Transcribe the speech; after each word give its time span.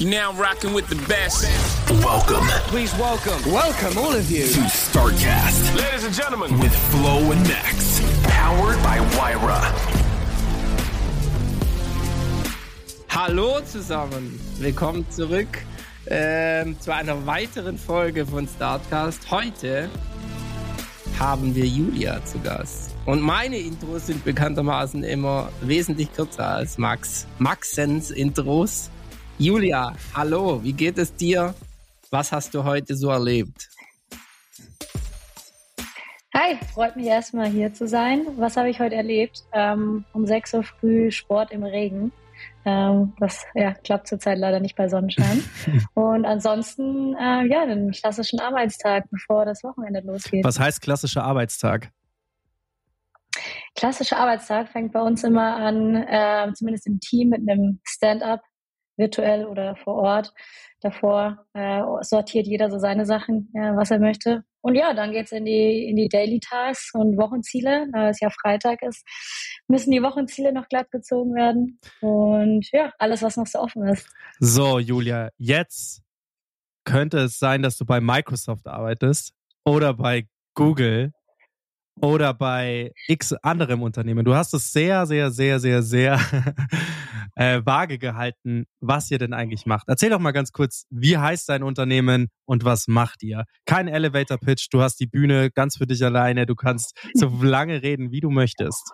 You're 0.00 0.08
now 0.08 0.32
rocking 0.32 0.72
with 0.72 0.88
the 0.88 0.96
best. 1.06 1.44
Welcome 2.02 2.46
Please 2.68 2.90
welcome, 2.96 3.52
welcome 3.52 3.98
all 3.98 4.14
of 4.14 4.30
you. 4.30 4.46
to 4.46 4.60
StarCast 4.60 5.76
Ladies 5.76 6.04
and 6.04 6.14
gentlemen, 6.14 6.58
with 6.58 6.74
Flo 6.90 7.30
and 7.30 7.42
Max, 7.46 8.00
powered 8.22 8.82
by 8.82 8.98
Wyra. 9.18 9.60
Hallo 13.10 13.60
zusammen, 13.60 14.40
willkommen 14.58 15.04
zurück 15.10 15.58
ähm, 16.06 16.80
zu 16.80 16.94
einer 16.94 17.26
weiteren 17.26 17.76
Folge 17.76 18.24
von 18.24 18.48
Startcast. 18.48 19.30
Heute 19.30 19.90
haben 21.18 21.54
wir 21.54 21.66
Julia 21.66 22.24
zu 22.24 22.38
Gast. 22.38 22.92
Und 23.04 23.20
meine 23.20 23.58
Intros 23.58 24.06
sind 24.06 24.24
bekanntermaßen 24.24 25.04
immer 25.04 25.50
wesentlich 25.60 26.10
kürzer 26.14 26.46
als 26.46 26.78
Max. 26.78 27.26
Maxens 27.38 28.10
Intros. 28.10 28.88
Julia, 29.40 29.94
hallo, 30.14 30.62
wie 30.62 30.74
geht 30.74 30.98
es 30.98 31.14
dir? 31.16 31.54
Was 32.10 32.30
hast 32.30 32.52
du 32.52 32.62
heute 32.62 32.94
so 32.94 33.08
erlebt? 33.08 33.70
Hi, 36.34 36.58
freut 36.74 36.94
mich 36.94 37.06
erstmal 37.06 37.46
hier 37.46 37.72
zu 37.72 37.88
sein. 37.88 38.26
Was 38.36 38.58
habe 38.58 38.68
ich 38.68 38.80
heute 38.80 38.96
erlebt? 38.96 39.42
Ähm, 39.54 40.04
um 40.12 40.26
6 40.26 40.52
Uhr 40.52 40.62
früh 40.62 41.10
Sport 41.10 41.52
im 41.52 41.62
Regen. 41.62 42.12
Ähm, 42.66 43.14
das 43.18 43.46
ja, 43.54 43.72
klappt 43.72 44.08
zurzeit 44.08 44.36
leider 44.36 44.60
nicht 44.60 44.76
bei 44.76 44.90
Sonnenschein. 44.90 45.42
Und 45.94 46.26
ansonsten, 46.26 47.14
äh, 47.14 47.46
ja, 47.46 47.64
den 47.64 47.92
klassischen 47.92 48.40
Arbeitstag, 48.40 49.08
bevor 49.10 49.46
das 49.46 49.64
Wochenende 49.64 50.00
losgeht. 50.00 50.44
Was 50.44 50.60
heißt 50.60 50.82
klassischer 50.82 51.24
Arbeitstag? 51.24 51.90
Klassischer 53.74 54.18
Arbeitstag 54.18 54.68
fängt 54.68 54.92
bei 54.92 55.00
uns 55.00 55.24
immer 55.24 55.56
an, 55.56 55.94
äh, 55.94 56.52
zumindest 56.52 56.86
im 56.86 57.00
Team, 57.00 57.30
mit 57.30 57.48
einem 57.48 57.80
Stand-up, 57.84 58.42
virtuell 59.00 59.46
oder 59.46 59.74
vor 59.74 59.96
Ort. 59.96 60.32
Davor 60.80 61.44
äh, 61.52 61.82
sortiert 62.02 62.46
jeder 62.46 62.70
so 62.70 62.78
seine 62.78 63.04
Sachen, 63.04 63.50
äh, 63.54 63.76
was 63.76 63.90
er 63.90 63.98
möchte. 63.98 64.44
Und 64.62 64.76
ja, 64.76 64.94
dann 64.94 65.12
geht's 65.12 65.32
in 65.32 65.44
die, 65.44 65.88
in 65.88 65.96
die 65.96 66.08
Daily 66.08 66.38
Tasks 66.38 66.94
und 66.94 67.16
Wochenziele. 67.16 67.88
Da 67.92 68.10
es 68.10 68.20
ja 68.20 68.30
Freitag 68.30 68.82
ist, 68.82 69.04
müssen 69.68 69.90
die 69.90 70.02
Wochenziele 70.02 70.52
noch 70.52 70.68
glatt 70.68 70.90
gezogen 70.90 71.34
werden. 71.34 71.80
Und 72.00 72.70
ja, 72.72 72.92
alles, 72.98 73.22
was 73.22 73.36
noch 73.36 73.46
so 73.46 73.58
offen 73.58 73.86
ist. 73.88 74.08
So, 74.38 74.78
Julia, 74.78 75.30
jetzt 75.36 76.02
könnte 76.84 77.18
es 77.18 77.38
sein, 77.38 77.62
dass 77.62 77.76
du 77.76 77.84
bei 77.84 78.00
Microsoft 78.00 78.66
arbeitest 78.66 79.32
oder 79.64 79.94
bei 79.94 80.26
Google 80.54 81.12
oder 82.00 82.34
bei 82.34 82.92
x 83.08 83.32
anderem 83.42 83.82
Unternehmen. 83.82 84.24
Du 84.24 84.34
hast 84.34 84.54
es 84.54 84.72
sehr, 84.72 85.06
sehr, 85.06 85.30
sehr, 85.30 85.60
sehr, 85.60 85.82
sehr 85.82 86.18
äh, 87.36 87.60
vage 87.64 87.98
gehalten, 87.98 88.64
was 88.80 89.10
ihr 89.10 89.18
denn 89.18 89.32
eigentlich 89.32 89.66
macht. 89.66 89.88
Erzähl 89.88 90.10
doch 90.10 90.18
mal 90.18 90.32
ganz 90.32 90.52
kurz, 90.52 90.86
wie 90.90 91.18
heißt 91.18 91.48
dein 91.48 91.62
Unternehmen 91.62 92.28
und 92.46 92.64
was 92.64 92.88
macht 92.88 93.22
ihr? 93.22 93.44
Kein 93.66 93.88
Elevator 93.88 94.38
Pitch, 94.38 94.68
du 94.70 94.80
hast 94.80 95.00
die 95.00 95.06
Bühne 95.06 95.50
ganz 95.50 95.76
für 95.76 95.86
dich 95.86 96.04
alleine, 96.04 96.46
du 96.46 96.54
kannst 96.54 96.98
so 97.14 97.28
lange 97.42 97.82
reden, 97.82 98.10
wie 98.10 98.20
du 98.20 98.30
möchtest. 98.30 98.92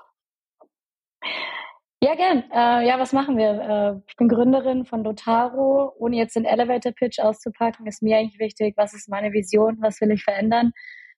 Ja, 2.03 2.15
gern. 2.15 2.45
Äh, 2.53 2.87
ja, 2.87 2.99
was 2.99 3.13
machen 3.15 3.39
wir? 3.39 3.49
Äh, 3.49 4.01
ich 4.07 4.17
bin 4.17 4.29
Gründerin 4.29 4.85
von 4.85 5.03
Dotaro. 5.03 5.95
Ohne 5.99 6.17
jetzt 6.17 6.37
den 6.37 6.45
Elevator 6.45 6.93
Pitch 6.93 7.19
auszupacken, 7.19 7.87
ist 7.87 8.03
mir 8.03 8.19
eigentlich 8.19 8.39
wichtig, 8.39 8.75
was 8.77 8.93
ist 8.93 9.09
meine 9.09 9.33
Vision, 9.33 9.79
was 9.81 10.01
will 10.03 10.11
ich 10.11 10.23
verändern? 10.23 10.73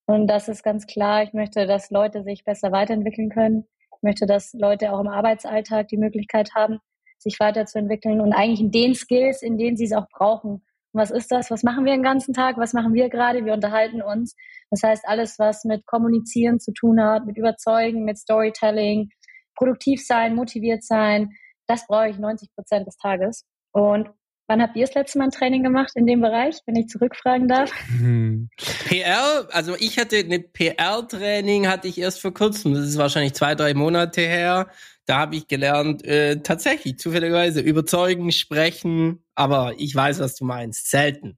Und 0.09 0.27
das 0.27 0.49
ist 0.49 0.63
ganz 0.63 0.87
klar, 0.87 1.23
ich 1.23 1.35
möchte, 1.35 1.67
dass 1.67 1.91
Leute 1.91 2.23
sich 2.23 2.43
besser 2.43 2.73
weiterentwickeln 2.73 3.29
können. 3.29 3.67
Ich 3.95 4.03
möchte, 4.03 4.25
dass 4.25 4.55
Leute 4.55 4.91
auch 4.91 5.01
im 5.01 5.09
Arbeitsalltag 5.09 5.89
die 5.89 5.99
Möglichkeit 5.99 6.55
haben, 6.55 6.79
sich 7.19 7.39
weiterzuentwickeln 7.39 8.23
und 8.23 8.33
eigentlich 8.33 8.61
in 8.61 8.71
den 8.71 8.95
Skills, 8.95 9.43
in 9.43 9.59
denen 9.59 9.77
sie 9.77 9.85
es 9.85 9.93
auch 9.93 10.09
brauchen, 10.09 10.63
um 10.93 11.01
Was 11.01 11.11
ist 11.11 11.31
das? 11.31 11.51
Was 11.51 11.63
machen 11.63 11.85
wir 11.85 11.93
den 11.93 12.03
ganzen 12.03 12.33
Tag? 12.33 12.57
Was 12.57 12.73
machen 12.73 12.95
wir 12.95 13.11
gerade? 13.11 13.45
Wir 13.45 13.53
unterhalten 13.53 14.01
uns. 14.01 14.35
Das 14.71 14.83
heißt, 14.83 15.05
alles, 15.07 15.39
was 15.39 15.65
mit 15.65 15.85
Kommunizieren 15.85 16.59
zu 16.59 16.73
tun 16.73 17.03
hat, 17.03 17.27
mit 17.27 17.37
Überzeugen, 17.37 18.05
mit 18.05 18.17
Storytelling, 18.17 19.11
produktiv 19.57 20.03
sein, 20.07 20.35
motiviert 20.35 20.85
sein, 20.85 21.33
das 21.67 21.87
brauche 21.87 22.09
ich 22.09 22.19
90 22.19 22.49
Prozent 22.55 22.87
des 22.87 22.97
Tages. 22.97 23.45
Und 23.73 24.09
Wann 24.51 24.63
habt 24.63 24.77
ihr 24.77 24.87
das 24.87 24.95
letzte 24.95 25.19
Mal 25.19 25.25
ein 25.25 25.31
Training 25.31 25.63
gemacht 25.63 25.93
in 25.95 26.07
dem 26.07 26.23
Bereich, 26.23 26.57
wenn 26.65 26.75
ich 26.75 26.89
zurückfragen 26.89 27.49
darf? 27.49 27.71
Hm. 27.99 28.49
PR, 28.89 29.47
also 29.53 29.77
ich 29.79 29.99
hatte 29.99 30.17
eine 30.17 30.39
PR-Training, 30.41 31.69
hatte 31.69 31.87
ich 31.87 31.99
erst 31.99 32.23
vor 32.23 32.33
kurzem, 32.33 32.73
das 32.73 32.87
ist 32.87 32.97
wahrscheinlich 32.97 33.35
zwei, 33.35 33.55
drei 33.55 33.75
Monate 33.75 34.23
her. 34.23 34.71
Da 35.05 35.19
habe 35.19 35.37
ich 35.37 35.49
gelernt, 35.49 36.03
äh, 36.07 36.41
tatsächlich, 36.41 36.99
zufälligerweise, 36.99 37.61
überzeugen, 37.61 38.33
sprechen, 38.33 39.23
aber 39.35 39.75
ich 39.77 39.95
weiß, 39.95 40.19
was 40.21 40.35
du 40.35 40.47
meinst, 40.47 40.89
selten. 40.89 41.37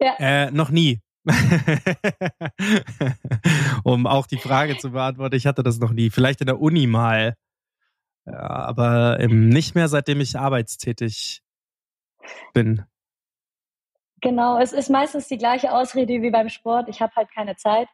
Ja. 0.00 0.14
Äh, 0.18 0.50
noch 0.50 0.70
nie. 0.70 1.02
um 3.84 4.06
auch 4.06 4.26
die 4.26 4.38
Frage 4.38 4.78
zu 4.78 4.92
beantworten, 4.92 5.36
ich 5.36 5.46
hatte 5.46 5.62
das 5.62 5.78
noch 5.78 5.92
nie. 5.92 6.08
Vielleicht 6.08 6.40
in 6.40 6.46
der 6.46 6.58
Uni 6.60 6.86
mal. 6.86 7.34
Ja, 8.26 8.40
aber 8.40 9.20
ähm, 9.20 9.48
nicht 9.48 9.74
mehr, 9.74 9.88
seitdem 9.88 10.20
ich 10.20 10.38
arbeitstätig 10.38 11.42
bin. 12.52 12.84
Genau, 14.20 14.58
es 14.58 14.72
ist 14.72 14.88
meistens 14.88 15.28
die 15.28 15.36
gleiche 15.36 15.72
Ausrede 15.72 16.22
wie 16.22 16.30
beim 16.30 16.48
Sport. 16.48 16.88
Ich 16.88 17.02
habe 17.02 17.14
halt 17.14 17.30
keine 17.30 17.56
Zeit. 17.56 17.88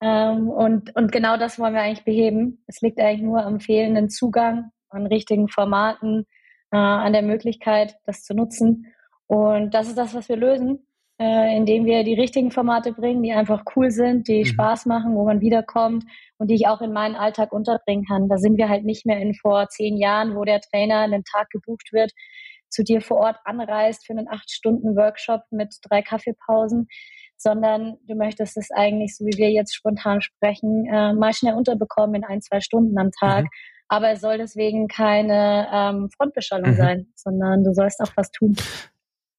Ähm, 0.00 0.48
und, 0.48 0.94
und 0.96 1.12
genau 1.12 1.36
das 1.36 1.58
wollen 1.58 1.74
wir 1.74 1.82
eigentlich 1.82 2.04
beheben. 2.04 2.64
Es 2.66 2.80
liegt 2.80 2.98
eigentlich 2.98 3.22
nur 3.22 3.44
am 3.44 3.60
fehlenden 3.60 4.10
Zugang, 4.10 4.72
an 4.90 5.06
richtigen 5.06 5.48
Formaten, 5.48 6.26
äh, 6.72 6.76
an 6.76 7.12
der 7.12 7.22
Möglichkeit, 7.22 7.96
das 8.04 8.24
zu 8.24 8.34
nutzen. 8.34 8.92
Und 9.26 9.72
das 9.74 9.88
ist 9.88 9.96
das, 9.96 10.14
was 10.14 10.28
wir 10.28 10.36
lösen, 10.36 10.86
äh, 11.20 11.56
indem 11.56 11.84
wir 11.84 12.02
die 12.02 12.14
richtigen 12.14 12.50
Formate 12.50 12.92
bringen, 12.92 13.22
die 13.22 13.32
einfach 13.32 13.62
cool 13.76 13.90
sind, 13.90 14.28
die 14.28 14.40
mhm. 14.40 14.46
Spaß 14.46 14.86
machen, 14.86 15.14
wo 15.14 15.24
man 15.24 15.40
wiederkommt 15.40 16.04
und 16.38 16.48
die 16.50 16.54
ich 16.54 16.66
auch 16.66 16.80
in 16.80 16.92
meinen 16.92 17.16
Alltag 17.16 17.52
unterbringen 17.52 18.04
kann. 18.04 18.28
Da 18.28 18.38
sind 18.38 18.56
wir 18.56 18.68
halt 18.68 18.84
nicht 18.84 19.06
mehr 19.06 19.18
in 19.20 19.34
vor 19.34 19.68
zehn 19.68 19.96
Jahren, 19.96 20.34
wo 20.34 20.44
der 20.44 20.60
Trainer 20.60 21.00
einen 21.00 21.24
Tag 21.24 21.50
gebucht 21.50 21.92
wird, 21.92 22.12
zu 22.68 22.82
dir 22.82 23.00
vor 23.00 23.18
Ort 23.18 23.36
anreist 23.44 24.06
für 24.06 24.12
einen 24.12 24.28
acht 24.28 24.50
Stunden 24.50 24.96
Workshop 24.96 25.42
mit 25.50 25.74
drei 25.82 26.02
Kaffeepausen, 26.02 26.88
sondern 27.36 27.96
du 28.06 28.14
möchtest 28.14 28.56
es 28.56 28.70
eigentlich, 28.70 29.16
so 29.16 29.24
wie 29.24 29.36
wir 29.38 29.50
jetzt 29.50 29.74
spontan 29.74 30.20
sprechen, 30.20 30.86
äh, 30.86 31.12
mal 31.12 31.32
schnell 31.32 31.54
unterbekommen 31.54 32.16
in 32.16 32.24
ein, 32.24 32.40
zwei 32.42 32.60
Stunden 32.60 32.98
am 32.98 33.10
Tag. 33.18 33.44
Mhm. 33.44 33.50
Aber 33.88 34.10
es 34.10 34.20
soll 34.20 34.38
deswegen 34.38 34.88
keine 34.88 35.68
ähm, 35.72 36.10
Frontbeschallung 36.16 36.70
mhm. 36.70 36.76
sein, 36.76 37.06
sondern 37.14 37.62
du 37.62 37.72
sollst 37.72 38.00
auch 38.00 38.12
was 38.16 38.30
tun. 38.30 38.56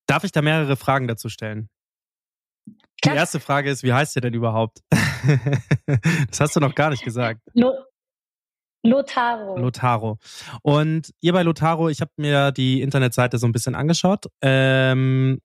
Darf 0.05 0.23
ich 0.23 0.31
da 0.31 0.41
mehrere 0.41 0.77
Fragen 0.77 1.07
dazu 1.07 1.27
stellen? 1.27 1.69
Die 3.03 3.09
erste 3.09 3.39
Frage 3.39 3.69
ist, 3.69 3.83
wie 3.83 3.93
heißt 3.93 4.15
ihr 4.15 4.21
denn 4.21 4.33
überhaupt? 4.33 4.79
das 6.29 6.39
hast 6.39 6.55
du 6.55 6.59
noch 6.59 6.75
gar 6.75 6.89
nicht 6.89 7.03
gesagt. 7.03 7.41
Lo 7.53 7.73
Lotaro. 8.83 9.57
Lotaro. 9.57 10.17
Und 10.61 11.13
ihr 11.19 11.33
bei 11.33 11.43
Lotaro, 11.43 11.89
ich 11.89 11.99
habe 11.99 12.11
mir 12.17 12.51
die 12.51 12.81
Internetseite 12.81 13.37
so 13.37 13.45
ein 13.45 13.51
bisschen 13.51 13.75
angeschaut. 13.75 14.27
Ähm, 14.41 15.39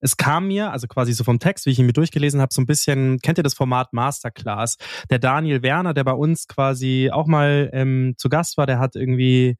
es 0.00 0.16
kam 0.16 0.48
mir, 0.48 0.72
also 0.72 0.86
quasi 0.86 1.12
so 1.14 1.24
vom 1.24 1.38
Text, 1.38 1.66
wie 1.66 1.70
ich 1.70 1.78
ihn 1.78 1.86
mir 1.86 1.92
durchgelesen 1.92 2.40
habe, 2.40 2.52
so 2.52 2.60
ein 2.60 2.66
bisschen, 2.66 3.18
kennt 3.20 3.38
ihr 3.38 3.42
das 3.42 3.54
Format 3.54 3.92
Masterclass? 3.92 4.76
Der 5.08 5.18
Daniel 5.18 5.62
Werner, 5.62 5.94
der 5.94 6.04
bei 6.04 6.12
uns 6.12 6.46
quasi 6.46 7.10
auch 7.10 7.26
mal 7.26 7.70
ähm, 7.72 8.14
zu 8.18 8.28
Gast 8.28 8.58
war, 8.58 8.66
der 8.66 8.78
hat 8.78 8.96
irgendwie 8.96 9.56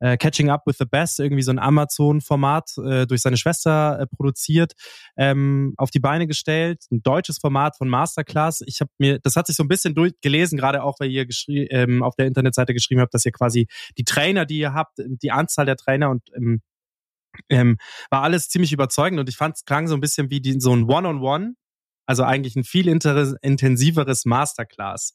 äh, 0.00 0.16
Catching 0.16 0.50
Up 0.50 0.62
with 0.66 0.76
the 0.78 0.84
Best, 0.84 1.20
irgendwie 1.20 1.42
so 1.42 1.50
ein 1.50 1.58
Amazon-Format 1.58 2.70
äh, 2.78 3.06
durch 3.06 3.22
seine 3.22 3.36
Schwester 3.36 4.00
äh, 4.00 4.06
produziert, 4.06 4.72
ähm, 5.16 5.74
auf 5.76 5.90
die 5.90 6.00
Beine 6.00 6.26
gestellt. 6.26 6.84
Ein 6.90 7.02
deutsches 7.02 7.38
Format 7.38 7.76
von 7.76 7.88
Masterclass. 7.88 8.62
Ich 8.66 8.80
habe 8.80 8.90
mir, 8.98 9.18
das 9.20 9.36
hat 9.36 9.46
sich 9.46 9.56
so 9.56 9.62
ein 9.62 9.68
bisschen 9.68 9.94
durchgelesen, 9.94 10.58
gerade 10.58 10.82
auch, 10.82 11.00
weil 11.00 11.10
ihr 11.10 11.26
ähm, 11.48 12.02
auf 12.02 12.14
der 12.16 12.26
Internetseite 12.26 12.74
geschrieben 12.74 13.00
habt, 13.00 13.14
dass 13.14 13.24
ihr 13.24 13.32
quasi 13.32 13.66
die 13.96 14.04
Trainer, 14.04 14.46
die 14.46 14.58
ihr 14.58 14.74
habt, 14.74 14.98
die 14.98 15.30
Anzahl 15.30 15.66
der 15.66 15.76
Trainer 15.76 16.10
und 16.10 16.22
ähm, 16.34 16.62
ähm, 17.48 17.76
war 18.10 18.22
alles 18.22 18.48
ziemlich 18.48 18.72
überzeugend 18.72 19.20
und 19.20 19.28
ich 19.28 19.36
fand 19.36 19.56
es 19.56 19.64
klang 19.64 19.86
so 19.86 19.94
ein 19.94 20.00
bisschen 20.00 20.30
wie 20.30 20.40
die, 20.40 20.60
so 20.60 20.74
ein 20.74 20.84
One-on-One, 20.84 21.20
-on 21.20 21.20
-One, 21.20 21.54
also 22.08 22.24
eigentlich 22.24 22.56
ein 22.56 22.64
viel 22.64 22.88
intensiveres 22.88 24.24
Masterclass. 24.24 25.14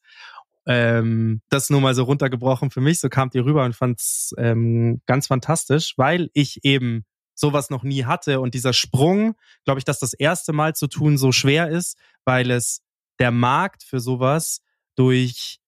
Ähm, 0.66 1.42
das 1.50 1.70
nur 1.70 1.82
mal 1.82 1.94
so 1.94 2.04
runtergebrochen 2.04 2.72
für 2.72 2.82
mich. 2.82 3.00
So 3.00 3.10
kamt 3.10 3.36
ihr 3.36 3.46
rüber 3.46 3.66
und 3.66 3.76
fand's 3.76 4.34
ähm, 4.38 5.02
ganz 5.06 5.28
fantastisch, 5.28 5.94
weil 5.98 6.30
ich 6.34 6.64
eben 6.64 7.06
sowas 7.36 7.70
noch 7.70 7.84
nie 7.84 8.06
hatte. 8.06 8.40
Und 8.40 8.54
dieser 8.54 8.74
Sprung, 8.74 9.36
glaube 9.66 9.80
ich, 9.80 9.86
dass 9.86 10.00
das 10.00 10.14
erste 10.14 10.54
Mal 10.54 10.76
zu 10.76 10.88
tun 10.88 11.18
so 11.18 11.32
schwer 11.32 11.70
ist, 11.70 11.98
weil 12.26 12.52
es 12.52 12.82
der 13.20 13.32
Markt 13.32 13.84
für 13.84 14.00
sowas 14.00 14.62
durch 14.96 15.60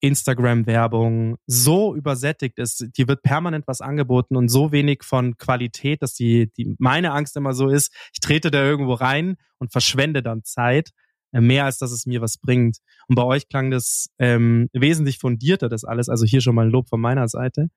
Instagram-Werbung 0.00 1.36
so 1.46 1.94
übersättigt 1.94 2.58
ist, 2.58 2.86
die 2.96 3.06
wird 3.06 3.22
permanent 3.22 3.66
was 3.66 3.80
angeboten 3.80 4.36
und 4.36 4.48
so 4.48 4.72
wenig 4.72 5.02
von 5.02 5.36
Qualität, 5.36 6.02
dass 6.02 6.14
die, 6.14 6.50
die 6.56 6.74
meine 6.78 7.12
Angst 7.12 7.36
immer 7.36 7.52
so 7.52 7.68
ist, 7.68 7.92
ich 8.14 8.20
trete 8.20 8.50
da 8.50 8.64
irgendwo 8.64 8.94
rein 8.94 9.36
und 9.58 9.72
verschwende 9.72 10.22
dann 10.22 10.42
Zeit 10.42 10.90
mehr 11.32 11.64
als 11.64 11.78
dass 11.78 11.92
es 11.92 12.06
mir 12.06 12.20
was 12.20 12.38
bringt. 12.38 12.78
Und 13.08 13.16
bei 13.16 13.24
euch 13.24 13.48
klang 13.48 13.70
das 13.70 14.08
ähm, 14.18 14.68
wesentlich 14.72 15.18
fundierter, 15.18 15.68
das 15.68 15.84
alles. 15.84 16.08
Also 16.08 16.24
hier 16.26 16.40
schon 16.40 16.54
mal 16.54 16.66
ein 16.66 16.72
Lob 16.72 16.88
von 16.88 17.00
meiner 17.00 17.28
Seite. 17.28 17.68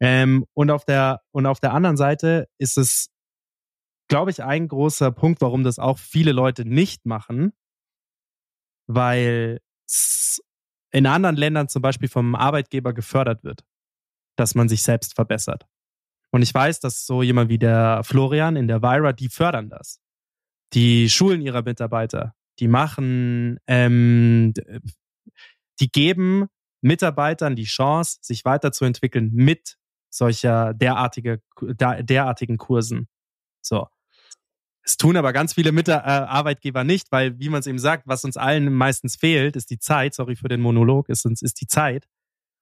Ähm, 0.00 0.44
und 0.54 0.70
auf 0.70 0.84
der 0.84 1.20
und 1.32 1.46
auf 1.46 1.60
der 1.60 1.72
anderen 1.72 1.96
Seite 1.96 2.48
ist 2.58 2.78
es, 2.78 3.08
glaube 4.08 4.30
ich, 4.30 4.42
ein 4.44 4.68
großer 4.68 5.10
Punkt, 5.10 5.40
warum 5.40 5.64
das 5.64 5.78
auch 5.78 5.98
viele 5.98 6.32
Leute 6.32 6.64
nicht 6.64 7.04
machen, 7.04 7.52
weil 8.86 9.60
in 10.92 11.06
anderen 11.06 11.36
Ländern 11.36 11.68
zum 11.68 11.82
Beispiel 11.82 12.08
vom 12.08 12.34
Arbeitgeber 12.34 12.92
gefördert 12.92 13.42
wird, 13.44 13.64
dass 14.36 14.54
man 14.54 14.68
sich 14.68 14.82
selbst 14.82 15.14
verbessert. 15.14 15.66
Und 16.30 16.42
ich 16.42 16.52
weiß, 16.52 16.80
dass 16.80 17.06
so 17.06 17.22
jemand 17.22 17.48
wie 17.50 17.58
der 17.58 18.02
Florian 18.04 18.56
in 18.56 18.68
der 18.68 18.82
Vira, 18.82 19.12
die 19.12 19.28
fördern 19.28 19.68
das. 19.70 20.00
Die 20.74 21.08
schulen 21.08 21.40
ihrer 21.40 21.62
Mitarbeiter 21.62 22.34
die 22.60 22.68
machen, 22.68 23.58
ähm, 23.66 24.52
die 25.80 25.90
geben 25.90 26.48
Mitarbeitern 26.80 27.56
die 27.56 27.64
Chance, 27.64 28.18
sich 28.22 28.44
weiterzuentwickeln 28.44 29.30
mit 29.32 29.76
solcher 30.10 30.74
derartige, 30.74 31.42
derartigen 31.60 32.56
Kursen. 32.56 33.08
So. 33.60 33.88
Es 34.82 34.96
tun 34.96 35.16
aber 35.16 35.32
ganz 35.34 35.52
viele 35.52 35.72
Mit 35.72 35.88
äh, 35.88 35.92
Arbeitgeber 35.92 36.82
nicht, 36.82 37.12
weil, 37.12 37.38
wie 37.38 37.50
man 37.50 37.60
es 37.60 37.66
eben 37.66 37.78
sagt, 37.78 38.06
was 38.06 38.24
uns 38.24 38.38
allen 38.38 38.72
meistens 38.72 39.16
fehlt, 39.16 39.54
ist 39.54 39.70
die 39.70 39.78
Zeit. 39.78 40.14
Sorry 40.14 40.34
für 40.34 40.48
den 40.48 40.62
Monolog, 40.62 41.10
ist, 41.10 41.26
ist 41.26 41.60
die 41.60 41.66
Zeit. 41.66 42.08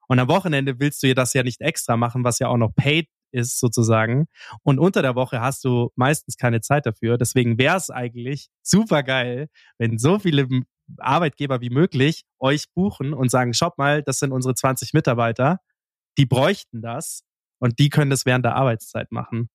Und 0.09 0.19
am 0.19 0.29
Wochenende 0.29 0.81
willst 0.81 1.03
du 1.03 1.07
dir 1.07 1.15
das 1.15 1.35
ja 1.35 1.43
nicht 1.43 1.61
extra 1.61 1.97
machen, 1.97 2.25
was 2.25 2.39
ja 2.39 2.49
auch 2.49 2.57
noch 2.57 2.75
paid 2.75 3.09
ist 3.37 3.61
sozusagen. 3.61 4.27
Und 4.63 4.79
unter 4.79 5.03
der 5.03 5.15
Woche 5.15 5.41
hast 5.41 5.65
du 5.65 5.91
meistens 5.95 6.37
keine 6.37 6.61
Zeit 6.61 6.87
dafür. 6.87 7.19
Deswegen 7.19 7.59
wäre 7.59 7.77
es 7.77 7.91
eigentlich 7.91 8.49
super 8.63 9.03
geil, 9.03 9.49
wenn 9.79 9.99
so 9.99 10.19
viele 10.19 10.49
Arbeitgeber 10.99 11.61
wie 11.61 11.71
möglich 11.71 12.25
euch 12.39 12.65
buchen 12.75 13.13
und 13.13 13.31
sagen, 13.31 13.55
schaut 13.55 13.79
mal, 13.79 14.03
das 14.03 14.19
sind 14.19 14.33
unsere 14.33 14.55
20 14.55 14.93
Mitarbeiter, 14.93 15.59
die 16.19 16.27
bräuchten 16.27 16.81
das 16.81 17.23
und 17.59 17.79
die 17.79 17.91
können 17.91 18.11
das 18.11 18.27
während 18.27 18.45
der 18.45 18.57
Arbeitszeit 18.57 19.13
machen. 19.13 19.49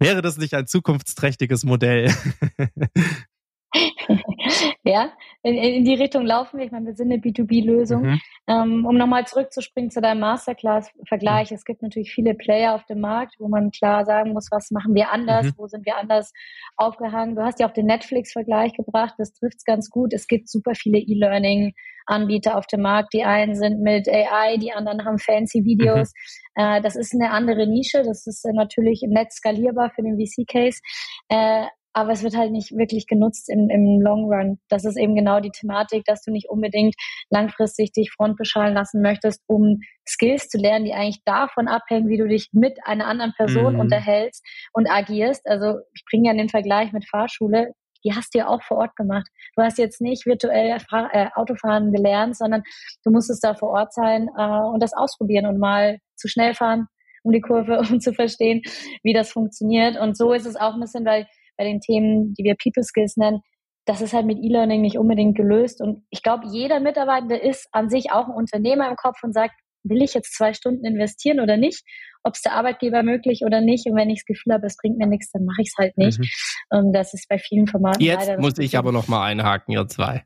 Wäre 0.00 0.22
das 0.22 0.38
nicht 0.38 0.54
ein 0.54 0.66
zukunftsträchtiges 0.66 1.64
Modell? 1.64 2.12
ja, 4.84 5.12
in, 5.42 5.54
in, 5.54 5.84
die 5.84 5.94
Richtung 5.94 6.24
laufen 6.24 6.58
wir. 6.58 6.66
Ich 6.66 6.72
meine, 6.72 6.86
wir 6.86 6.94
sind 6.94 7.12
eine 7.12 7.20
B2B-Lösung. 7.20 8.02
Mhm. 8.02 8.20
Ähm, 8.48 8.86
um 8.86 8.96
nochmal 8.96 9.26
zurückzuspringen 9.26 9.90
zu 9.90 10.00
deinem 10.00 10.20
Masterclass-Vergleich. 10.20 11.50
Mhm. 11.50 11.56
Es 11.56 11.64
gibt 11.64 11.82
natürlich 11.82 12.12
viele 12.12 12.34
Player 12.34 12.74
auf 12.74 12.84
dem 12.86 13.00
Markt, 13.00 13.34
wo 13.38 13.48
man 13.48 13.70
klar 13.70 14.06
sagen 14.06 14.32
muss, 14.32 14.48
was 14.50 14.70
machen 14.70 14.94
wir 14.94 15.12
anders, 15.12 15.46
mhm. 15.46 15.52
wo 15.58 15.66
sind 15.66 15.84
wir 15.84 15.98
anders 15.98 16.32
aufgehangen. 16.76 17.36
Du 17.36 17.42
hast 17.42 17.60
ja 17.60 17.68
auch 17.68 17.74
den 17.74 17.86
Netflix-Vergleich 17.86 18.72
gebracht, 18.72 19.14
das 19.18 19.34
trifft 19.34 19.58
es 19.58 19.64
ganz 19.64 19.90
gut. 19.90 20.14
Es 20.14 20.26
gibt 20.26 20.48
super 20.48 20.72
viele 20.74 20.98
E-Learning-Anbieter 20.98 22.56
auf 22.56 22.66
dem 22.66 22.80
Markt. 22.80 23.12
Die 23.12 23.24
einen 23.24 23.54
sind 23.54 23.82
mit 23.82 24.08
AI, 24.08 24.56
die 24.56 24.72
anderen 24.72 25.04
haben 25.04 25.18
fancy 25.18 25.64
Videos. 25.64 26.12
Mhm. 26.56 26.62
Äh, 26.62 26.80
das 26.80 26.96
ist 26.96 27.14
eine 27.14 27.32
andere 27.32 27.66
Nische. 27.66 28.02
Das 28.02 28.26
ist 28.26 28.46
natürlich 28.54 29.02
im 29.02 29.10
Netz 29.10 29.36
skalierbar 29.36 29.90
für 29.90 30.02
den 30.02 30.16
VC-Case. 30.16 30.80
Äh, 31.28 31.66
aber 31.98 32.12
es 32.12 32.22
wird 32.22 32.36
halt 32.36 32.52
nicht 32.52 32.76
wirklich 32.76 33.06
genutzt 33.06 33.48
im, 33.48 33.68
im 33.70 34.00
Long 34.00 34.32
Run. 34.32 34.58
Das 34.68 34.84
ist 34.84 34.96
eben 34.96 35.14
genau 35.14 35.40
die 35.40 35.50
Thematik, 35.50 36.04
dass 36.04 36.22
du 36.22 36.30
nicht 36.30 36.48
unbedingt 36.48 36.94
langfristig 37.28 37.92
dich 37.92 38.12
frontbeschallen 38.12 38.74
lassen 38.74 39.02
möchtest, 39.02 39.42
um 39.46 39.80
Skills 40.08 40.48
zu 40.48 40.58
lernen, 40.58 40.84
die 40.84 40.94
eigentlich 40.94 41.22
davon 41.24 41.68
abhängen, 41.68 42.08
wie 42.08 42.16
du 42.16 42.28
dich 42.28 42.50
mit 42.52 42.78
einer 42.84 43.06
anderen 43.06 43.32
Person 43.36 43.74
mhm. 43.74 43.80
unterhältst 43.80 44.44
und 44.72 44.88
agierst. 44.88 45.46
Also 45.46 45.80
ich 45.92 46.04
bringe 46.08 46.28
ja 46.28 46.34
den 46.34 46.48
Vergleich 46.48 46.92
mit 46.92 47.08
Fahrschule. 47.08 47.72
Die 48.04 48.14
hast 48.14 48.32
du 48.32 48.38
ja 48.38 48.46
auch 48.46 48.62
vor 48.62 48.78
Ort 48.78 48.94
gemacht. 48.94 49.26
Du 49.56 49.62
hast 49.62 49.76
jetzt 49.76 50.00
nicht 50.00 50.24
virtuell 50.24 50.78
äh, 51.12 51.26
Autofahren 51.34 51.92
gelernt, 51.92 52.36
sondern 52.36 52.62
du 53.04 53.10
musstest 53.10 53.42
da 53.42 53.54
vor 53.54 53.70
Ort 53.70 53.92
sein 53.92 54.28
äh, 54.38 54.60
und 54.72 54.80
das 54.82 54.94
ausprobieren 54.94 55.46
und 55.46 55.58
mal 55.58 55.98
zu 56.14 56.28
schnell 56.28 56.54
fahren 56.54 56.86
um 57.22 57.32
die 57.32 57.40
Kurve, 57.40 57.78
um 57.90 58.00
zu 58.00 58.12
verstehen, 58.12 58.62
wie 59.02 59.12
das 59.12 59.30
funktioniert. 59.30 59.98
Und 59.98 60.16
so 60.16 60.32
ist 60.32 60.46
es 60.46 60.56
auch 60.56 60.74
ein 60.74 60.80
bisschen 60.80 61.04
bei, 61.04 61.26
bei 61.58 61.64
den 61.64 61.80
Themen, 61.80 62.32
die 62.34 62.44
wir 62.44 62.54
People 62.54 62.82
Skills 62.82 63.16
nennen, 63.16 63.40
das 63.84 64.00
ist 64.00 64.12
halt 64.12 64.26
mit 64.26 64.38
E-Learning 64.38 64.82
nicht 64.82 64.98
unbedingt 64.98 65.36
gelöst. 65.36 65.80
Und 65.80 66.04
ich 66.10 66.22
glaube, 66.22 66.46
jeder 66.52 66.78
Mitarbeitende 66.78 67.36
ist 67.36 67.68
an 67.72 67.88
sich 67.88 68.12
auch 68.12 68.28
ein 68.28 68.34
Unternehmer 68.34 68.88
im 68.88 68.96
Kopf 68.96 69.22
und 69.22 69.32
sagt, 69.32 69.54
will 69.82 70.02
ich 70.02 70.14
jetzt 70.14 70.36
zwei 70.36 70.52
Stunden 70.52 70.84
investieren 70.84 71.40
oder 71.40 71.56
nicht? 71.56 71.84
Ob 72.22 72.34
es 72.34 72.42
der 72.42 72.52
Arbeitgeber 72.52 73.02
möglich 73.02 73.42
oder 73.46 73.60
nicht? 73.60 73.86
Und 73.86 73.96
wenn 73.96 74.10
ich 74.10 74.20
das 74.20 74.26
Gefühl 74.26 74.52
habe, 74.52 74.66
es 74.66 74.76
bringt 74.76 74.98
mir 74.98 75.06
nichts, 75.06 75.30
dann 75.32 75.44
mache 75.44 75.62
ich 75.62 75.68
es 75.68 75.74
halt 75.78 75.96
nicht. 75.96 76.18
Mhm. 76.18 76.28
Und 76.70 76.92
das 76.92 77.14
ist 77.14 77.28
bei 77.28 77.38
vielen 77.38 77.66
Formaten. 77.66 78.02
Jetzt 78.02 78.38
muss 78.38 78.58
ich 78.58 78.76
aber 78.76 78.92
noch 78.92 79.08
mal 79.08 79.24
einhaken, 79.24 79.72
ihr 79.72 79.86
zwei. 79.88 80.24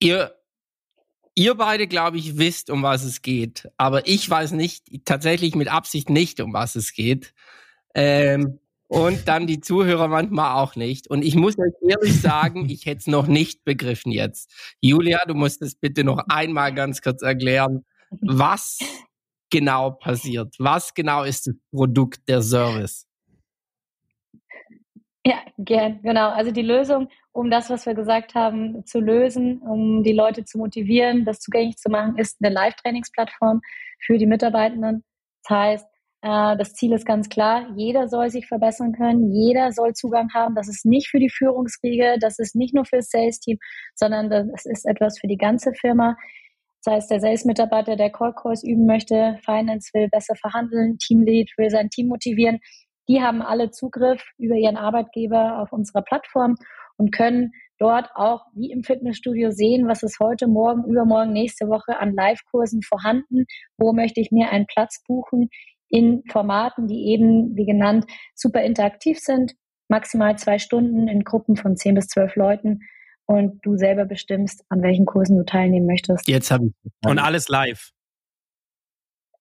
Ihr 0.00 0.34
Ihr 1.36 1.56
beide, 1.56 1.88
glaube 1.88 2.16
ich, 2.16 2.38
wisst, 2.38 2.70
um 2.70 2.84
was 2.84 3.02
es 3.02 3.20
geht. 3.20 3.68
Aber 3.76 4.06
ich 4.06 4.30
weiß 4.30 4.52
nicht, 4.52 5.04
tatsächlich 5.04 5.56
mit 5.56 5.66
Absicht 5.66 6.08
nicht, 6.08 6.40
um 6.40 6.52
was 6.52 6.76
es 6.76 6.92
geht. 6.92 7.34
Ähm, 7.92 8.60
und 8.88 9.28
dann 9.28 9.46
die 9.46 9.60
Zuhörer 9.60 10.08
manchmal 10.08 10.62
auch 10.62 10.76
nicht. 10.76 11.08
Und 11.08 11.22
ich 11.22 11.34
muss 11.34 11.58
euch 11.58 11.72
ehrlich 11.82 12.20
sagen, 12.20 12.68
ich 12.68 12.86
hätte 12.86 12.98
es 12.98 13.06
noch 13.06 13.26
nicht 13.26 13.64
begriffen 13.64 14.12
jetzt. 14.12 14.52
Julia, 14.80 15.20
du 15.26 15.34
musst 15.34 15.62
es 15.62 15.74
bitte 15.74 16.04
noch 16.04 16.22
einmal 16.28 16.74
ganz 16.74 17.00
kurz 17.00 17.22
erklären, 17.22 17.84
was 18.20 18.78
genau 19.50 19.92
passiert. 19.92 20.54
Was 20.58 20.94
genau 20.94 21.22
ist 21.22 21.46
das 21.46 21.54
Produkt 21.72 22.28
der 22.28 22.42
Service? 22.42 23.06
Ja, 25.26 25.38
gern, 25.56 26.02
genau. 26.02 26.30
Also 26.30 26.50
die 26.50 26.62
Lösung, 26.62 27.08
um 27.32 27.50
das, 27.50 27.70
was 27.70 27.86
wir 27.86 27.94
gesagt 27.94 28.34
haben, 28.34 28.84
zu 28.84 29.00
lösen, 29.00 29.58
um 29.62 30.02
die 30.02 30.12
Leute 30.12 30.44
zu 30.44 30.58
motivieren, 30.58 31.24
das 31.24 31.40
zugänglich 31.40 31.78
zu 31.78 31.88
machen, 31.88 32.18
ist 32.18 32.36
eine 32.42 32.52
Live-Trainingsplattform 32.52 33.62
für 34.00 34.18
die 34.18 34.26
Mitarbeitenden. 34.26 35.02
Das 35.42 35.56
heißt, 35.56 35.86
das 36.24 36.72
Ziel 36.72 36.94
ist 36.94 37.04
ganz 37.04 37.28
klar, 37.28 37.68
jeder 37.76 38.08
soll 38.08 38.30
sich 38.30 38.46
verbessern 38.46 38.92
können, 38.92 39.30
jeder 39.30 39.72
soll 39.72 39.92
Zugang 39.92 40.32
haben. 40.32 40.54
Das 40.54 40.68
ist 40.68 40.86
nicht 40.86 41.08
für 41.08 41.18
die 41.18 41.28
Führungsriege, 41.28 42.16
das 42.18 42.38
ist 42.38 42.56
nicht 42.56 42.74
nur 42.74 42.86
für 42.86 42.96
das 42.96 43.10
Sales-Team, 43.10 43.58
sondern 43.94 44.30
das 44.30 44.64
ist 44.64 44.86
etwas 44.86 45.18
für 45.18 45.26
die 45.26 45.36
ganze 45.36 45.74
Firma. 45.74 46.16
Das 46.82 46.94
heißt, 46.94 47.10
der 47.10 47.20
Sales-Mitarbeiter, 47.20 47.96
der 47.96 48.10
Call 48.10 48.32
Calls 48.34 48.64
üben 48.64 48.86
möchte, 48.86 49.38
Finance 49.44 49.90
will 49.92 50.08
besser 50.08 50.34
verhandeln, 50.36 50.96
Teamlead 50.96 51.50
will 51.58 51.68
sein 51.68 51.90
Team 51.90 52.08
motivieren, 52.08 52.58
die 53.06 53.20
haben 53.20 53.42
alle 53.42 53.70
Zugriff 53.70 54.24
über 54.38 54.54
ihren 54.54 54.78
Arbeitgeber 54.78 55.58
auf 55.58 55.72
unserer 55.72 56.00
Plattform 56.00 56.56
und 56.96 57.12
können 57.12 57.52
dort 57.78 58.08
auch 58.14 58.46
wie 58.54 58.70
im 58.70 58.82
Fitnessstudio 58.82 59.50
sehen, 59.50 59.88
was 59.88 60.02
ist 60.02 60.20
heute, 60.20 60.46
morgen, 60.46 60.84
übermorgen, 60.84 61.34
nächste 61.34 61.68
Woche 61.68 61.98
an 61.98 62.14
Live-Kursen 62.14 62.80
vorhanden, 62.82 63.44
wo 63.76 63.92
möchte 63.92 64.22
ich 64.22 64.30
mir 64.30 64.50
einen 64.50 64.66
Platz 64.66 65.02
buchen 65.06 65.50
in 65.94 66.24
Formaten, 66.28 66.88
die 66.88 67.06
eben, 67.06 67.54
wie 67.56 67.66
genannt, 67.66 68.04
super 68.34 68.62
interaktiv 68.62 69.20
sind, 69.20 69.52
maximal 69.88 70.36
zwei 70.36 70.58
Stunden 70.58 71.06
in 71.06 71.22
Gruppen 71.22 71.54
von 71.56 71.76
zehn 71.76 71.94
bis 71.94 72.08
zwölf 72.08 72.34
Leuten 72.34 72.80
und 73.26 73.64
du 73.64 73.76
selber 73.76 74.04
bestimmst, 74.04 74.64
an 74.70 74.82
welchen 74.82 75.06
Kursen 75.06 75.36
du 75.36 75.44
teilnehmen 75.44 75.86
möchtest. 75.86 76.26
Jetzt 76.28 76.50
habe 76.50 76.66
ich. 76.66 77.08
Und 77.08 77.20
alles 77.20 77.48
live 77.48 77.90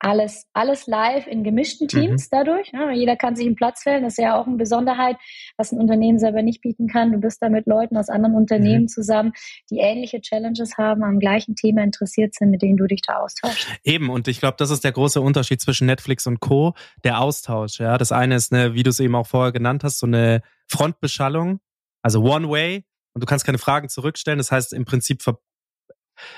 alles, 0.04 0.46
alles 0.54 0.88
live 0.88 1.28
in 1.28 1.44
gemischten 1.44 1.88
Teams 1.88 2.26
mhm. 2.26 2.28
dadurch. 2.32 2.72
Ja, 2.74 2.92
jeder 2.92 3.16
kann 3.16 3.36
sich 3.36 3.46
einen 3.46 3.56
Platz 3.56 3.86
wählen. 3.86 4.04
Das 4.04 4.14
ist 4.14 4.24
ja 4.24 4.40
auch 4.40 4.48
eine 4.48 4.58
Besonderheit, 4.58 5.18
was 5.58 5.72
ein 5.72 5.80
Unternehmen 5.80 6.20
selber 6.20 6.42
nicht 6.42 6.62
bieten 6.62 6.88
kann. 6.88 7.12
Du 7.12 7.20
bist 7.20 7.42
da 7.42 7.50
mit 7.50 7.66
Leuten 7.68 7.98
aus 7.98 8.10
anderen 8.10 8.36
Unternehmen 8.36 8.84
mhm. 8.84 8.88
zusammen, 8.88 9.34
die 9.70 9.78
ähnliche 9.78 10.22
Challenges 10.22 10.78
haben, 10.78 11.04
am 11.04 11.20
gleichen 11.20 11.56
Thema 11.56 11.84
interessiert 11.84 12.36
sind, 12.36 12.52
mit 12.52 12.62
denen 12.62 12.78
du 12.78 12.86
dich 12.86 13.02
da 13.06 13.18
austauschst. 13.18 13.68
Eben, 13.84 14.10
und 14.10 14.28
ich 14.28 14.40
glaube, 14.40 14.56
das 14.58 14.70
ist 14.70 14.84
der 14.84 14.92
große 14.92 15.22
Unterschied 15.22 15.62
zwischen 15.62 15.88
Netflix 15.88 16.28
und 16.28 16.40
Co., 16.40 16.74
der 17.04 17.22
Austausch. 17.22 17.80
Ja, 17.80 17.98
Das 17.98 18.12
eine 18.12 18.36
ist 18.36 18.54
eine, 18.54 18.74
wie 18.74 18.84
du 18.84 18.90
es 18.90 19.00
eben 19.00 19.16
auch 19.16 19.28
vorher 19.28 19.52
genannt 19.52 19.84
hast, 19.84 20.00
so 20.00 20.06
eine 20.06 20.42
Frontbeschallung, 20.68 21.60
also 22.02 22.22
One-Way, 22.22 22.84
und 23.14 23.22
du 23.22 23.26
kannst 23.26 23.46
keine 23.46 23.58
Fragen 23.58 23.90
zurückstellen. 23.90 24.40
Das 24.40 24.52
heißt 24.52 24.74
im 24.74 24.86
Prinzip, 24.86 25.24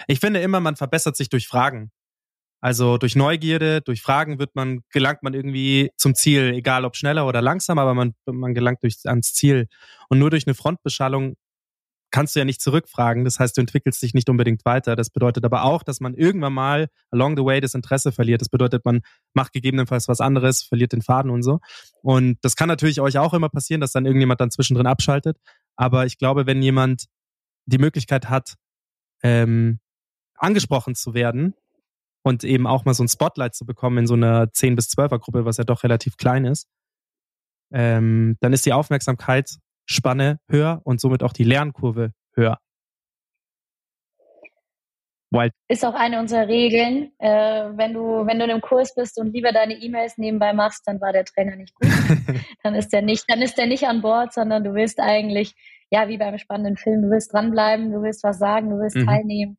ich 0.07 0.19
finde 0.19 0.41
immer, 0.41 0.60
man 0.60 0.75
verbessert 0.75 1.15
sich 1.15 1.29
durch 1.29 1.48
Fragen. 1.48 1.91
Also 2.65 2.98
durch 2.98 3.15
Neugierde, 3.15 3.81
durch 3.81 4.01
Fragen 4.01 4.39
wird 4.39 4.55
man, 4.55 4.81
gelangt 4.91 5.22
man 5.22 5.36
irgendwie 5.36 5.91
zum 5.98 6.15
Ziel, 6.15 6.51
egal 6.55 6.84
ob 6.84 6.95
schneller 6.95 7.27
oder 7.27 7.39
langsamer, 7.39 7.84
aber 7.84 7.93
man, 7.93 8.15
man 8.25 8.55
gelangt 8.55 8.81
durch, 8.81 8.95
ans 9.05 9.36
Ziel. 9.36 9.67
Und 10.10 10.17
nur 10.17 10.31
durch 10.31 10.48
eine 10.48 10.55
Frontbeschallung 10.55 11.36
kannst 12.10 12.36
du 12.36 12.39
ja 12.39 12.45
nicht 12.45 12.60
zurückfragen. 12.60 13.24
Das 13.24 13.39
heißt, 13.39 13.55
du 13.55 13.62
entwickelst 13.62 14.01
dich 14.01 14.15
nicht 14.15 14.31
unbedingt 14.31 14.65
weiter. 14.65 14.95
Das 14.95 15.12
bedeutet 15.12 15.45
aber 15.45 15.63
auch, 15.63 15.84
dass 15.84 16.00
man 16.00 16.15
irgendwann 16.15 16.53
mal 16.53 16.88
along 17.12 17.38
the 17.38 17.45
way 17.45 17.62
das 17.62 17.75
Interesse 17.75 18.12
verliert. 18.12 18.41
Das 18.41 18.50
bedeutet, 18.50 18.84
man 18.84 19.01
macht 19.36 19.53
gegebenenfalls 19.53 20.07
was 20.07 20.19
anderes, 20.19 20.63
verliert 20.63 20.91
den 20.91 21.03
Faden 21.03 21.29
und 21.29 21.43
so. 21.43 21.60
Und 22.01 22.39
das 22.41 22.55
kann 22.55 22.67
natürlich 22.67 23.00
euch 23.00 23.19
auch 23.19 23.36
immer 23.36 23.50
passieren, 23.50 23.79
dass 23.79 23.91
dann 23.91 24.07
irgendjemand 24.07 24.41
dann 24.41 24.50
zwischendrin 24.50 24.88
abschaltet. 24.88 25.38
Aber 25.75 26.07
ich 26.07 26.17
glaube, 26.17 26.48
wenn 26.48 26.63
jemand 26.63 27.05
die 27.67 27.77
Möglichkeit 27.77 28.27
hat, 28.27 28.55
ähm, 29.22 29.77
angesprochen 30.39 30.95
zu 30.95 31.13
werden, 31.13 31.53
und 32.25 32.44
eben 32.44 32.65
auch 32.65 32.86
mal 32.86 32.96
so 32.96 33.03
ein 33.03 33.08
Spotlight 33.08 33.53
zu 33.53 33.65
bekommen 33.65 34.00
in 34.00 34.08
so 34.08 34.15
einer 34.15 34.51
10 34.51 34.75
bis 34.75 34.88
12er 34.89 35.20
Gruppe, 35.20 35.46
was 35.46 35.58
ja 35.58 35.63
doch 35.63 35.84
relativ 35.84 36.17
klein 36.17 36.46
ist, 36.46 36.67
ähm, 37.72 38.36
dann 38.41 38.51
ist 38.51 38.65
die 38.65 38.74
Aufmerksamkeitsspanne 38.74 40.39
höher 40.50 40.82
und 40.84 41.00
somit 41.00 41.22
auch 41.22 41.34
die 41.34 41.44
Lernkurve 41.44 42.13
höher. 42.34 42.58
Wild. 45.32 45.53
Ist 45.67 45.86
auch 45.86 45.94
eine 45.94 46.20
unserer 46.20 46.48
Regeln. 46.48 47.12
Äh, 47.20 47.29
wenn 47.75 47.94
du, 47.94 48.25
wenn 48.25 48.39
du 48.39 48.46
in 48.46 48.51
einem 48.51 48.62
Kurs 48.62 48.96
bist 48.96 49.20
und 49.20 49.32
lieber 49.34 49.51
deine 49.51 49.75
E-Mails 49.75 50.17
nebenbei 50.17 50.53
machst, 50.53 50.88
dann 50.88 51.00
war 51.01 51.13
der 51.13 51.25
Trainer 51.25 51.55
nicht 51.55 51.75
gut. 51.75 51.89
dann 52.63 52.74
ist 52.74 52.91
der 52.91 53.03
nicht, 53.03 53.25
dann 53.27 53.41
ist 53.41 53.58
der 53.58 53.67
nicht 53.67 53.88
an 53.88 54.01
Bord, 54.01 54.34
sondern 54.34 54.63
du 54.63 54.74
willst 54.74 55.00
eigentlich, 55.00 55.53
ja, 55.91 56.08
wie 56.08 56.17
beim 56.17 56.38
spannenden 56.39 56.77
Film, 56.77 57.03
du 57.03 57.10
willst 57.10 57.34
dranbleiben, 57.34 57.91
du 57.91 58.01
willst 58.01 58.24
was 58.24 58.39
sagen, 58.39 58.72
du 58.72 58.79
willst 58.79 58.96
mhm. 58.96 59.05
teilnehmen. 59.05 59.58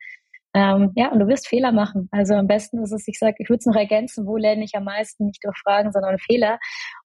Ähm, 0.56 0.92
ja, 0.96 1.12
und 1.12 1.18
du 1.18 1.28
wirst 1.28 1.48
Fehler 1.48 1.70
machen. 1.70 2.08
Also 2.10 2.32
am 2.32 2.46
besten 2.46 2.82
ist 2.82 2.90
es, 2.90 3.06
ich 3.06 3.18
sage, 3.18 3.34
ich 3.40 3.50
würde 3.50 3.58
es 3.58 3.66
noch 3.66 3.76
ergänzen, 3.76 4.26
wo 4.26 4.38
lerne 4.38 4.64
ich 4.64 4.74
am 4.74 4.84
meisten, 4.84 5.26
nicht 5.26 5.44
durch 5.44 5.56
Fragen, 5.58 5.92
sondern 5.92 6.16
Fehler. 6.18 6.58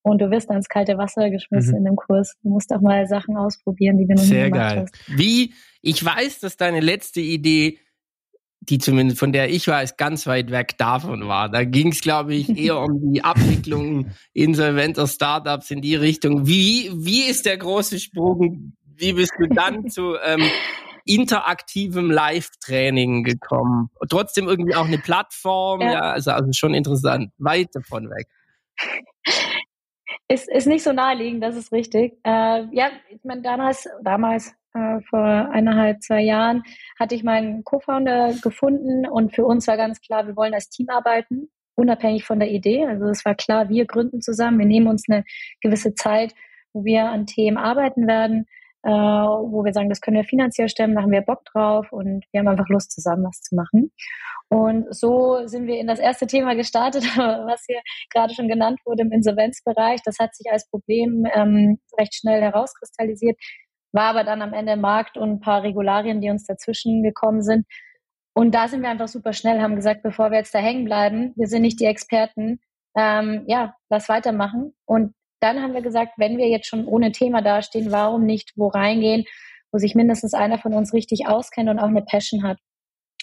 Und 0.04 0.22
du 0.22 0.32
wirst 0.32 0.50
dann 0.50 0.56
ins 0.56 0.70
kalte 0.70 0.98
Wasser 0.98 1.30
geschmissen 1.30 1.74
mhm. 1.74 1.78
in 1.80 1.84
dem 1.84 1.96
Kurs. 1.98 2.38
Du 2.44 2.50
musst 2.50 2.72
auch 2.72 2.80
mal 2.80 3.06
Sachen 3.08 3.36
ausprobieren, 3.36 3.98
die 3.98 4.08
du 4.08 4.14
noch 4.14 4.24
Sehr 4.24 4.46
nie 4.46 4.52
gemacht 4.52 4.70
geil. 4.70 4.82
hast. 4.84 5.20
Wie, 5.20 5.54
ich 5.82 6.04
weiß, 6.04 6.40
dass 6.40 6.56
deine 6.56 6.80
letzte 6.80 7.20
Idee 7.20 7.78
die 8.64 8.78
zumindest 8.78 9.20
von 9.20 9.34
der 9.34 9.50
ich 9.50 9.68
weiß, 9.68 9.98
ganz 9.98 10.28
weit 10.28 10.52
weg 10.52 10.78
davon 10.78 11.28
war. 11.28 11.50
Da 11.50 11.64
ging 11.64 11.88
es, 11.90 12.02
glaube 12.02 12.36
ich, 12.36 12.48
eher 12.58 12.80
um 12.80 13.12
die 13.12 13.24
Abwicklung 13.24 14.12
insolventer 14.34 15.08
Startups 15.08 15.72
in 15.72 15.82
die 15.82 15.96
Richtung. 15.96 16.46
Wie, 16.48 16.92
wie 16.94 17.24
ist 17.24 17.48
der 17.48 17.58
große 17.58 18.00
Sprung? 18.00 18.74
Wie 18.86 19.14
bist 19.14 19.32
du 19.40 19.48
dann 19.48 19.88
zu 19.90 20.16
ähm, 20.24 20.44
interaktivem 21.16 22.12
Live-Training 22.12 23.24
gekommen. 23.24 23.90
Trotzdem 24.10 24.48
irgendwie 24.48 24.76
auch 24.76 24.86
eine 24.86 24.98
Plattform, 24.98 25.82
ja, 25.82 25.94
ja 25.94 26.00
also, 26.00 26.32
also 26.32 26.52
schon 26.54 26.74
interessant. 26.74 27.32
Weit 27.38 27.70
davon 27.74 28.10
weg. 28.10 28.28
Ist, 30.28 30.50
ist 30.50 30.68
nicht 30.68 30.84
so 30.84 30.94
naheliegend, 30.94 31.44
das 31.44 31.56
ist 31.56 31.72
richtig. 31.72 32.14
Äh, 32.24 32.66
ja, 32.72 32.90
ich 33.10 33.24
meine, 33.24 33.42
damals, 33.42 33.88
damals 34.02 34.54
äh, 34.74 35.02
vor 35.10 35.20
eineinhalb, 35.20 36.02
zwei 36.02 36.22
Jahren 36.22 36.64
hatte 37.00 37.16
ich 37.16 37.24
meinen 37.24 37.64
Co-Founder 37.64 38.36
gefunden 38.42 39.06
und 39.06 39.36
für 39.36 39.46
uns 39.46 39.68
war 39.68 39.78
ganz 39.78 40.00
klar, 40.00 40.28
wir 40.28 40.36
wollen 40.36 40.54
als 40.54 40.70
Team 40.70 40.88
arbeiten, 40.90 41.50
unabhängig 41.76 42.24
von 42.24 42.40
der 42.40 42.50
Idee. 42.50 42.86
Also 42.86 43.06
es 43.08 43.26
war 43.26 43.36
klar, 43.36 43.70
wir 43.70 43.86
gründen 43.86 44.22
zusammen, 44.22 44.60
wir 44.60 44.66
nehmen 44.66 44.88
uns 44.88 45.04
eine 45.10 45.26
gewisse 45.60 45.94
Zeit, 45.96 46.34
wo 46.74 46.86
wir 46.86 47.10
an 47.10 47.26
Themen 47.26 47.58
arbeiten 47.58 48.08
werden 48.08 48.48
äh, 48.84 48.90
wo 48.90 49.64
wir 49.64 49.74
sagen, 49.74 49.90
das 49.90 50.02
können 50.02 50.18
wir 50.18 50.24
finanziell 50.24 50.70
stemmen, 50.70 50.96
da 50.96 51.02
haben 51.02 51.12
wir 51.12 51.22
Bock 51.22 51.46
drauf 51.46 51.92
und 51.92 52.26
wir 52.32 52.40
haben 52.40 52.48
einfach 52.48 52.68
Lust, 52.70 52.92
zusammen 52.92 53.26
was 53.26 53.42
zu 53.42 53.56
machen. 53.56 53.92
Und 54.50 54.94
so 54.94 55.48
sind 55.48 55.68
wir 55.68 55.80
in 55.80 55.88
das 55.88 56.00
erste 56.00 56.28
Thema 56.28 56.56
gestartet, 56.56 57.04
was 57.16 57.64
hier 57.66 57.82
gerade 58.10 58.34
schon 58.34 58.48
genannt 58.48 58.80
wurde 58.86 59.04
im 59.04 59.12
Insolvenzbereich. 59.12 60.02
Das 60.04 60.18
hat 60.20 60.36
sich 60.36 60.52
als 60.52 60.68
Problem 60.70 61.26
ähm, 61.34 61.80
recht 61.98 62.16
schnell 62.16 62.42
herauskristallisiert, 62.42 63.40
war 63.94 64.10
aber 64.10 64.24
dann 64.24 64.42
am 64.42 64.54
Ende 64.54 64.76
Markt 64.78 65.18
und 65.18 65.30
ein 65.30 65.40
paar 65.40 65.64
Regularien, 65.64 66.22
die 66.22 66.30
uns 66.30 66.46
dazwischen 66.46 67.04
gekommen 67.04 67.42
sind. 67.44 67.66
Und 68.34 68.56
da 68.56 68.68
sind 68.68 68.82
wir 68.82 68.90
einfach 68.90 69.10
super 69.10 69.34
schnell, 69.34 69.62
haben 69.62 69.76
gesagt, 69.76 70.04
bevor 70.04 70.32
wir 70.32 70.38
jetzt 70.38 70.56
da 70.56 70.60
hängen 70.60 70.86
bleiben, 70.86 71.34
wir 71.36 71.48
sind 71.48 71.64
nicht 71.64 71.80
die 71.80 71.86
Experten, 71.86 72.60
ähm, 72.96 73.44
ja, 73.48 73.76
lass 73.90 74.10
weitermachen. 74.10 74.74
Und 74.86 75.14
dann 75.42 75.62
haben 75.62 75.74
wir 75.74 75.82
gesagt, 75.82 76.14
wenn 76.18 76.38
wir 76.38 76.48
jetzt 76.48 76.68
schon 76.68 76.86
ohne 76.86 77.12
Thema 77.12 77.42
dastehen, 77.42 77.92
warum 77.92 78.26
nicht 78.26 78.54
wo 78.56 78.68
reingehen, 78.68 79.26
wo 79.72 79.78
sich 79.78 79.96
mindestens 79.96 80.34
einer 80.34 80.60
von 80.60 80.74
uns 80.74 80.94
richtig 80.94 81.28
auskennt 81.28 81.70
und 81.70 81.80
auch 81.80 81.88
eine 81.88 82.04
Passion 82.04 82.44
hat. 82.44 82.58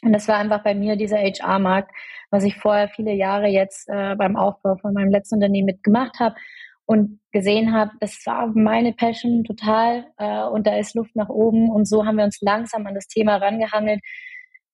Und 0.03 0.13
das 0.13 0.29
war 0.29 0.37
einfach 0.37 0.63
bei 0.63 0.75
mir 0.75 0.97
dieser 0.97 1.19
HR-Markt, 1.19 1.91
was 2.31 2.45
ich 2.45 2.57
vorher 2.57 2.89
viele 2.89 3.13
Jahre 3.13 3.49
jetzt 3.49 3.89
äh, 3.89 4.15
beim 4.17 4.37
Aufbau 4.37 4.77
von 4.77 4.95
meinem 4.95 5.11
letzten 5.11 5.37
Unternehmen 5.37 5.67
mitgemacht 5.67 6.21
habe 6.21 6.37
und 6.87 7.21
gesehen 7.33 7.75
habe, 7.75 7.93
das 8.01 8.25
war 8.25 8.47
meine 8.47 8.93
Passion 8.93 9.45
total 9.45 10.07
äh, 10.17 10.45
und 10.45 10.67
da 10.67 10.77
ist 10.77 10.95
Luft 10.95 11.15
nach 11.17 11.29
oben 11.29 11.71
und 11.71 11.87
so 11.87 12.07
haben 12.07 12.17
wir 12.17 12.25
uns 12.25 12.39
langsam 12.41 12.87
an 12.87 12.95
das 12.95 13.09
Thema 13.09 13.37
rangehangelt. 13.37 14.01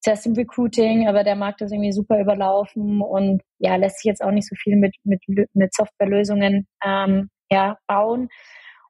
zuerst 0.00 0.26
im 0.26 0.34
Recruiting, 0.34 1.08
aber 1.08 1.24
der 1.24 1.36
Markt 1.36 1.62
ist 1.62 1.72
irgendwie 1.72 1.92
super 1.92 2.20
überlaufen 2.20 3.00
und 3.00 3.42
ja, 3.58 3.76
lässt 3.76 3.98
sich 4.00 4.08
jetzt 4.10 4.22
auch 4.22 4.30
nicht 4.30 4.48
so 4.48 4.54
viel 4.56 4.76
mit, 4.76 4.94
mit, 5.04 5.22
mit 5.54 5.74
Softwarelösungen 5.74 6.66
ähm, 6.84 7.30
ja, 7.50 7.78
bauen 7.86 8.28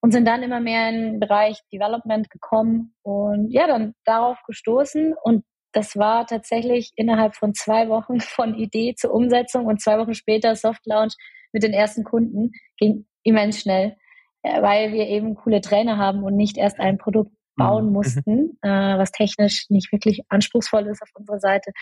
und 0.01 0.13
sind 0.13 0.27
dann 0.27 0.43
immer 0.43 0.61
mehr 0.61 0.91
in 0.91 1.03
den 1.03 1.21
Bereich 1.21 1.61
Development 1.73 2.29
gekommen 2.31 2.95
und 3.03 3.51
ja, 3.51 3.67
dann 3.67 3.95
darauf 4.05 4.39
gestoßen 4.47 5.15
und 5.23 5.45
das 5.73 5.97
war 5.97 6.27
tatsächlich 6.27 6.93
innerhalb 6.95 7.35
von 7.35 7.53
zwei 7.53 7.89
Wochen 7.89 8.21
von 8.21 8.55
Idee 8.55 8.95
zur 8.95 9.13
Umsetzung 9.13 9.67
und 9.67 9.81
zwei 9.81 9.99
Wochen 9.99 10.15
später 10.15 10.57
Soft 10.57 10.87
Launch 10.87 11.15
mit 11.53 11.63
den 11.63 11.73
ersten 11.73 12.05
Kunden 12.05 12.53
ging 12.77 13.07
immens 13.23 13.61
schnell, 13.61 13.97
äh, 14.43 14.63
weil 14.63 14.93
wir 14.93 15.07
eben 15.07 15.35
coole 15.35 15.61
Trainer 15.61 15.99
haben 15.99 16.23
und 16.23 16.37
nicht 16.37 16.57
erst 16.57 16.81
ein 16.81 16.99
Produkt 16.99 17.33
bauen 17.57 17.87
mhm. 17.87 17.93
mussten, 17.93 18.59
äh, 18.63 18.69
was 18.69 19.13
technisch 19.13 19.67
nicht 19.69 19.93
wirklich 19.93 20.23
anspruchsvoll 20.29 20.87
ist 20.87 21.03
auf 21.03 21.11
unserer 21.15 21.39
Seite. 21.39 21.73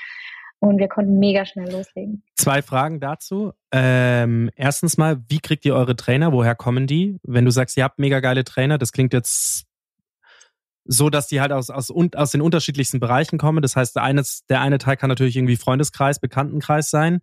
Und 0.62 0.78
wir 0.78 0.87
konnten 0.87 1.19
mega 1.19 1.45
schnell 1.45 1.73
loslegen. 1.73 2.23
Zwei 2.37 2.62
Fragen 2.62 3.00
dazu. 3.00 3.52
Ähm, 3.73 4.49
erstens 4.54 4.97
mal, 4.97 5.21
wie 5.28 5.40
kriegt 5.40 5.64
ihr 5.64 5.75
eure 5.75 5.97
Trainer? 5.97 6.31
Woher 6.31 6.54
kommen 6.54 6.87
die? 6.87 7.19
Wenn 7.25 7.45
du 7.45 7.50
sagst, 7.50 7.76
ihr 7.76 7.83
habt 7.83 7.99
mega 7.99 8.21
geile 8.21 8.45
Trainer, 8.45 8.78
das 8.78 8.92
klingt 8.92 9.12
jetzt 9.12 9.64
so, 10.85 11.11
dass 11.11 11.26
die 11.26 11.40
halt 11.40 11.50
aus, 11.50 11.69
aus, 11.69 11.92
aus 12.14 12.31
den 12.31 12.40
unterschiedlichsten 12.40 13.00
Bereichen 13.00 13.38
kommen. 13.38 13.61
Das 13.61 13.75
heißt, 13.75 13.97
der 13.97 14.04
eine, 14.04 14.23
der 14.49 14.61
eine 14.61 14.78
Teil 14.78 14.97
kann 14.97 15.09
natürlich 15.09 15.37
irgendwie 15.37 15.57
Freundeskreis, 15.57 16.21
Bekanntenkreis 16.21 16.90
sein. 16.90 17.23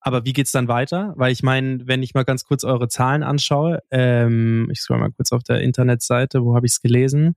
Aber 0.00 0.24
wie 0.24 0.32
geht's 0.32 0.52
dann 0.52 0.68
weiter? 0.68 1.12
Weil 1.16 1.32
ich 1.32 1.42
meine, 1.42 1.88
wenn 1.88 2.04
ich 2.04 2.14
mal 2.14 2.24
ganz 2.24 2.44
kurz 2.44 2.62
eure 2.62 2.86
Zahlen 2.86 3.24
anschaue, 3.24 3.82
ähm, 3.90 4.68
ich 4.70 4.80
scroll 4.80 4.98
mal 4.98 5.10
kurz 5.10 5.32
auf 5.32 5.42
der 5.42 5.60
Internetseite, 5.60 6.44
wo 6.44 6.54
habe 6.54 6.66
ich 6.66 6.72
es 6.74 6.80
gelesen? 6.80 7.34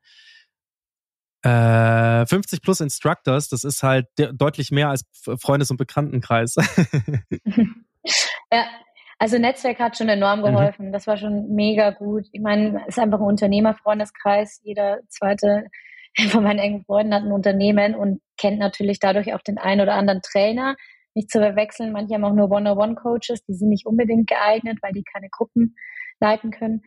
Äh, 1.44 2.26
50 2.26 2.62
plus 2.62 2.80
Instructors, 2.80 3.50
das 3.50 3.64
ist 3.66 3.84
halt 3.84 4.08
deutlich 4.34 4.72
mehr 4.72 4.90
als 4.90 5.04
Freundes- 5.40 5.72
und 5.72 5.78
Bekanntenkreis. 5.78 6.56
ja, 8.52 8.66
also 9.20 9.38
Netzwerk 9.38 9.80
hat 9.80 9.98
schon 9.98 10.10
enorm 10.10 10.40
mhm. 10.40 10.46
geholfen. 10.46 10.88
Mhm. 10.88 10.92
Das 10.94 11.06
war 11.08 11.18
schon 11.18 11.50
mega 11.50 11.92
gut. 11.92 12.26
Ich 12.32 12.42
meine, 12.42 12.82
es 12.88 12.98
ist 12.98 13.00
einfach 13.00 13.20
ein 13.20 13.26
Unternehmerfreundeskreis. 13.26 14.62
Jeder 14.64 15.00
zweite 15.10 15.68
von 16.30 16.44
meinen 16.44 16.60
engen 16.60 16.84
Freunden 16.84 17.14
hat 17.14 17.24
ein 17.24 17.32
Unternehmen 17.32 17.96
und 17.96 18.22
kennt 18.38 18.60
natürlich 18.60 19.00
dadurch 19.00 19.34
auch 19.34 19.42
den 19.42 19.58
einen 19.58 19.82
oder 19.82 19.96
anderen 19.96 20.22
Trainer. 20.22 20.76
Nicht 21.14 21.30
zu 21.30 21.40
verwechseln, 21.40 21.92
manche 21.92 22.16
haben 22.16 22.24
auch 22.24 22.34
nur 22.34 22.50
One-on-One-Coaches, 22.50 23.46
die 23.46 23.54
sind 23.54 23.70
nicht 23.70 23.86
unbedingt 23.86 24.28
geeignet, 24.28 24.80
weil 24.82 24.94
die 24.94 25.04
keine 25.04 25.30
Gruppen 25.30 25.76
leiten 26.20 26.50
können. 26.52 26.82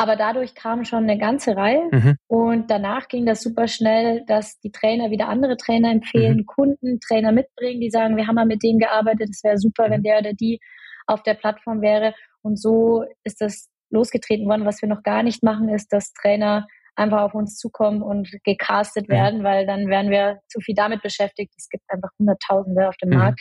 Aber 0.00 0.16
dadurch 0.16 0.54
kam 0.54 0.86
schon 0.86 1.02
eine 1.02 1.18
ganze 1.18 1.58
Reihe 1.58 1.86
mhm. 1.90 2.16
und 2.26 2.70
danach 2.70 3.06
ging 3.08 3.26
das 3.26 3.42
super 3.42 3.68
schnell, 3.68 4.24
dass 4.26 4.58
die 4.60 4.72
Trainer 4.72 5.10
wieder 5.10 5.28
andere 5.28 5.58
Trainer 5.58 5.90
empfehlen, 5.90 6.38
mhm. 6.38 6.46
Kunden, 6.46 7.00
Trainer 7.06 7.32
mitbringen, 7.32 7.82
die 7.82 7.90
sagen, 7.90 8.16
wir 8.16 8.26
haben 8.26 8.36
mal 8.36 8.46
mit 8.46 8.62
dem 8.62 8.78
gearbeitet, 8.78 9.28
es 9.30 9.44
wäre 9.44 9.58
super, 9.58 9.90
wenn 9.90 10.00
mhm. 10.00 10.04
der 10.04 10.18
oder 10.20 10.32
die 10.32 10.58
auf 11.06 11.22
der 11.22 11.34
Plattform 11.34 11.82
wäre. 11.82 12.14
Und 12.40 12.58
so 12.58 13.04
ist 13.24 13.42
das 13.42 13.68
losgetreten 13.90 14.48
worden. 14.48 14.64
Was 14.64 14.80
wir 14.80 14.88
noch 14.88 15.02
gar 15.02 15.22
nicht 15.22 15.42
machen, 15.42 15.68
ist, 15.68 15.92
dass 15.92 16.14
Trainer 16.14 16.66
einfach 16.96 17.20
auf 17.20 17.34
uns 17.34 17.58
zukommen 17.58 18.00
und 18.00 18.30
gecastet 18.42 19.06
mhm. 19.06 19.12
werden, 19.12 19.44
weil 19.44 19.66
dann 19.66 19.88
wären 19.88 20.08
wir 20.08 20.40
zu 20.48 20.60
viel 20.60 20.74
damit 20.74 21.02
beschäftigt. 21.02 21.52
Es 21.58 21.68
gibt 21.68 21.84
einfach 21.88 22.08
Hunderttausende 22.18 22.88
auf 22.88 22.96
dem 22.96 23.10
mhm. 23.10 23.18
Markt. 23.18 23.40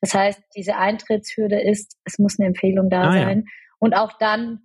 Das 0.00 0.14
heißt, 0.14 0.40
diese 0.54 0.76
Eintrittshürde 0.76 1.60
ist, 1.60 1.96
es 2.04 2.20
muss 2.20 2.38
eine 2.38 2.46
Empfehlung 2.46 2.90
da 2.90 3.08
ah, 3.08 3.12
sein. 3.12 3.38
Ja. 3.44 3.52
Und 3.80 3.94
auch 3.94 4.12
dann 4.20 4.60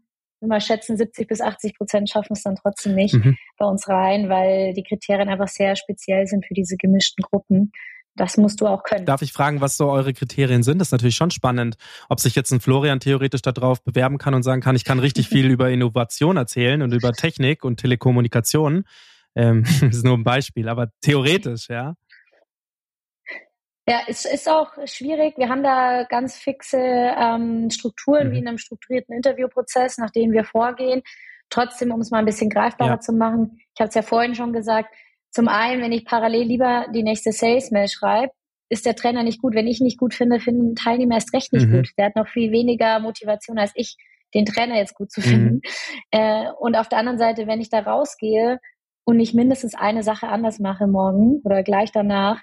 mal 0.48 0.62
schätzen, 0.62 0.98
70 0.98 1.28
bis 1.28 1.42
80 1.42 1.78
Prozent 1.78 2.10
schaffen 2.10 2.34
es 2.34 2.44
dann 2.44 2.56
trotzdem 2.56 2.96
nicht 2.96 3.14
mhm. 3.14 3.38
bei 3.58 3.66
uns 3.66 3.88
rein, 3.88 4.30
weil 4.30 4.74
die 4.74 4.84
Kriterien 4.84 5.30
einfach 5.30 5.48
sehr 5.48 5.76
speziell 5.76 6.28
sind 6.28 6.46
für 6.46 6.54
diese 6.54 6.78
gemischten 6.78 7.24
Gruppen. 7.24 7.72
Das 8.16 8.38
musst 8.38 8.60
du 8.60 8.68
auch 8.68 8.84
können. 8.84 9.06
Darf 9.06 9.22
ich 9.22 9.32
fragen, 9.32 9.62
was 9.62 9.78
so 9.78 9.90
eure 9.90 10.14
Kriterien 10.14 10.64
sind? 10.64 10.80
Das 10.80 10.90
ist 10.90 10.92
natürlich 10.92 11.16
schon 11.16 11.32
spannend, 11.32 11.76
ob 12.10 12.20
sich 12.20 12.36
jetzt 12.36 12.52
ein 12.52 12.60
Florian 12.60 13.00
theoretisch 13.00 13.42
darauf 13.42 13.84
bewerben 13.84 14.18
kann 14.18 14.34
und 14.34 14.44
sagen 14.44 14.62
kann, 14.62 14.76
ich 14.76 14.84
kann 14.84 15.00
richtig 15.00 15.30
viel 15.30 15.50
über 15.50 15.70
Innovation 15.70 16.38
erzählen 16.38 16.82
und 16.82 16.94
über 16.94 17.14
Technik 17.14 17.64
und 17.64 17.78
Telekommunikation. 17.78 18.84
Ähm, 19.36 19.64
das 19.82 19.98
ist 19.98 20.06
nur 20.06 20.18
ein 20.18 20.24
Beispiel, 20.24 20.68
aber 20.68 20.92
theoretisch, 21.02 21.70
ja. 21.70 21.96
Ja, 23.88 24.02
es 24.08 24.26
ist 24.26 24.48
auch 24.48 24.74
schwierig. 24.86 25.38
Wir 25.38 25.50
haben 25.50 25.64
da 25.64 26.04
ganz 26.04 26.38
fixe 26.38 26.78
ähm, 26.78 27.70
Strukturen 27.72 28.30
mhm. 28.30 28.32
wie 28.32 28.38
in 28.40 28.48
einem 28.48 28.58
strukturierten 28.58 29.16
Interviewprozess, 29.16 29.98
nach 29.98 30.12
denen 30.12 30.34
wir 30.34 30.44
vorgehen. 30.44 31.02
Trotzdem, 31.50 31.92
um 31.92 32.00
es 32.00 32.12
mal 32.12 32.20
ein 32.20 32.26
bisschen 32.26 32.50
greifbarer 32.50 32.92
ja. 32.92 33.00
zu 33.00 33.12
machen, 33.12 33.60
ich 33.76 33.82
habe 33.82 33.90
es 33.90 33.96
ja 33.96 34.04
vorhin 34.04 34.36
schon 34.36 34.54
gesagt, 34.54 34.94
zum 35.32 35.48
einen, 35.48 35.82
wenn 35.82 35.92
ich 35.92 36.06
parallel 36.06 36.44
lieber 36.44 36.88
die 36.94 37.04
nächste 37.04 37.32
Sales-Mail 37.32 37.88
schreibe, 37.88 38.34
ist 38.70 38.86
der 38.86 38.96
Trainer 38.96 39.24
nicht 39.24 39.42
gut. 39.42 39.54
Wenn 39.54 39.68
ich 39.68 39.82
nicht 39.82 39.98
gut 39.98 40.14
finde, 40.14 40.40
finden 40.40 40.76
Teilnehmer 40.76 41.16
erst 41.16 41.34
recht 41.34 41.52
nicht 41.52 41.68
mhm. 41.68 41.78
gut. 41.78 41.90
Der 41.98 42.06
hat 42.06 42.16
noch 42.16 42.28
viel 42.28 42.52
weniger 42.52 43.00
Motivation 43.00 43.58
als 43.58 43.72
ich, 43.76 43.98
den 44.34 44.46
Trainer 44.46 44.78
jetzt 44.78 44.96
gut 44.96 45.12
zu 45.12 45.20
mhm. 45.22 45.26
finden. 45.26 45.54
Mhm. 45.56 45.62
Äh, 46.12 46.52
und 46.60 46.76
auf 46.76 46.88
der 46.88 47.00
anderen 47.00 47.18
Seite, 47.18 47.48
wenn 47.48 47.60
ich 47.60 47.70
da 47.70 47.80
rausgehe 47.80 48.60
und 49.04 49.18
nicht 49.18 49.34
mindestens 49.34 49.76
eine 49.76 50.04
Sache 50.04 50.28
anders 50.28 50.60
mache 50.60 50.88
morgen 50.88 51.42
oder 51.44 51.64
gleich 51.64 51.92
danach, 51.92 52.42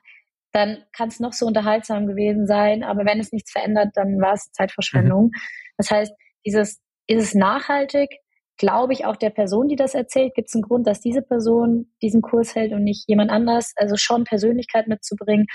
dann 0.52 0.84
kann 0.92 1.08
es 1.08 1.20
noch 1.20 1.32
so 1.32 1.46
unterhaltsam 1.46 2.06
gewesen 2.06 2.46
sein, 2.46 2.82
aber 2.82 3.04
wenn 3.04 3.20
es 3.20 3.32
nichts 3.32 3.52
verändert, 3.52 3.90
dann 3.94 4.20
war 4.20 4.34
es 4.34 4.50
Zeitverschwendung. 4.52 5.26
Mhm. 5.26 5.40
Das 5.76 5.90
heißt, 5.90 6.12
dieses, 6.44 6.80
ist 7.06 7.22
es 7.22 7.34
nachhaltig? 7.34 8.10
Glaube 8.56 8.92
ich 8.92 9.04
auch 9.04 9.16
der 9.16 9.30
Person, 9.30 9.68
die 9.68 9.76
das 9.76 9.94
erzählt, 9.94 10.34
gibt 10.34 10.48
es 10.48 10.54
einen 10.54 10.62
Grund, 10.62 10.86
dass 10.86 11.00
diese 11.00 11.22
Person 11.22 11.92
diesen 12.02 12.22
Kurs 12.22 12.54
hält 12.54 12.72
und 12.72 12.82
nicht 12.82 13.08
jemand 13.08 13.30
anders? 13.30 13.72
Also 13.76 13.96
schon 13.96 14.24
Persönlichkeit 14.24 14.88
mitzubringen 14.88 15.46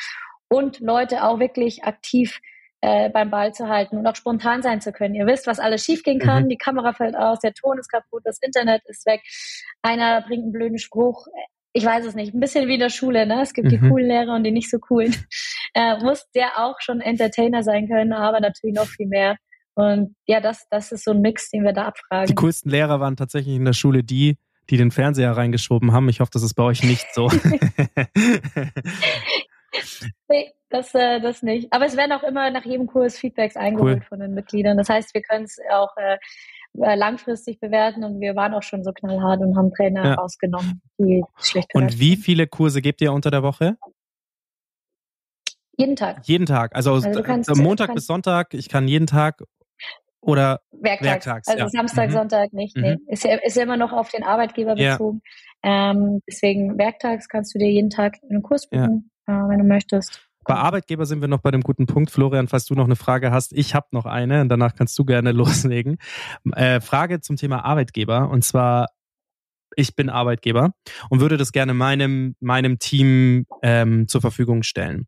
und 0.47 0.79
Leute 0.79 1.23
auch 1.23 1.39
wirklich 1.39 1.83
aktiv 1.83 2.39
äh, 2.81 3.09
beim 3.09 3.29
Ball 3.29 3.53
zu 3.53 3.67
halten 3.67 3.97
und 3.97 4.05
auch 4.07 4.15
spontan 4.15 4.61
sein 4.61 4.81
zu 4.81 4.91
können. 4.91 5.15
Ihr 5.15 5.25
wisst, 5.25 5.47
was 5.47 5.59
alles 5.59 5.83
schiefgehen 5.83 6.19
kann. 6.19 6.43
Mhm. 6.43 6.49
Die 6.49 6.57
Kamera 6.57 6.93
fällt 6.93 7.15
aus, 7.15 7.39
der 7.39 7.53
Ton 7.53 7.77
ist 7.77 7.89
kaputt, 7.89 8.21
das 8.25 8.39
Internet 8.41 8.81
ist 8.85 9.05
weg. 9.05 9.21
Einer 9.81 10.21
bringt 10.21 10.43
einen 10.43 10.51
blöden 10.51 10.77
Spruch 10.77 11.25
ich 11.73 11.83
weiß 11.83 12.05
es 12.05 12.13
nicht, 12.13 12.33
ein 12.33 12.39
bisschen 12.39 12.67
wie 12.67 12.75
in 12.75 12.79
der 12.79 12.89
Schule, 12.89 13.25
ne? 13.25 13.41
Es 13.41 13.53
gibt 13.53 13.65
mhm. 13.65 13.69
die 13.71 13.79
coolen 13.79 14.07
Lehrer 14.07 14.35
und 14.35 14.43
die 14.43 14.51
nicht 14.51 14.69
so 14.69 14.79
coolen. 14.79 15.15
Äh, 15.75 15.97
muss 16.03 16.29
der 16.35 16.59
auch 16.59 16.75
schon 16.81 17.01
Entertainer 17.01 17.63
sein 17.63 17.87
können, 17.87 18.13
aber 18.13 18.39
natürlich 18.39 18.75
noch 18.75 18.85
viel 18.85 19.07
mehr. 19.07 19.37
Und 19.73 20.15
ja, 20.27 20.39
das, 20.39 20.67
das 20.69 20.91
ist 20.91 21.03
so 21.03 21.09
ein 21.11 21.21
Mix, 21.21 21.49
den 21.49 21.63
wir 21.63 21.73
da 21.73 21.85
abfragen. 21.85 22.27
Die 22.27 22.35
coolsten 22.35 22.69
Lehrer 22.69 22.99
waren 22.99 23.15
tatsächlich 23.15 23.55
in 23.55 23.65
der 23.65 23.73
Schule 23.73 24.03
die, 24.03 24.37
die 24.69 24.77
den 24.77 24.91
Fernseher 24.91 25.31
reingeschoben 25.31 25.91
haben. 25.91 26.09
Ich 26.09 26.19
hoffe, 26.19 26.29
das 26.31 26.43
ist 26.43 26.53
bei 26.53 26.61
euch 26.61 26.83
nicht 26.83 27.07
so. 27.15 27.27
nee, 30.29 30.51
das, 30.69 30.93
äh, 30.93 31.19
das 31.21 31.41
nicht. 31.41 31.73
Aber 31.73 31.85
es 31.85 31.97
werden 31.97 32.11
auch 32.11 32.21
immer 32.23 32.51
nach 32.51 32.65
jedem 32.65 32.85
Kurs 32.85 33.17
Feedbacks 33.17 33.55
eingeholt 33.55 34.01
cool. 34.01 34.05
von 34.09 34.19
den 34.19 34.35
Mitgliedern. 34.35 34.77
Das 34.77 34.89
heißt, 34.89 35.15
wir 35.15 35.23
können 35.23 35.45
es 35.45 35.57
auch 35.71 35.97
äh, 35.97 36.17
langfristig 36.73 37.59
bewerten 37.59 38.03
und 38.03 38.19
wir 38.19 38.35
waren 38.35 38.53
auch 38.53 38.63
schon 38.63 38.83
so 38.83 38.91
knallhart 38.91 39.41
und 39.41 39.55
haben 39.55 39.71
Trainer 39.73 40.03
ja. 40.05 40.13
rausgenommen, 40.15 40.81
die 40.97 41.23
schlecht 41.39 41.73
Und 41.73 41.99
wie 41.99 42.15
viele 42.15 42.47
Kurse 42.47 42.81
gebt 42.81 43.01
ihr 43.01 43.13
unter 43.13 43.31
der 43.31 43.43
Woche? 43.43 43.77
Jeden 45.77 45.95
Tag. 45.95 46.21
Jeden 46.23 46.45
Tag. 46.45 46.75
Also, 46.75 46.93
also 46.93 47.23
kannst, 47.23 47.55
Montag 47.55 47.93
bis 47.93 48.05
Sonntag, 48.05 48.53
ich 48.53 48.69
kann 48.69 48.87
jeden 48.87 49.07
Tag 49.07 49.43
oder 50.21 50.61
werktags. 50.71 51.05
werktags 51.05 51.47
also 51.47 51.63
ja. 51.63 51.69
Samstag, 51.69 52.09
mhm. 52.09 52.13
Sonntag 52.13 52.53
nicht. 52.53 52.77
Nee. 52.77 52.95
Mhm. 52.95 53.01
Ist, 53.07 53.23
ja, 53.23 53.35
ist 53.35 53.57
ja 53.57 53.63
immer 53.63 53.77
noch 53.77 53.91
auf 53.91 54.09
den 54.09 54.23
Arbeitgeber 54.23 54.75
bezogen. 54.75 55.21
Ja. 55.63 55.91
Ähm, 55.91 56.21
deswegen 56.27 56.77
werktags 56.77 57.27
kannst 57.27 57.53
du 57.53 57.59
dir 57.59 57.69
jeden 57.69 57.89
Tag 57.89 58.17
einen 58.29 58.41
Kurs 58.41 58.67
buchen, 58.69 59.11
äh, 59.27 59.31
wenn 59.31 59.59
du 59.59 59.65
möchtest. 59.65 60.27
Bei 60.45 60.55
Arbeitgeber 60.55 61.05
sind 61.05 61.21
wir 61.21 61.27
noch 61.27 61.41
bei 61.41 61.51
dem 61.51 61.61
guten 61.61 61.85
Punkt. 61.85 62.11
Florian, 62.11 62.47
falls 62.47 62.65
du 62.65 62.75
noch 62.75 62.85
eine 62.85 62.95
Frage 62.95 63.31
hast, 63.31 63.53
ich 63.53 63.75
habe 63.75 63.87
noch 63.91 64.05
eine 64.05 64.41
und 64.41 64.49
danach 64.49 64.75
kannst 64.75 64.97
du 64.99 65.05
gerne 65.05 65.31
loslegen. 65.33 65.97
Äh, 66.53 66.81
Frage 66.81 67.21
zum 67.21 67.35
Thema 67.35 67.65
Arbeitgeber 67.65 68.29
und 68.29 68.43
zwar, 68.43 68.87
ich 69.75 69.95
bin 69.95 70.09
Arbeitgeber 70.09 70.73
und 71.09 71.19
würde 71.19 71.37
das 71.37 71.51
gerne 71.51 71.73
meinem, 71.73 72.35
meinem 72.39 72.79
Team 72.79 73.45
ähm, 73.61 74.07
zur 74.07 74.21
Verfügung 74.21 74.63
stellen. 74.63 75.07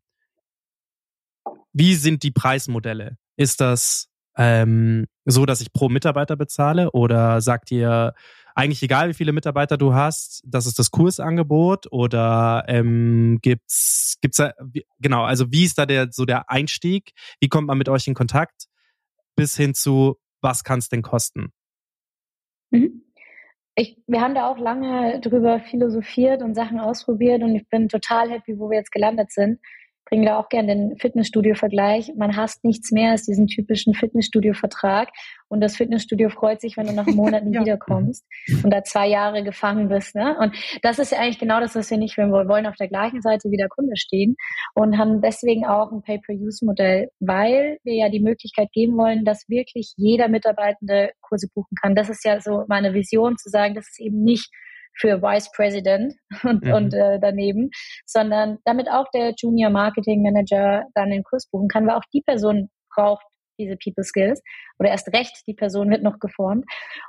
Wie 1.72 1.94
sind 1.94 2.22
die 2.22 2.30
Preismodelle? 2.30 3.16
Ist 3.36 3.60
das 3.60 4.08
ähm, 4.36 5.06
so, 5.24 5.46
dass 5.46 5.60
ich 5.60 5.72
pro 5.72 5.88
Mitarbeiter 5.88 6.36
bezahle 6.36 6.90
oder 6.92 7.40
sagt 7.40 7.70
ihr, 7.70 8.14
eigentlich 8.56 8.82
egal, 8.82 9.10
wie 9.10 9.14
viele 9.14 9.32
Mitarbeiter 9.32 9.76
du 9.76 9.94
hast, 9.94 10.42
das 10.46 10.66
ist 10.66 10.78
das 10.78 10.90
Kursangebot 10.90 11.92
oder 11.92 12.64
ähm, 12.68 13.38
gibt's 13.42 14.16
gibt's 14.22 14.38
da, 14.38 14.54
genau, 14.98 15.24
also 15.24 15.52
wie 15.52 15.64
ist 15.64 15.78
da 15.78 15.84
der 15.84 16.08
so 16.10 16.24
der 16.24 16.50
Einstieg? 16.50 17.12
Wie 17.38 17.48
kommt 17.48 17.68
man 17.68 17.76
mit 17.76 17.88
euch 17.88 18.08
in 18.08 18.14
Kontakt 18.14 18.66
bis 19.36 19.56
hin 19.56 19.74
zu 19.74 20.16
was 20.40 20.64
kann 20.64 20.78
es 20.78 20.88
denn 20.88 21.02
kosten? 21.02 21.52
Mhm. 22.70 23.02
Ich, 23.74 23.98
wir 24.06 24.22
haben 24.22 24.34
da 24.34 24.48
auch 24.48 24.58
lange 24.58 25.20
drüber 25.20 25.60
philosophiert 25.60 26.42
und 26.42 26.54
Sachen 26.54 26.80
ausprobiert 26.80 27.42
und 27.42 27.54
ich 27.54 27.68
bin 27.68 27.90
total 27.90 28.30
happy, 28.30 28.58
wo 28.58 28.70
wir 28.70 28.78
jetzt 28.78 28.90
gelandet 28.90 29.32
sind. 29.32 29.60
Bringe 30.06 30.26
da 30.26 30.38
auch 30.38 30.48
gerne 30.48 30.68
den 30.68 30.96
Fitnessstudio-Vergleich. 30.96 32.12
Man 32.16 32.36
hasst 32.36 32.64
nichts 32.64 32.92
mehr 32.92 33.10
als 33.10 33.24
diesen 33.24 33.48
typischen 33.48 33.92
Fitnessstudio-Vertrag. 33.92 35.08
Und 35.48 35.60
das 35.60 35.76
Fitnessstudio 35.76 36.28
freut 36.28 36.60
sich, 36.60 36.76
wenn 36.76 36.86
du 36.86 36.92
nach 36.92 37.06
einem 37.06 37.16
Monat 37.16 37.44
nie 37.44 37.54
ja. 37.54 37.60
wiederkommst 37.60 38.24
und 38.62 38.70
da 38.70 38.82
zwei 38.84 39.08
Jahre 39.08 39.42
gefangen 39.42 39.88
bist. 39.88 40.14
Ne? 40.14 40.36
Und 40.38 40.54
das 40.82 40.98
ist 40.98 41.12
ja 41.12 41.18
eigentlich 41.18 41.38
genau 41.38 41.60
das, 41.60 41.74
was 41.74 41.90
wir 41.90 41.98
nicht 41.98 42.16
wollen. 42.18 42.32
Wir 42.32 42.48
wollen 42.48 42.66
auf 42.66 42.76
der 42.76 42.88
gleichen 42.88 43.20
Seite 43.20 43.50
wie 43.50 43.56
der 43.56 43.68
Kunde 43.68 43.96
stehen 43.96 44.36
und 44.74 44.96
haben 44.96 45.20
deswegen 45.20 45.66
auch 45.66 45.90
ein 45.92 46.02
Pay-per-Use-Modell, 46.02 47.10
weil 47.20 47.78
wir 47.82 47.94
ja 47.94 48.08
die 48.08 48.20
Möglichkeit 48.20 48.70
geben 48.72 48.96
wollen, 48.96 49.24
dass 49.24 49.48
wirklich 49.48 49.92
jeder 49.96 50.28
Mitarbeitende 50.28 51.10
Kurse 51.20 51.48
buchen 51.52 51.76
kann. 51.80 51.94
Das 51.94 52.08
ist 52.08 52.24
ja 52.24 52.40
so 52.40 52.64
meine 52.68 52.94
Vision, 52.94 53.36
zu 53.36 53.50
sagen, 53.50 53.74
das 53.74 53.88
ist 53.88 54.00
eben 54.00 54.22
nicht 54.22 54.50
für 54.98 55.22
Vice 55.22 55.50
President 55.52 56.14
und, 56.42 56.64
mhm. 56.64 56.72
und 56.72 56.94
äh, 56.94 57.18
daneben, 57.20 57.70
sondern 58.06 58.58
damit 58.64 58.90
auch 58.90 59.06
der 59.12 59.34
Junior 59.36 59.70
Marketing 59.70 60.22
Manager 60.22 60.84
dann 60.94 61.10
den 61.10 61.24
Kurs 61.24 61.48
buchen 61.50 61.68
kann, 61.68 61.86
weil 61.86 61.96
auch 61.96 62.04
die 62.12 62.22
Person 62.22 62.68
braucht 62.94 63.24
diese 63.58 63.76
People 63.76 64.04
Skills 64.04 64.42
oder 64.78 64.90
erst 64.90 65.12
recht, 65.12 65.46
die 65.46 65.54
Person 65.54 65.90
wird 65.90 66.02
noch 66.02 66.18
geformt. 66.18 66.64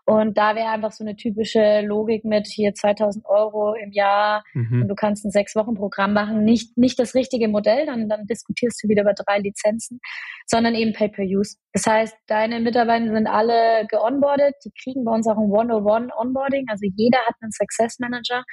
Und 0.05 0.37
da 0.37 0.55
wäre 0.55 0.69
einfach 0.69 0.91
so 0.91 1.03
eine 1.03 1.15
typische 1.15 1.81
Logik 1.81 2.23
mit 2.25 2.47
hier 2.47 2.73
2000 2.73 3.25
Euro 3.25 3.73
im 3.73 3.91
Jahr 3.91 4.43
mhm. 4.53 4.83
und 4.83 4.87
du 4.87 4.95
kannst 4.95 5.25
ein 5.25 5.31
sechs 5.31 5.55
Wochen 5.55 5.75
Programm 5.75 6.13
machen. 6.13 6.43
Nicht, 6.43 6.77
nicht 6.77 6.99
das 6.99 7.15
richtige 7.15 7.47
Modell, 7.47 7.85
dann, 7.85 8.09
dann 8.09 8.25
diskutierst 8.25 8.83
du 8.83 8.89
wieder 8.89 9.03
über 9.03 9.13
drei 9.13 9.39
Lizenzen, 9.39 9.99
sondern 10.45 10.75
eben 10.75 10.93
Pay-per-Use. 10.93 11.57
Das 11.73 11.85
heißt, 11.85 12.15
deine 12.27 12.59
Mitarbeiter 12.59 13.11
sind 13.11 13.27
alle 13.27 13.85
geonboardet, 13.87 14.55
die 14.65 14.71
kriegen 14.81 15.03
bei 15.03 15.11
uns 15.11 15.27
auch 15.27 15.37
ein 15.37 15.51
One-on-One 15.51 16.09
Onboarding. 16.17 16.65
Also 16.69 16.87
jeder 16.95 17.19
hat 17.27 17.35
einen 17.41 17.51
Success 17.51 17.99
Manager, 17.99 18.43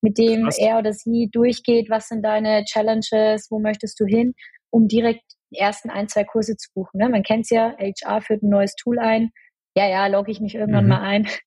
mit 0.00 0.18
dem 0.18 0.44
Krass. 0.44 0.58
er 0.58 0.78
oder 0.78 0.92
sie 0.92 1.28
durchgeht, 1.30 1.90
was 1.90 2.08
sind 2.08 2.22
deine 2.24 2.64
Challenges, 2.64 3.48
wo 3.50 3.58
möchtest 3.58 3.98
du 4.00 4.06
hin, 4.06 4.34
um 4.70 4.88
direkt 4.88 5.22
ersten 5.54 5.90
ein, 5.90 6.08
zwei 6.08 6.24
Kurse 6.24 6.56
zu 6.56 6.70
buchen. 6.74 6.98
Ne? 6.98 7.08
Man 7.08 7.22
kennt 7.22 7.44
es 7.44 7.50
ja, 7.50 7.74
HR 7.78 8.22
führt 8.22 8.42
ein 8.42 8.50
neues 8.50 8.74
Tool 8.74 8.98
ein. 8.98 9.30
Ja, 9.74 9.88
ja, 9.88 10.06
logge 10.06 10.30
ich 10.30 10.40
mich 10.40 10.54
irgendwann 10.54 10.84
mhm. 10.84 10.90
mal 10.90 11.00
ein. 11.00 11.28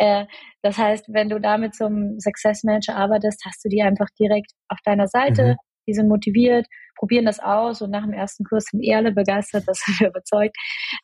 Äh, 0.00 0.26
das 0.62 0.78
heißt, 0.78 1.06
wenn 1.08 1.28
du 1.28 1.40
damit 1.40 1.74
zum 1.74 2.20
Success 2.20 2.62
Manager 2.62 2.94
arbeitest, 2.94 3.42
hast 3.44 3.64
du 3.64 3.68
die 3.68 3.82
einfach 3.82 4.06
direkt 4.16 4.52
auf 4.68 4.78
deiner 4.84 5.08
Seite. 5.08 5.42
Mhm. 5.42 5.56
Die 5.88 5.94
sind 5.94 6.06
motiviert, 6.06 6.68
probieren 6.94 7.24
das 7.24 7.40
aus 7.40 7.82
und 7.82 7.90
nach 7.90 8.04
dem 8.04 8.12
ersten 8.12 8.44
Kurs 8.44 8.66
sind 8.70 8.84
eh 8.84 8.94
alle 8.94 9.12
begeistert, 9.12 9.64
das 9.66 9.80
sind 9.84 9.98
wir 9.98 10.08
überzeugt. 10.10 10.56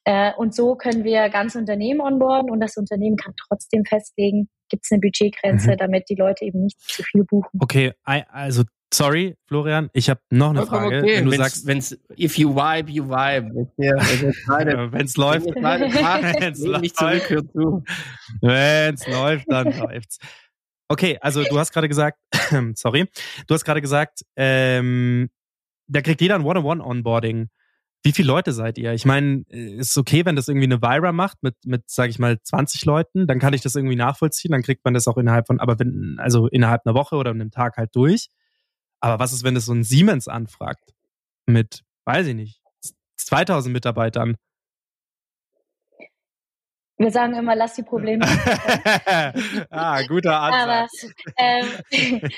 Äh, 0.04 0.32
und 0.36 0.54
so 0.54 0.76
können 0.76 1.02
wir 1.02 1.28
ganz 1.28 1.56
Unternehmen 1.56 2.00
onboarden 2.00 2.50
und 2.50 2.60
das 2.60 2.76
Unternehmen 2.76 3.16
kann 3.16 3.34
trotzdem 3.48 3.84
festlegen, 3.84 4.48
gibt 4.68 4.84
es 4.84 4.92
eine 4.92 5.00
Budgetgrenze, 5.00 5.72
mhm. 5.72 5.76
damit 5.76 6.08
die 6.08 6.16
Leute 6.16 6.44
eben 6.44 6.62
nicht 6.62 6.80
zu 6.80 7.02
viel 7.02 7.24
buchen. 7.24 7.58
Okay, 7.60 7.92
also 8.04 8.62
Sorry, 8.94 9.36
Florian, 9.48 9.90
ich 9.92 10.08
habe 10.08 10.20
noch 10.30 10.50
eine 10.50 10.64
Frage. 10.66 10.98
Okay. 10.98 11.16
Wenn 11.16 11.24
du 11.24 11.32
wenn's, 11.32 11.42
sagst, 11.42 11.66
wenn's, 11.66 11.98
if 12.16 12.38
you 12.38 12.54
vibe, 12.54 12.92
you 12.92 13.08
vibe. 13.08 13.68
Wenn 13.76 15.04
es 15.04 15.16
läuft, 15.16 15.46
wenn 15.46 15.54
es 18.94 19.06
läuft, 19.08 19.50
dann 19.50 19.76
läuft's. 19.76 20.20
Okay, 20.88 21.18
also 21.20 21.42
du 21.42 21.58
hast 21.58 21.72
gerade 21.72 21.88
gesagt, 21.88 22.20
sorry, 22.74 23.08
du 23.48 23.54
hast 23.54 23.64
gerade 23.64 23.80
gesagt, 23.80 24.24
ähm, 24.36 25.28
da 25.88 26.00
kriegt 26.00 26.20
jeder 26.20 26.36
ein 26.36 26.44
One-on-One-Onboarding. 26.44 27.48
Wie 28.04 28.12
viele 28.12 28.28
Leute 28.28 28.52
seid 28.52 28.78
ihr? 28.78 28.92
Ich 28.92 29.06
meine, 29.06 29.42
ist 29.48 29.98
okay, 29.98 30.24
wenn 30.24 30.36
das 30.36 30.46
irgendwie 30.46 30.66
eine 30.66 30.82
Vira 30.82 31.10
macht 31.10 31.42
mit, 31.42 31.56
mit, 31.64 31.82
sag 31.86 32.10
ich 32.10 32.20
mal, 32.20 32.40
20 32.40 32.84
Leuten, 32.84 33.26
dann 33.26 33.40
kann 33.40 33.54
ich 33.54 33.62
das 33.62 33.74
irgendwie 33.74 33.96
nachvollziehen, 33.96 34.52
dann 34.52 34.62
kriegt 34.62 34.84
man 34.84 34.94
das 34.94 35.08
auch 35.08 35.16
innerhalb 35.16 35.48
von, 35.48 35.58
aber 35.58 35.80
wenn, 35.80 36.14
also 36.20 36.46
innerhalb 36.46 36.86
einer 36.86 36.94
Woche 36.94 37.16
oder 37.16 37.32
einem 37.32 37.50
Tag 37.50 37.76
halt 37.76 37.90
durch. 37.96 38.28
Aber 39.04 39.18
was 39.18 39.34
ist, 39.34 39.44
wenn 39.44 39.54
es 39.54 39.66
so 39.66 39.74
ein 39.74 39.84
Siemens 39.84 40.28
anfragt? 40.28 40.94
Mit, 41.44 41.82
weiß 42.06 42.26
ich 42.28 42.34
nicht, 42.34 42.62
2000 43.16 43.70
Mitarbeitern. 43.70 44.36
Wir 46.96 47.10
sagen 47.10 47.34
immer, 47.34 47.54
lass 47.54 47.74
die 47.74 47.82
Probleme. 47.82 48.24
ah, 49.70 50.00
guter 50.08 50.40
Ansatz. 50.40 51.06
Aber, 51.36 51.36
ähm, 51.36 51.66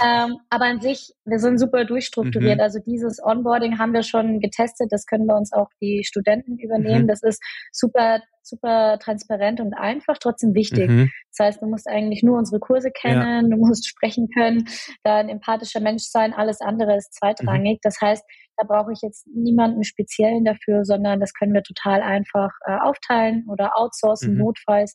ähm, 0.00 0.36
aber 0.48 0.66
an 0.66 0.80
sich, 0.80 1.12
wir 1.24 1.40
sind 1.40 1.58
super 1.58 1.84
durchstrukturiert. 1.84 2.58
Mhm. 2.58 2.62
Also 2.62 2.78
dieses 2.86 3.20
Onboarding 3.20 3.80
haben 3.80 3.92
wir 3.92 4.04
schon 4.04 4.38
getestet. 4.38 4.92
Das 4.92 5.06
können 5.06 5.26
bei 5.26 5.34
uns 5.34 5.52
auch 5.52 5.70
die 5.80 6.04
Studenten 6.04 6.56
übernehmen. 6.56 7.04
Mhm. 7.04 7.08
Das 7.08 7.24
ist 7.24 7.42
super 7.72 8.20
super 8.42 8.98
transparent 8.98 9.60
und 9.60 9.74
einfach, 9.74 10.18
trotzdem 10.18 10.54
wichtig. 10.54 10.88
Mhm. 10.88 11.10
Das 11.30 11.46
heißt, 11.46 11.62
du 11.62 11.66
musst 11.66 11.88
eigentlich 11.88 12.22
nur 12.22 12.38
unsere 12.38 12.60
Kurse 12.60 12.90
kennen, 12.90 13.50
ja. 13.50 13.56
du 13.56 13.56
musst 13.56 13.88
sprechen 13.88 14.28
können, 14.34 14.68
da 15.02 15.16
ein 15.16 15.28
empathischer 15.28 15.80
Mensch 15.80 16.04
sein, 16.04 16.32
alles 16.32 16.60
andere 16.60 16.96
ist 16.96 17.14
zweitrangig. 17.14 17.76
Mhm. 17.76 17.80
Das 17.82 18.00
heißt, 18.00 18.24
da 18.56 18.66
brauche 18.66 18.92
ich 18.92 19.00
jetzt 19.02 19.26
niemanden 19.28 19.84
speziellen 19.84 20.44
dafür, 20.44 20.84
sondern 20.84 21.20
das 21.20 21.32
können 21.32 21.54
wir 21.54 21.62
total 21.62 22.02
einfach 22.02 22.50
äh, 22.66 22.78
aufteilen 22.78 23.46
oder 23.48 23.76
outsourcen, 23.76 24.34
mhm. 24.34 24.38
notfalls. 24.38 24.94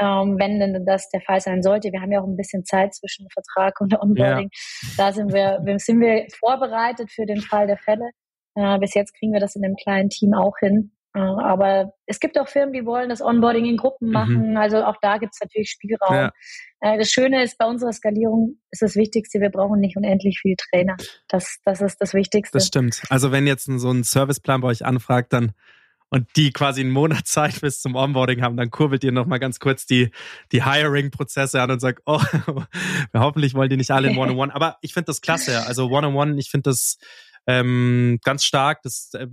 Ähm, 0.00 0.36
wenn 0.38 0.60
denn 0.60 0.86
das 0.86 1.08
der 1.10 1.20
Fall 1.22 1.40
sein 1.40 1.60
sollte. 1.60 1.90
Wir 1.90 2.00
haben 2.00 2.12
ja 2.12 2.20
auch 2.20 2.26
ein 2.26 2.36
bisschen 2.36 2.64
Zeit 2.64 2.94
zwischen 2.94 3.26
Vertrag 3.30 3.80
und 3.80 4.00
Onboarding. 4.00 4.48
Ja. 4.52 4.88
Da 4.96 5.12
sind 5.12 5.32
wir, 5.32 5.58
sind 5.78 5.98
wir 5.98 6.24
vorbereitet 6.38 7.10
für 7.10 7.26
den 7.26 7.40
Fall 7.40 7.66
der 7.66 7.78
Fälle. 7.78 8.10
Äh, 8.54 8.78
bis 8.78 8.94
jetzt 8.94 9.12
kriegen 9.14 9.32
wir 9.32 9.40
das 9.40 9.56
in 9.56 9.64
einem 9.64 9.74
kleinen 9.74 10.08
Team 10.08 10.34
auch 10.34 10.56
hin. 10.60 10.92
Aber 11.12 11.92
es 12.06 12.20
gibt 12.20 12.38
auch 12.38 12.48
Firmen, 12.48 12.72
die 12.72 12.84
wollen 12.84 13.08
das 13.08 13.20
Onboarding 13.20 13.64
in 13.64 13.76
Gruppen 13.76 14.08
mhm. 14.08 14.12
machen. 14.12 14.50
Mhm. 14.50 14.56
Also 14.56 14.84
auch 14.84 14.96
da 15.00 15.18
gibt 15.18 15.34
es 15.34 15.40
natürlich 15.40 15.70
Spielraum. 15.70 16.14
Ja. 16.14 16.32
Äh, 16.80 16.98
das 16.98 17.10
Schöne 17.10 17.42
ist, 17.42 17.58
bei 17.58 17.66
unserer 17.66 17.92
Skalierung 17.92 18.58
ist 18.70 18.82
das 18.82 18.94
Wichtigste, 18.94 19.40
wir 19.40 19.50
brauchen 19.50 19.80
nicht 19.80 19.96
unendlich 19.96 20.38
viele 20.40 20.56
Trainer. 20.56 20.96
Das, 21.28 21.58
das 21.64 21.80
ist 21.80 21.96
das 22.00 22.14
Wichtigste. 22.14 22.58
Das 22.58 22.66
stimmt. 22.66 23.02
Also 23.08 23.32
wenn 23.32 23.46
jetzt 23.46 23.64
so 23.64 23.90
ein 23.90 24.04
Serviceplan 24.04 24.60
bei 24.60 24.68
euch 24.68 24.84
anfragt, 24.84 25.32
dann 25.32 25.52
und 26.10 26.26
die 26.36 26.52
quasi 26.52 26.80
einen 26.80 26.90
Monat 26.90 27.22
Zeit 27.26 27.60
bis 27.60 27.80
zum 27.80 27.94
Onboarding 27.94 28.42
haben, 28.42 28.56
dann 28.56 28.70
kurbelt 28.70 29.04
ihr 29.04 29.12
nochmal 29.12 29.38
ganz 29.38 29.58
kurz 29.58 29.86
die, 29.86 30.10
die 30.52 30.64
Hiring-Prozesse 30.64 31.60
an 31.60 31.70
und 31.70 31.80
sagt, 31.80 32.02
oh, 32.06 32.20
hoffentlich 33.14 33.54
wollen 33.54 33.70
die 33.70 33.76
nicht 33.76 33.90
alle 33.90 34.10
in 34.10 34.16
One-on-One. 34.18 34.54
Aber 34.54 34.78
ich 34.80 34.94
finde 34.94 35.06
das 35.06 35.20
klasse. 35.20 35.66
Also 35.66 35.88
One-on-One, 35.90 36.38
ich 36.38 36.50
finde 36.50 36.70
das 36.70 36.98
ähm, 37.46 38.18
ganz 38.24 38.44
stark. 38.44 38.82
Das 38.82 39.10
äh, 39.14 39.26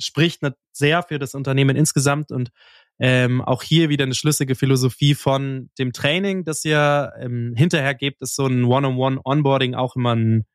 spricht 0.00 0.40
sehr 0.72 1.02
für 1.02 1.18
das 1.18 1.34
Unternehmen 1.34 1.76
insgesamt 1.76 2.32
und 2.32 2.50
ähm, 2.98 3.40
auch 3.40 3.62
hier 3.62 3.88
wieder 3.88 4.04
eine 4.04 4.14
schlüssige 4.14 4.54
Philosophie 4.54 5.14
von 5.14 5.70
dem 5.78 5.92
Training, 5.92 6.44
das 6.44 6.64
ihr 6.64 7.12
ähm, 7.18 7.54
hinterher 7.56 7.94
gebt, 7.94 8.20
ist 8.20 8.36
so 8.36 8.46
ein 8.46 8.64
One-on-One-Onboarding 8.64 9.74
auch 9.74 9.96
immer 9.96 10.14
ein, 10.14 10.46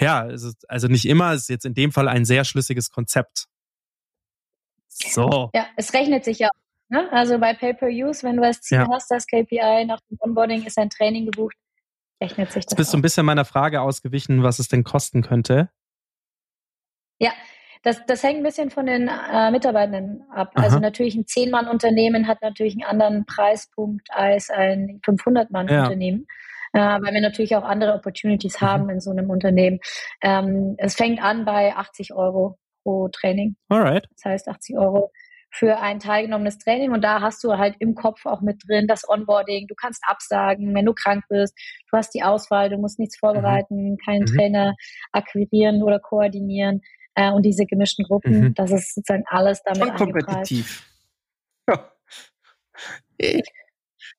ja, 0.00 0.28
also 0.68 0.88
nicht 0.88 1.04
immer, 1.04 1.32
ist 1.32 1.48
jetzt 1.48 1.64
in 1.64 1.74
dem 1.74 1.92
Fall 1.92 2.08
ein 2.08 2.24
sehr 2.24 2.44
schlüssiges 2.44 2.90
Konzept. 2.90 3.46
So. 4.88 5.50
Ja, 5.54 5.66
es 5.76 5.92
rechnet 5.94 6.24
sich 6.24 6.40
ja. 6.40 6.48
Ne? 6.88 7.10
Also 7.12 7.38
bei 7.38 7.54
Pay-Per-Use, 7.54 8.22
wenn 8.24 8.36
du 8.36 8.42
das 8.42 8.60
Ziel 8.60 8.78
ja. 8.78 8.88
hast, 8.90 9.10
das 9.10 9.26
KPI 9.26 9.84
nach 9.86 10.00
dem 10.10 10.18
Onboarding 10.20 10.66
ist 10.66 10.76
ein 10.76 10.90
Training 10.90 11.26
gebucht, 11.26 11.56
rechnet 12.20 12.52
sich 12.52 12.64
das. 12.64 12.72
Jetzt 12.72 12.76
bist 12.76 12.92
du 12.92 12.98
ein 12.98 13.02
bisschen 13.02 13.24
meiner 13.24 13.44
Frage 13.44 13.80
ausgewichen, 13.80 14.42
was 14.42 14.58
es 14.58 14.68
denn 14.68 14.84
kosten 14.84 15.22
könnte. 15.22 15.70
Ja, 17.18 17.32
das, 17.82 18.04
das 18.06 18.22
hängt 18.22 18.38
ein 18.38 18.44
bisschen 18.44 18.70
von 18.70 18.86
den 18.86 19.08
äh, 19.08 19.50
Mitarbeitenden 19.50 20.24
ab. 20.30 20.52
Aha. 20.54 20.64
Also 20.64 20.78
natürlich 20.78 21.16
ein 21.16 21.26
Zehn-Mann-Unternehmen 21.26 22.28
hat 22.28 22.40
natürlich 22.40 22.74
einen 22.74 22.84
anderen 22.84 23.26
Preispunkt 23.26 24.08
als 24.10 24.50
ein 24.50 25.00
500-Mann-Unternehmen. 25.04 26.26
Ja. 26.74 26.96
Äh, 26.96 27.02
weil 27.02 27.14
wir 27.14 27.20
natürlich 27.20 27.54
auch 27.56 27.64
andere 27.64 27.94
Opportunities 27.94 28.60
mhm. 28.60 28.66
haben 28.66 28.90
in 28.90 29.00
so 29.00 29.10
einem 29.10 29.30
Unternehmen. 29.30 29.80
Ähm, 30.22 30.74
es 30.78 30.94
fängt 30.94 31.22
an 31.22 31.44
bei 31.44 31.74
80 31.76 32.14
Euro 32.14 32.58
pro 32.82 33.08
Training. 33.08 33.56
Alright. 33.68 34.06
Das 34.14 34.24
heißt 34.24 34.48
80 34.48 34.78
Euro 34.78 35.10
für 35.54 35.80
ein 35.80 35.98
teilgenommenes 35.98 36.56
Training 36.58 36.92
und 36.92 37.04
da 37.04 37.20
hast 37.20 37.44
du 37.44 37.58
halt 37.58 37.76
im 37.78 37.94
Kopf 37.94 38.24
auch 38.24 38.40
mit 38.40 38.62
drin 38.66 38.86
das 38.86 39.06
Onboarding. 39.06 39.66
Du 39.66 39.74
kannst 39.74 40.02
absagen, 40.06 40.74
wenn 40.74 40.86
du 40.86 40.94
krank 40.94 41.24
bist. 41.28 41.54
Du 41.90 41.98
hast 41.98 42.14
die 42.14 42.22
Auswahl, 42.22 42.70
du 42.70 42.78
musst 42.78 42.98
nichts 42.98 43.18
vorbereiten, 43.18 43.90
mhm. 43.90 43.96
keinen 44.02 44.22
mhm. 44.22 44.26
Trainer 44.34 44.74
akquirieren 45.12 45.82
oder 45.82 45.98
koordinieren 45.98 46.80
äh, 47.14 47.30
und 47.30 47.42
diese 47.42 47.66
gemischten 47.66 48.04
Gruppen, 48.04 48.40
mhm. 48.40 48.54
das 48.54 48.70
ist 48.70 48.94
sozusagen 48.94 49.24
alles 49.28 49.62
damit 49.64 49.98
Schon 49.98 50.12
kompetitiv. 50.12 50.86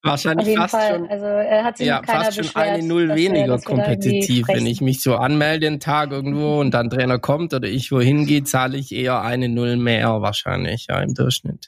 Wahrscheinlich 0.06 0.58
fast 0.58 0.75
Fall. 0.75 0.95
schon, 0.95 1.10
also, 1.10 1.25
äh, 1.25 1.63
hat 1.63 1.77
sich 1.77 1.88
ja, 1.88 2.01
fast 2.03 2.36
schon 2.36 2.62
eine 2.62 2.84
Null 2.84 3.15
weniger 3.15 3.58
kompetitiv. 3.60 4.47
Wenn 4.49 4.65
ich 4.65 4.82
mich 4.82 5.01
so 5.01 5.15
anmelde 5.15 5.67
einen 5.67 5.79
Tag 5.79 6.12
irgendwo 6.12 6.60
und 6.60 6.71
dann 6.71 6.89
Trainer 6.89 7.19
kommt 7.19 7.53
oder 7.53 7.69
ich 7.69 7.89
wohin 7.91 8.25
gehe, 8.25 8.43
zahle 8.43 8.77
ich 8.77 8.91
eher 8.91 9.21
eine 9.21 9.47
Null 9.47 9.77
mehr 9.77 10.21
wahrscheinlich 10.21 10.88
ja, 10.89 10.99
im 10.99 11.13
Durchschnitt. 11.13 11.67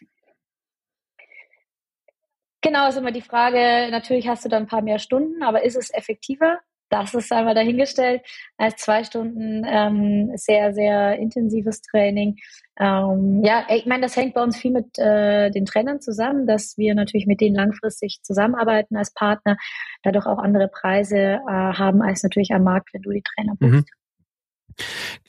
Genau, 2.62 2.90
ist 2.90 2.98
immer 2.98 3.12
die 3.12 3.22
Frage, 3.22 3.90
natürlich 3.92 4.28
hast 4.28 4.44
du 4.44 4.50
dann 4.50 4.64
ein 4.64 4.68
paar 4.68 4.82
mehr 4.82 5.00
Stunden, 5.00 5.42
aber 5.44 5.64
ist 5.64 5.78
es 5.78 5.94
effektiver? 5.94 6.60
Das 6.90 7.14
ist 7.14 7.32
einmal 7.32 7.56
dahingestellt, 7.56 8.22
als 8.58 8.76
zwei 8.78 9.04
Stunden 9.04 9.64
ähm, 9.66 10.32
sehr, 10.36 10.74
sehr 10.74 11.18
intensives 11.18 11.82
Training. 11.82 12.38
Ähm, 12.78 13.42
ja, 13.44 13.66
ich 13.70 13.86
meine, 13.86 14.04
das 14.04 14.16
hängt 14.16 14.34
bei 14.34 14.44
uns 14.44 14.58
viel 14.58 14.72
mit 14.72 14.98
äh, 14.98 15.50
den 15.50 15.66
Trainern 15.66 16.02
zusammen, 16.02 16.46
dass 16.46 16.78
wir 16.78 16.94
natürlich 16.94 17.26
mit 17.26 17.42
denen 17.42 17.56
langfristig 17.56 18.20
zusammenarbeiten 18.22 18.98
als 18.98 19.14
Partner, 19.14 19.58
dadurch 20.04 20.26
auch 20.26 20.40
andere 20.40 20.68
Preise 20.68 21.18
äh, 21.18 21.40
haben 21.48 22.02
als 22.02 22.24
natürlich 22.24 22.52
am 22.52 22.64
Markt, 22.64 22.94
wenn 22.94 23.02
du 23.02 23.12
die 23.12 23.24
Trainer 23.24 23.56
buchst. 23.58 23.74
Mhm. 23.74 23.86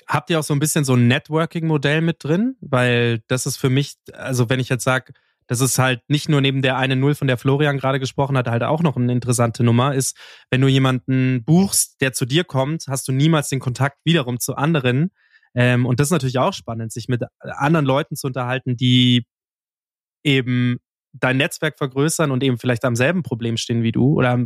Habt 0.09 0.31
ihr 0.31 0.39
auch 0.39 0.45
so 0.45 0.55
ein 0.55 0.61
bisschen 0.61 0.85
so 0.85 0.95
ein 0.95 1.09
Networking-Modell 1.09 2.01
mit 2.01 2.23
drin? 2.23 2.57
Weil 2.61 3.21
das 3.29 3.47
ist 3.47 3.57
für 3.57 3.71
mich, 3.71 3.95
also 4.13 4.49
wenn 4.51 4.61
ich 4.61 4.69
jetzt 4.69 4.85
sage, 4.85 5.13
das 5.47 5.61
ist 5.61 5.79
halt 5.79 6.01
nicht 6.09 6.29
nur 6.29 6.41
neben 6.41 6.63
der 6.63 6.77
eine 6.77 6.97
Null, 6.97 7.15
von 7.15 7.29
der 7.29 7.39
Florian 7.39 7.79
gerade 7.79 8.01
gesprochen 8.01 8.37
hat, 8.37 8.49
halt 8.49 8.63
auch 8.63 8.83
noch 8.83 8.97
eine 8.97 9.13
interessante 9.13 9.63
Nummer, 9.63 9.95
ist, 9.95 10.17
wenn 10.51 10.61
du 10.61 10.69
jemanden 10.69 11.45
buchst, 11.45 12.01
der 12.01 12.13
zu 12.13 12.27
dir 12.27 12.45
kommt, 12.45 12.87
hast 12.89 13.07
du 13.09 13.13
niemals 13.13 13.49
den 13.49 13.61
Kontakt 13.61 13.99
wiederum 14.05 14.41
zu 14.41 14.57
anderen. 14.57 15.11
Ähm, 15.55 15.87
und 15.87 16.01
das 16.01 16.09
ist 16.09 16.13
natürlich 16.13 16.39
auch 16.39 16.53
spannend, 16.53 16.93
sich 16.93 17.09
mit 17.09 17.23
anderen 17.41 17.87
Leuten 17.87 18.17
zu 18.17 18.27
unterhalten, 18.27 18.77
die 18.77 19.25
eben 20.25 20.79
dein 21.13 21.37
Netzwerk 21.37 21.79
vergrößern 21.79 22.31
und 22.31 22.43
eben 22.43 22.59
vielleicht 22.59 22.85
am 22.85 22.97
selben 22.97 23.23
Problem 23.23 23.57
stehen 23.57 23.83
wie 23.83 23.93
du 23.93 24.15
oder 24.15 24.45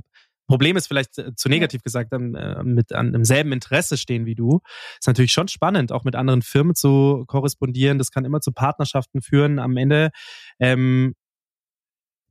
Problem 0.50 0.76
ist 0.76 0.88
vielleicht 0.88 1.16
äh, 1.18 1.32
zu 1.36 1.48
negativ 1.48 1.84
gesagt, 1.84 2.12
ähm, 2.12 2.34
äh, 2.34 2.64
mit 2.64 2.92
an 2.92 3.12
demselben 3.12 3.52
Interesse 3.52 3.96
stehen 3.96 4.26
wie 4.26 4.34
du. 4.34 4.58
Ist 4.98 5.06
natürlich 5.06 5.30
schon 5.30 5.46
spannend, 5.46 5.92
auch 5.92 6.02
mit 6.02 6.16
anderen 6.16 6.42
Firmen 6.42 6.74
zu 6.74 7.22
korrespondieren. 7.28 7.98
Das 7.98 8.10
kann 8.10 8.24
immer 8.24 8.40
zu 8.40 8.50
Partnerschaften 8.50 9.22
führen. 9.22 9.60
Am 9.60 9.76
Ende 9.76 10.10
ähm, 10.58 11.14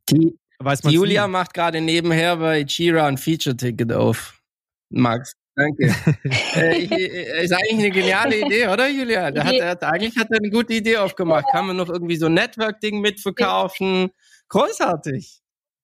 die, 0.09 0.37
weiß 0.59 0.83
man 0.83 0.91
Julia 0.91 1.27
nie. 1.27 1.31
macht 1.31 1.53
gerade 1.53 1.79
nebenher 1.79 2.35
bei 2.35 2.59
Jira 2.67 3.07
ein 3.07 3.17
Feature-Ticket 3.17 3.93
auf. 3.93 4.41
Max. 4.89 5.33
Danke. 5.55 5.95
äh, 6.55 6.77
ich, 6.77 6.91
äh, 6.91 7.43
ist 7.45 7.53
eigentlich 7.53 7.85
eine 7.85 7.91
geniale 7.91 8.37
Idee, 8.41 8.67
oder 8.67 8.89
Julia? 8.89 9.31
Der 9.31 9.45
hat, 9.45 9.53
er 9.53 9.69
hat, 9.69 9.83
eigentlich 9.85 10.17
hat 10.17 10.27
er 10.29 10.39
eine 10.39 10.49
gute 10.49 10.73
Idee 10.73 10.97
aufgemacht. 10.97 11.45
Kann 11.53 11.67
man 11.67 11.77
noch 11.77 11.87
irgendwie 11.87 12.17
so 12.17 12.25
ein 12.25 12.33
Network-Ding 12.33 12.99
mitverkaufen? 12.99 14.09
Großartig. 14.49 15.39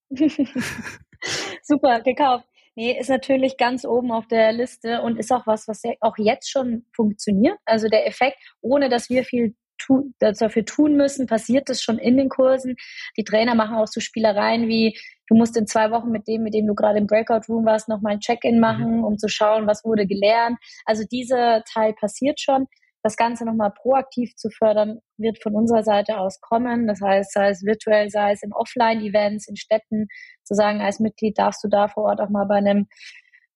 Super, 1.63 2.01
gekauft. 2.01 2.45
Nee, 2.75 2.97
ist 2.99 3.09
natürlich 3.09 3.55
ganz 3.57 3.85
oben 3.85 4.11
auf 4.11 4.27
der 4.27 4.51
Liste 4.51 5.01
und 5.01 5.17
ist 5.17 5.31
auch 5.31 5.47
was, 5.47 5.67
was 5.67 5.81
ja 5.83 5.93
auch 6.01 6.17
jetzt 6.17 6.49
schon 6.49 6.85
funktioniert. 6.93 7.57
Also 7.65 7.88
der 7.88 8.05
Effekt, 8.05 8.38
ohne 8.61 8.89
dass 8.89 9.09
wir 9.09 9.23
viel 9.23 9.55
tu 9.77 10.11
dafür 10.19 10.65
tun 10.65 10.95
müssen, 10.95 11.27
passiert 11.27 11.69
das 11.69 11.81
schon 11.81 11.97
in 11.99 12.17
den 12.17 12.29
Kursen. 12.29 12.75
Die 13.17 13.23
Trainer 13.23 13.55
machen 13.55 13.75
auch 13.77 13.88
so 13.88 13.99
Spielereien 13.99 14.67
wie, 14.67 14.97
du 15.27 15.35
musst 15.35 15.57
in 15.57 15.67
zwei 15.67 15.91
Wochen 15.91 16.11
mit 16.11 16.27
dem, 16.27 16.43
mit 16.43 16.53
dem 16.53 16.67
du 16.67 16.75
gerade 16.75 16.99
im 16.99 17.07
Breakout 17.07 17.47
Room 17.49 17.65
warst, 17.65 17.89
nochmal 17.89 18.13
ein 18.13 18.19
Check-in 18.19 18.59
machen, 18.59 18.97
mhm. 18.97 19.03
um 19.03 19.17
zu 19.17 19.27
schauen, 19.27 19.67
was 19.67 19.83
wurde 19.83 20.05
gelernt. 20.05 20.57
Also 20.85 21.03
dieser 21.09 21.63
Teil 21.63 21.93
passiert 21.93 22.39
schon 22.39 22.67
das 23.05 23.17
Ganze 23.17 23.45
nochmal 23.45 23.71
proaktiv 23.71 24.35
zu 24.35 24.49
fördern, 24.49 24.97
wird 25.17 25.41
von 25.43 25.53
unserer 25.53 25.83
Seite 25.83 26.17
aus 26.17 26.41
kommen. 26.41 26.87
Das 26.87 27.01
heißt, 27.01 27.33
sei 27.33 27.49
es 27.49 27.63
virtuell, 27.63 28.09
sei 28.09 28.31
es 28.31 28.41
in 28.41 28.51
Offline-Events, 28.51 29.47
in 29.47 29.55
Städten, 29.55 30.07
zu 30.43 30.55
sagen, 30.55 30.81
als 30.81 30.99
Mitglied 30.99 31.37
darfst 31.37 31.63
du 31.63 31.67
da 31.67 31.87
vor 31.87 32.05
Ort 32.05 32.19
auch 32.19 32.29
mal 32.29 32.45
bei 32.45 32.55
einem 32.55 32.87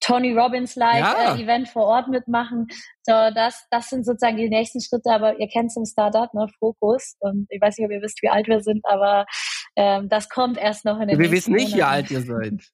Tony 0.01 0.33
Robbins-like 0.33 0.99
ja. 0.99 1.35
äh, 1.35 1.41
Event 1.41 1.67
vor 1.67 1.85
Ort 1.85 2.09
mitmachen. 2.09 2.67
So, 3.01 3.11
das, 3.33 3.65
das 3.71 3.89
sind 3.89 4.05
sozusagen 4.05 4.37
die 4.37 4.49
nächsten 4.49 4.81
Schritte, 4.81 5.09
aber 5.09 5.39
ihr 5.39 5.47
kennt 5.47 5.71
es 5.71 5.77
im 5.77 5.85
Startup, 5.85 6.31
ne, 6.35 6.45
Fokus. 6.59 7.15
Und 7.19 7.47
ich 7.49 7.59
weiß 7.59 7.75
nicht, 7.79 7.87
ob 7.87 7.91
ihr 7.91 8.03
wisst, 8.03 8.21
wie 8.21 8.29
alt 8.29 8.47
wir 8.47 8.61
sind, 8.61 8.81
aber 8.83 9.25
ähm, 9.75 10.09
das 10.09 10.29
kommt 10.29 10.59
erst 10.59 10.85
noch 10.85 10.99
in 10.99 11.07
den 11.07 11.17
Wir 11.17 11.31
wissen 11.31 11.53
nicht, 11.53 11.71
Monaten. 11.71 11.77
wie 11.77 11.83
alt 11.83 12.11
ihr 12.11 12.21
seid. 12.21 12.71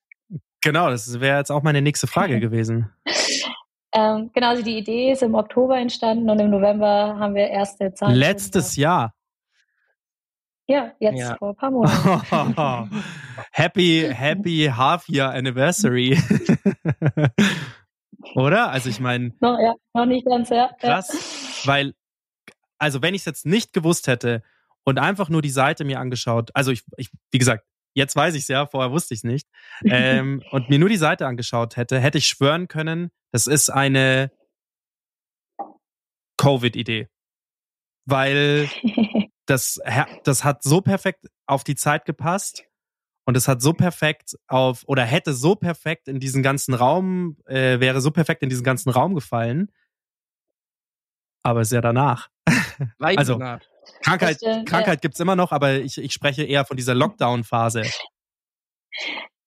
Genau, 0.62 0.90
das 0.90 1.22
wäre 1.22 1.38
jetzt 1.38 1.52
auch 1.52 1.64
meine 1.64 1.82
nächste 1.82 2.08
Frage 2.08 2.40
gewesen. 2.42 2.92
Ähm, 3.96 4.30
genau, 4.34 4.50
also 4.50 4.62
die 4.62 4.78
Idee 4.78 5.14
ist 5.14 5.24
im 5.24 5.36
Oktober 5.36 5.78
entstanden 5.78 6.30
und 6.30 6.38
im 6.40 6.50
November 6.50 7.18
haben 7.18 7.34
wir 7.34 7.48
erste 7.48 7.94
Zahlen. 7.94 8.16
Letztes 8.16 8.76
Jahr. 8.76 9.16
Ja, 10.68 10.92
jetzt 11.00 11.20
ja. 11.20 11.38
vor 11.38 11.52
ein 11.52 11.56
paar 11.56 11.72
Monaten. 11.72 13.04
happy, 13.52 14.10
happy 14.12 14.70
Half-Year 14.76 15.32
Anniversary. 15.32 16.20
Oder? 18.36 18.72
Also 18.72 18.90
ich 18.90 19.00
meine. 19.00 19.34
No, 19.40 19.58
ja, 19.62 19.74
noch 19.94 20.06
nicht 20.06 20.26
ganz, 20.26 20.50
ja. 20.50 20.72
Krass, 20.80 21.64
weil, 21.66 21.94
also 22.78 23.02
wenn 23.02 23.14
ich 23.14 23.22
es 23.22 23.26
jetzt 23.26 23.46
nicht 23.46 23.72
gewusst 23.72 24.08
hätte 24.08 24.44
und 24.84 25.00
einfach 25.00 25.30
nur 25.30 25.42
die 25.42 25.50
Seite 25.50 25.86
mir 25.86 26.02
angeschaut, 26.02 26.52
also 26.54 26.72
ich, 26.72 26.84
ich 26.98 27.12
wie 27.32 27.38
gesagt, 27.38 27.66
jetzt 27.94 28.16
weiß 28.16 28.36
ich 28.36 28.42
es 28.42 28.48
ja, 28.50 28.66
vorher 28.66 28.92
wusste 28.92 29.14
ich 29.14 29.20
es 29.20 29.24
nicht, 29.24 29.45
ähm, 29.84 30.44
und 30.52 30.70
mir 30.70 30.80
nur 30.80 30.90
die 30.90 30.98
Seite 30.98 31.28
angeschaut 31.28 31.78
hätte, 31.78 32.00
hätte 32.00 32.18
ich 32.18 32.28
schwören 32.28 32.68
können, 32.68 33.12
das 33.32 33.48
ist 33.48 33.70
eine 33.70 34.32
Covid-Idee. 36.38 37.10
Weil 38.06 38.70
das, 39.46 39.80
das 40.24 40.44
hat 40.44 40.64
so 40.64 40.82
perfekt 40.82 41.26
auf 41.48 41.64
die 41.64 41.76
Zeit 41.76 42.06
gepasst 42.06 42.66
und 43.26 43.36
es 43.36 43.48
hat 43.48 43.62
so 43.62 43.74
perfekt 43.74 44.38
auf, 44.48 44.84
oder 44.88 45.04
hätte 45.04 45.34
so 45.34 45.56
perfekt 45.56 46.08
in 46.08 46.20
diesen 46.20 46.44
ganzen 46.44 46.74
Raum, 46.74 47.38
äh, 47.46 47.80
wäre 47.80 48.00
so 48.02 48.12
perfekt 48.12 48.44
in 48.44 48.50
diesen 48.50 48.64
ganzen 48.64 48.92
Raum 48.92 49.16
gefallen. 49.16 49.72
Aber 51.44 51.62
es 51.62 51.70
ist 51.70 51.74
ja 51.74 51.82
danach. 51.82 52.30
Weit 53.00 53.18
also, 53.18 53.34
danach. 53.38 53.62
Krankheit, 54.02 54.40
Krankheit 54.66 55.02
gibt's 55.02 55.20
immer 55.20 55.36
noch, 55.36 55.52
aber 55.52 55.76
ich, 55.76 55.98
ich 55.98 56.14
spreche 56.14 56.44
eher 56.44 56.66
von 56.66 56.78
dieser 56.78 56.96
Lockdown-Phase. 56.96 57.84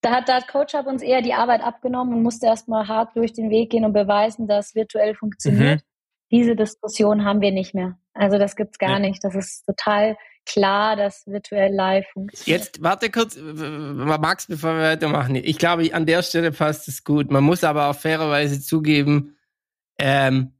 Da 0.00 0.12
hat, 0.12 0.28
da 0.28 0.40
Coach 0.40 0.74
Hub 0.74 0.86
uns 0.86 1.02
eher 1.02 1.22
die 1.22 1.34
Arbeit 1.34 1.60
abgenommen 1.62 2.14
und 2.14 2.22
musste 2.22 2.46
erstmal 2.46 2.86
hart 2.86 3.16
durch 3.16 3.32
den 3.32 3.50
Weg 3.50 3.70
gehen 3.70 3.84
und 3.84 3.92
beweisen, 3.92 4.46
dass 4.46 4.74
virtuell 4.74 5.14
funktioniert. 5.14 5.80
Mhm. 5.80 5.84
Diese 6.30 6.56
Diskussion 6.56 7.24
haben 7.24 7.40
wir 7.40 7.52
nicht 7.52 7.74
mehr. 7.74 7.98
Also 8.12 8.38
das 8.38 8.54
gibt's 8.54 8.78
gar 8.78 8.90
ja. 8.90 8.98
nicht. 8.98 9.24
Das 9.24 9.34
ist 9.34 9.64
total 9.64 10.16
klar, 10.44 10.96
dass 10.96 11.26
virtuell 11.26 11.74
live 11.74 12.06
funktioniert. 12.12 12.64
Jetzt 12.64 12.82
warte 12.82 13.10
kurz, 13.10 13.36
Max, 13.36 14.46
bevor 14.46 14.74
wir 14.74 14.82
weitermachen. 14.82 15.34
Ich 15.36 15.58
glaube, 15.58 15.92
an 15.92 16.06
der 16.06 16.22
Stelle 16.22 16.52
passt 16.52 16.88
es 16.88 17.02
gut. 17.04 17.30
Man 17.30 17.44
muss 17.44 17.64
aber 17.64 17.88
auch 17.88 17.96
fairerweise 17.96 18.60
zugeben, 18.60 19.36
ähm, 19.98 20.52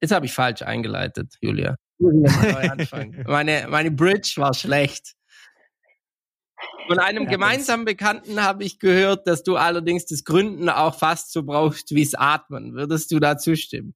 jetzt 0.00 0.12
habe 0.12 0.26
ich 0.26 0.32
falsch 0.32 0.62
eingeleitet, 0.62 1.34
Julia. 1.40 1.76
meine, 1.98 3.66
meine 3.68 3.90
Bridge 3.90 4.34
war 4.36 4.54
schlecht. 4.54 5.14
Von 6.86 6.98
einem 6.98 7.24
ja, 7.24 7.30
gemeinsamen 7.30 7.84
Bekannten 7.84 8.42
habe 8.42 8.64
ich 8.64 8.78
gehört, 8.78 9.26
dass 9.26 9.42
du 9.42 9.56
allerdings 9.56 10.06
das 10.06 10.24
Gründen 10.24 10.68
auch 10.68 10.94
fast 10.94 11.32
so 11.32 11.44
brauchst 11.44 11.94
wie 11.94 12.02
es 12.02 12.14
Atmen. 12.14 12.74
Würdest 12.74 13.12
du 13.12 13.20
da 13.20 13.36
zustimmen? 13.36 13.94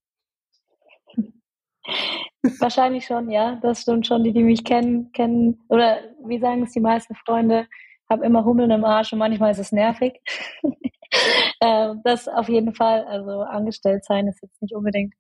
Wahrscheinlich 2.59 3.07
schon, 3.07 3.31
ja. 3.31 3.59
Das 3.63 3.83
stimmt 3.83 4.07
schon. 4.07 4.25
Die, 4.25 4.33
die 4.33 4.43
mich 4.43 4.65
kennen, 4.65 5.11
kennen, 5.13 5.61
oder 5.69 5.99
wie 6.25 6.39
sagen 6.39 6.63
es 6.63 6.73
die 6.73 6.81
meisten 6.81 7.15
Freunde, 7.15 7.67
habe 8.11 8.25
immer 8.25 8.45
Hummeln 8.45 8.71
im 8.71 8.85
Arsch 8.85 9.13
und 9.13 9.19
manchmal 9.19 9.53
ist 9.53 9.59
es 9.59 9.73
nervig. 9.73 10.21
äh, 11.61 11.95
das 12.05 12.29
auf 12.29 12.49
jeden 12.49 12.75
Fall. 12.75 13.05
Also 13.05 13.41
angestellt 13.43 14.05
sein 14.05 14.29
ist 14.29 14.43
jetzt 14.43 14.61
nicht 14.61 14.75
unbedingt 14.75 15.15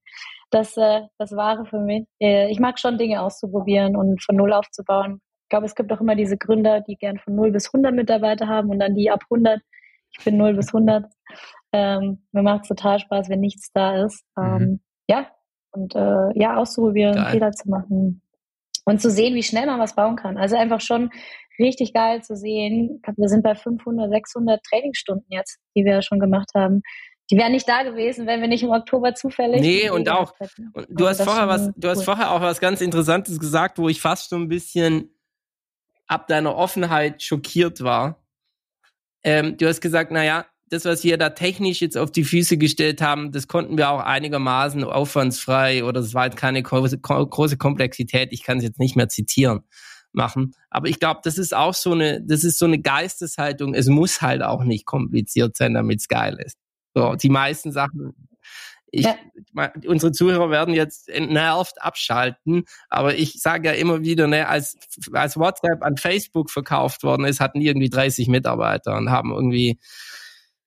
das, 0.50 0.76
äh, 0.76 1.02
das 1.18 1.34
Wahre 1.34 1.64
für 1.64 1.78
mich. 1.78 2.04
Äh, 2.20 2.50
ich 2.50 2.60
mag 2.60 2.78
schon 2.78 2.98
Dinge 2.98 3.22
auszuprobieren 3.22 3.96
und 3.96 4.22
von 4.22 4.36
Null 4.36 4.52
aufzubauen. 4.52 5.20
Ich 5.52 5.54
glaube, 5.54 5.66
es 5.66 5.74
gibt 5.74 5.92
auch 5.92 6.00
immer 6.00 6.14
diese 6.14 6.38
Gründer, 6.38 6.80
die 6.80 6.96
gern 6.96 7.18
von 7.18 7.34
0 7.34 7.50
bis 7.50 7.66
100 7.66 7.92
Mitarbeiter 7.92 8.48
haben 8.48 8.70
und 8.70 8.78
dann 8.78 8.94
die 8.94 9.10
ab 9.10 9.24
100. 9.24 9.60
Ich 10.16 10.24
bin 10.24 10.38
0 10.38 10.54
bis 10.54 10.68
100. 10.68 11.04
Ähm, 11.74 12.22
mir 12.32 12.42
macht 12.42 12.62
es 12.62 12.68
total 12.68 12.98
Spaß, 13.00 13.28
wenn 13.28 13.40
nichts 13.40 13.70
da 13.74 14.02
ist. 14.02 14.24
Mhm. 14.34 14.42
Ähm, 14.42 14.56
mhm. 14.56 14.80
Ja, 15.08 15.30
und 15.72 15.94
äh, 15.94 16.40
ja, 16.40 16.56
auszuprobieren, 16.56 17.16
geil. 17.16 17.32
Fehler 17.32 17.52
zu 17.52 17.68
machen 17.68 18.22
und 18.86 19.02
zu 19.02 19.10
sehen, 19.10 19.34
wie 19.34 19.42
schnell 19.42 19.66
man 19.66 19.78
was 19.78 19.94
bauen 19.94 20.16
kann. 20.16 20.38
Also 20.38 20.56
einfach 20.56 20.80
schon 20.80 21.10
richtig 21.58 21.92
geil 21.92 22.22
zu 22.22 22.34
sehen. 22.34 23.02
Wir 23.18 23.28
sind 23.28 23.42
bei 23.42 23.54
500, 23.54 24.10
600 24.10 24.62
Trainingsstunden 24.62 25.26
jetzt, 25.28 25.58
die 25.76 25.84
wir 25.84 26.00
schon 26.00 26.18
gemacht 26.18 26.48
haben. 26.54 26.80
Die 27.30 27.36
wären 27.36 27.52
nicht 27.52 27.68
da 27.68 27.82
gewesen, 27.82 28.26
wenn 28.26 28.40
wir 28.40 28.48
nicht 28.48 28.62
im 28.62 28.70
Oktober 28.70 29.14
zufällig. 29.14 29.60
Nee, 29.60 29.90
und 29.90 30.08
auch, 30.08 30.32
und 30.72 30.86
du 30.88 31.06
hast 31.06 31.22
vorher 31.22 31.46
was, 31.46 31.70
du 31.76 31.88
hast 31.90 32.04
vorher 32.04 32.30
auch 32.30 32.40
was 32.40 32.58
ganz 32.58 32.80
Interessantes 32.80 33.38
gesagt, 33.38 33.78
wo 33.78 33.90
ich 33.90 34.00
fast 34.00 34.30
so 34.30 34.36
ein 34.36 34.48
bisschen 34.48 35.10
ab 36.12 36.28
deiner 36.28 36.54
Offenheit 36.54 37.22
schockiert 37.22 37.82
war. 37.82 38.22
Ähm, 39.24 39.56
du 39.56 39.66
hast 39.66 39.80
gesagt, 39.80 40.12
naja, 40.12 40.44
das, 40.68 40.84
was 40.84 41.04
wir 41.04 41.16
da 41.16 41.30
technisch 41.30 41.80
jetzt 41.80 41.96
auf 41.96 42.10
die 42.10 42.24
Füße 42.24 42.58
gestellt 42.58 43.00
haben, 43.00 43.32
das 43.32 43.48
konnten 43.48 43.76
wir 43.78 43.90
auch 43.90 44.00
einigermaßen 44.00 44.84
aufwandsfrei 44.84 45.84
oder 45.84 46.00
es 46.00 46.14
war 46.14 46.26
jetzt 46.26 46.36
keine 46.36 46.62
große, 46.62 46.98
große 46.98 47.56
Komplexität, 47.56 48.28
ich 48.32 48.42
kann 48.42 48.58
es 48.58 48.64
jetzt 48.64 48.78
nicht 48.78 48.96
mehr 48.96 49.08
zitieren, 49.08 49.60
machen. 50.12 50.54
Aber 50.70 50.88
ich 50.88 50.98
glaube, 50.98 51.20
das 51.24 51.38
ist 51.38 51.54
auch 51.54 51.74
so 51.74 51.92
eine, 51.92 52.22
das 52.22 52.44
ist 52.44 52.58
so 52.58 52.66
eine 52.66 52.80
Geisteshaltung. 52.80 53.74
Es 53.74 53.86
muss 53.86 54.20
halt 54.20 54.42
auch 54.42 54.64
nicht 54.64 54.84
kompliziert 54.86 55.56
sein, 55.56 55.74
damit 55.74 56.00
es 56.00 56.08
geil 56.08 56.38
ist. 56.44 56.56
So, 56.94 57.14
die 57.14 57.30
meisten 57.30 57.72
Sachen, 57.72 58.28
ich, 58.94 59.06
ja. 59.06 59.16
unsere 59.86 60.12
Zuhörer 60.12 60.50
werden 60.50 60.74
jetzt 60.74 61.08
entnervt 61.08 61.80
abschalten, 61.80 62.64
aber 62.90 63.16
ich 63.16 63.40
sage 63.40 63.68
ja 63.68 63.74
immer 63.74 64.02
wieder, 64.02 64.26
ne, 64.26 64.46
als, 64.46 64.76
als 65.12 65.38
WhatsApp 65.38 65.82
an 65.82 65.96
Facebook 65.96 66.50
verkauft 66.50 67.02
worden 67.02 67.24
ist, 67.24 67.40
hatten 67.40 67.60
die 67.60 67.66
irgendwie 67.66 67.88
30 67.88 68.28
Mitarbeiter 68.28 68.96
und 68.98 69.10
haben 69.10 69.32
irgendwie, 69.32 69.78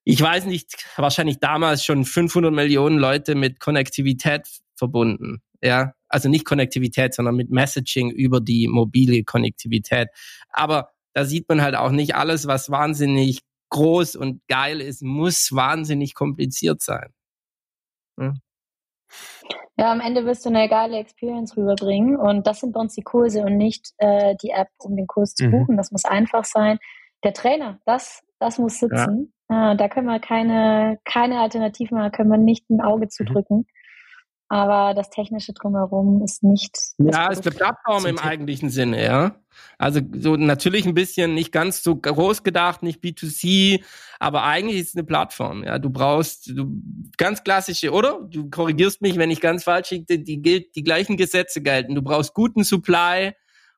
ich 0.03 0.19
weiß 0.19 0.45
nicht, 0.45 0.87
wahrscheinlich 0.97 1.39
damals 1.39 1.85
schon 1.85 2.03
500 2.03 2.51
Millionen 2.51 2.97
Leute 2.97 3.35
mit 3.35 3.59
Konnektivität 3.59 4.47
verbunden. 4.75 5.43
Ja, 5.61 5.93
also 6.09 6.27
nicht 6.27 6.45
Konnektivität, 6.45 7.13
sondern 7.13 7.35
mit 7.35 7.51
Messaging 7.51 8.09
über 8.09 8.41
die 8.41 8.67
mobile 8.67 9.23
Konnektivität. 9.23 10.07
Aber 10.49 10.89
da 11.13 11.25
sieht 11.25 11.47
man 11.47 11.61
halt 11.61 11.75
auch 11.75 11.91
nicht 11.91 12.15
alles, 12.15 12.47
was 12.47 12.71
wahnsinnig 12.71 13.41
groß 13.69 14.15
und 14.15 14.41
geil 14.47 14.81
ist, 14.81 15.03
muss 15.03 15.51
wahnsinnig 15.51 16.13
kompliziert 16.13 16.81
sein. 16.81 17.14
Hm? 18.19 18.39
Ja, 19.77 19.91
am 19.91 19.99
Ende 19.99 20.25
wirst 20.25 20.45
du 20.45 20.49
eine 20.49 20.69
geile 20.69 20.97
Experience 20.97 21.57
rüberbringen 21.57 22.15
und 22.17 22.47
das 22.47 22.61
sind 22.61 22.71
bei 22.71 22.79
uns 22.79 22.95
die 22.95 23.03
Kurse 23.03 23.41
und 23.41 23.57
nicht 23.57 23.91
äh, 23.97 24.35
die 24.41 24.51
App, 24.51 24.69
um 24.79 24.95
den 24.95 25.07
Kurs 25.07 25.33
zu 25.35 25.45
Mhm. 25.45 25.51
buchen. 25.51 25.77
Das 25.77 25.91
muss 25.91 26.05
einfach 26.05 26.45
sein. 26.45 26.79
Der 27.23 27.33
Trainer, 27.33 27.79
das, 27.85 28.23
das 28.39 28.57
muss 28.57 28.79
sitzen. 28.79 29.33
Äh, 29.49 29.75
da 29.75 29.89
können 29.89 30.07
wir 30.07 30.19
keine, 30.19 30.97
keine 31.05 31.39
Alternativen, 31.39 31.97
da 31.97 32.09
können 32.09 32.31
wir 32.31 32.37
nicht 32.37 32.69
ein 32.69 32.81
Auge 32.81 33.07
Mhm. 33.19 33.65
Aber 34.47 34.93
das 34.93 35.09
Technische 35.09 35.53
drumherum 35.53 36.21
ist 36.23 36.43
nicht. 36.43 36.77
Ja, 36.99 37.31
ist 37.31 37.47
eine. 37.47 37.55
Plattform 37.55 38.05
im 38.05 38.19
eigentlichen 38.19 38.69
Sinne, 38.69 39.03
ja. 39.03 39.35
Also 39.79 40.01
so 40.13 40.35
natürlich 40.35 40.85
ein 40.85 40.93
bisschen 40.93 41.33
nicht 41.33 41.51
ganz 41.51 41.81
so 41.81 41.95
groß 41.95 42.43
gedacht, 42.43 42.83
nicht 42.83 43.03
B2C, 43.03 43.83
aber 44.19 44.43
eigentlich 44.43 44.81
ist 44.81 44.89
es 44.89 44.95
eine 44.95 45.03
Plattform, 45.03 45.63
ja. 45.63 45.79
Du 45.79 45.89
brauchst 45.89 46.49
du, 46.49 46.79
ganz 47.17 47.43
klassische, 47.43 47.91
oder? 47.91 48.19
Du 48.29 48.49
korrigierst 48.49 49.01
mich, 49.01 49.17
wenn 49.17 49.31
ich 49.31 49.41
ganz 49.41 49.63
falsch 49.63 49.91
liege, 49.91 50.05
die, 50.05 50.23
die 50.23 50.41
gilt, 50.41 50.75
die 50.75 50.83
gleichen 50.83 51.17
Gesetze 51.17 51.61
gelten. 51.61 51.95
Du 51.95 52.03
brauchst 52.03 52.35
guten 52.35 52.63
Supply, 52.63 53.33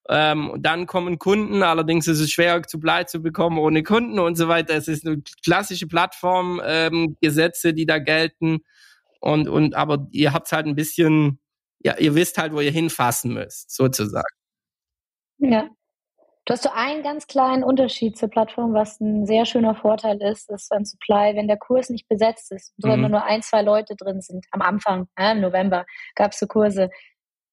ähm, 0.10 0.53
dann 0.60 0.86
kommen 0.86 1.17
Kunden, 1.17 1.63
allerdings 1.63 2.08
ist 2.08 2.19
es 2.19 2.32
schwer, 2.32 2.62
Supply 2.65 3.06
zu 3.06 3.21
bekommen 3.21 3.58
ohne 3.58 3.84
Kunden 3.84 4.19
und 4.19 4.36
so 4.36 4.47
weiter. 4.47 4.75
Es 4.75 4.88
ist 4.88 5.06
eine 5.06 5.21
klassische 5.43 5.88
Plattform, 5.88 6.62
ähm, 6.65 7.15
Gesetze, 7.21 7.73
die 7.73 7.86
da 7.86 7.99
gelten. 7.99 8.60
Und, 9.19 9.47
und 9.47 9.75
aber 9.75 10.08
ihr 10.12 10.34
habt 10.34 10.51
halt 10.51 10.65
ein 10.67 10.75
bisschen, 10.75 11.39
ja, 11.80 11.97
ihr 11.97 12.15
wisst 12.15 12.38
halt, 12.38 12.53
wo 12.53 12.60
ihr 12.62 12.71
hinfassen 12.71 13.34
müsst, 13.34 13.71
sozusagen. 13.75 14.25
Ja. 15.39 15.69
Du 16.45 16.53
hast 16.53 16.63
so 16.63 16.69
einen 16.73 17.03
ganz 17.03 17.27
kleinen 17.27 17.62
Unterschied 17.63 18.17
zur 18.17 18.30
Plattform, 18.30 18.73
was 18.73 19.01
ein 19.01 19.25
sehr 19.25 19.45
schöner 19.45 19.75
Vorteil 19.75 20.21
ist, 20.21 20.49
ist 20.49 20.69
beim 20.69 20.86
Supply, 20.86 21.36
wenn 21.36 21.47
der 21.47 21.58
Kurs 21.58 21.89
nicht 21.89 22.08
besetzt 22.08 22.53
ist, 22.53 22.73
sondern 22.77 23.01
Mhm. 23.01 23.12
nur 23.12 23.23
ein, 23.25 23.41
zwei 23.41 23.62
Leute 23.63 23.95
drin 23.97 24.21
sind, 24.21 24.45
am 24.51 24.62
Anfang, 24.62 25.08
ja, 25.19 25.34
im 25.34 25.41
November, 25.41 25.86
gab 26.15 26.32
es 26.32 26.39
so 26.39 26.47
Kurse. 26.47 26.89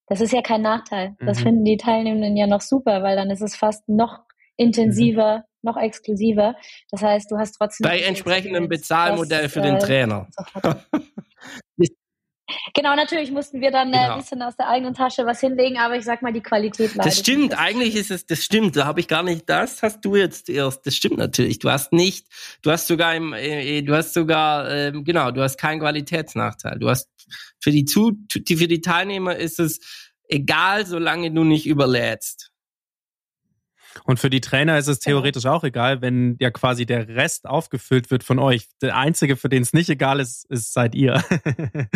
Das 0.07 0.20
ist 0.20 0.33
ja 0.33 0.42
kein 0.42 0.62
Nachteil. 0.62 1.16
Das 1.27 1.38
Mhm. 1.40 1.42
finden 1.42 1.64
die 1.64 1.77
Teilnehmenden 1.77 2.37
ja 2.37 2.46
noch 2.46 2.61
super, 2.61 3.03
weil 3.03 3.16
dann 3.16 3.31
ist 3.31 3.40
es 3.42 3.57
fast 3.57 3.88
noch 3.88 4.20
intensiver, 4.57 5.44
noch 5.62 5.77
exklusiver. 5.77 6.55
Das 6.92 7.03
heißt, 7.03 7.29
du 7.33 7.37
hast 7.38 7.53
trotzdem. 7.53 7.83
Bei 7.88 7.98
entsprechendem. 7.98 8.68
Bezahlmodell 8.68 9.42
Das, 9.44 9.53
für 9.53 9.61
den 9.61 9.77
äh, 9.77 9.79
Trainer. 9.81 10.29
Genau, 12.74 12.94
natürlich 12.94 13.30
mussten 13.30 13.61
wir 13.62 13.70
dann 13.70 13.88
äh, 13.88 13.92
Genau. 13.92 14.12
ein 14.12 14.20
bisschen 14.20 14.42
aus 14.42 14.54
der 14.57 14.68
eigenen 14.68 14.92
Tasche 14.92 15.24
was 15.24 15.40
hinlegen, 15.40 15.78
aber 15.78 15.96
ich 15.96 16.04
sag 16.04 16.20
mal, 16.20 16.33
die 16.33 16.42
Qualität 16.42 16.94
leidet. 16.94 17.07
Das 17.07 17.18
stimmt, 17.18 17.50
nicht. 17.50 17.59
eigentlich 17.59 17.94
ist 17.94 18.11
es, 18.11 18.26
das 18.26 18.44
stimmt, 18.44 18.76
da 18.76 18.85
habe 18.85 19.00
ich 19.00 19.09
gar 19.09 19.22
nicht, 19.22 19.48
das 19.48 19.83
hast 19.83 20.04
du 20.04 20.14
jetzt 20.14 20.50
erst, 20.50 20.87
das 20.87 20.94
stimmt 20.94 21.16
natürlich. 21.16 21.59
Du 21.59 21.70
hast 21.70 21.92
nicht, 21.92 22.26
du 22.61 22.70
hast 22.70 22.87
sogar 22.87 23.14
im, 23.14 23.33
äh, 23.33 23.80
du 23.83 23.94
hast 23.94 24.12
sogar, 24.12 24.70
ähm, 24.70 25.04
genau, 25.04 25.30
du 25.30 25.42
hast 25.42 25.57
keinen 25.57 25.80
Qualitätsnachteil. 25.80 26.78
Du 26.78 26.90
hast 26.90 27.09
für 27.61 27.70
die, 27.70 27.87
zu, 27.87 28.12
für 28.30 28.68
die 28.68 28.80
Teilnehmer 28.83 29.37
ist 29.37 29.59
es 29.59 29.80
egal, 30.28 30.85
solange 30.85 31.33
du 31.33 31.44
nicht 31.44 31.66
überlädst. 31.66 32.50
Und 34.02 34.18
für 34.18 34.28
die 34.30 34.40
Trainer 34.40 34.76
ist 34.78 34.88
es 34.88 34.98
theoretisch 34.98 35.46
auch 35.46 35.62
egal, 35.62 36.02
wenn 36.02 36.37
ja 36.40 36.50
quasi 36.50 36.85
der 36.87 37.07
Rest 37.09 37.46
aufgefüllt 37.46 38.11
wird 38.11 38.24
von 38.24 38.38
euch. 38.40 38.68
Der 38.83 38.96
Einzige, 38.96 39.37
für 39.37 39.48
den 39.48 39.62
es 39.62 39.72
nicht 39.72 39.88
egal 39.88 40.18
ist, 40.20 40.44
ist 40.50 40.72
seid 40.72 40.94
ihr. 40.94 41.22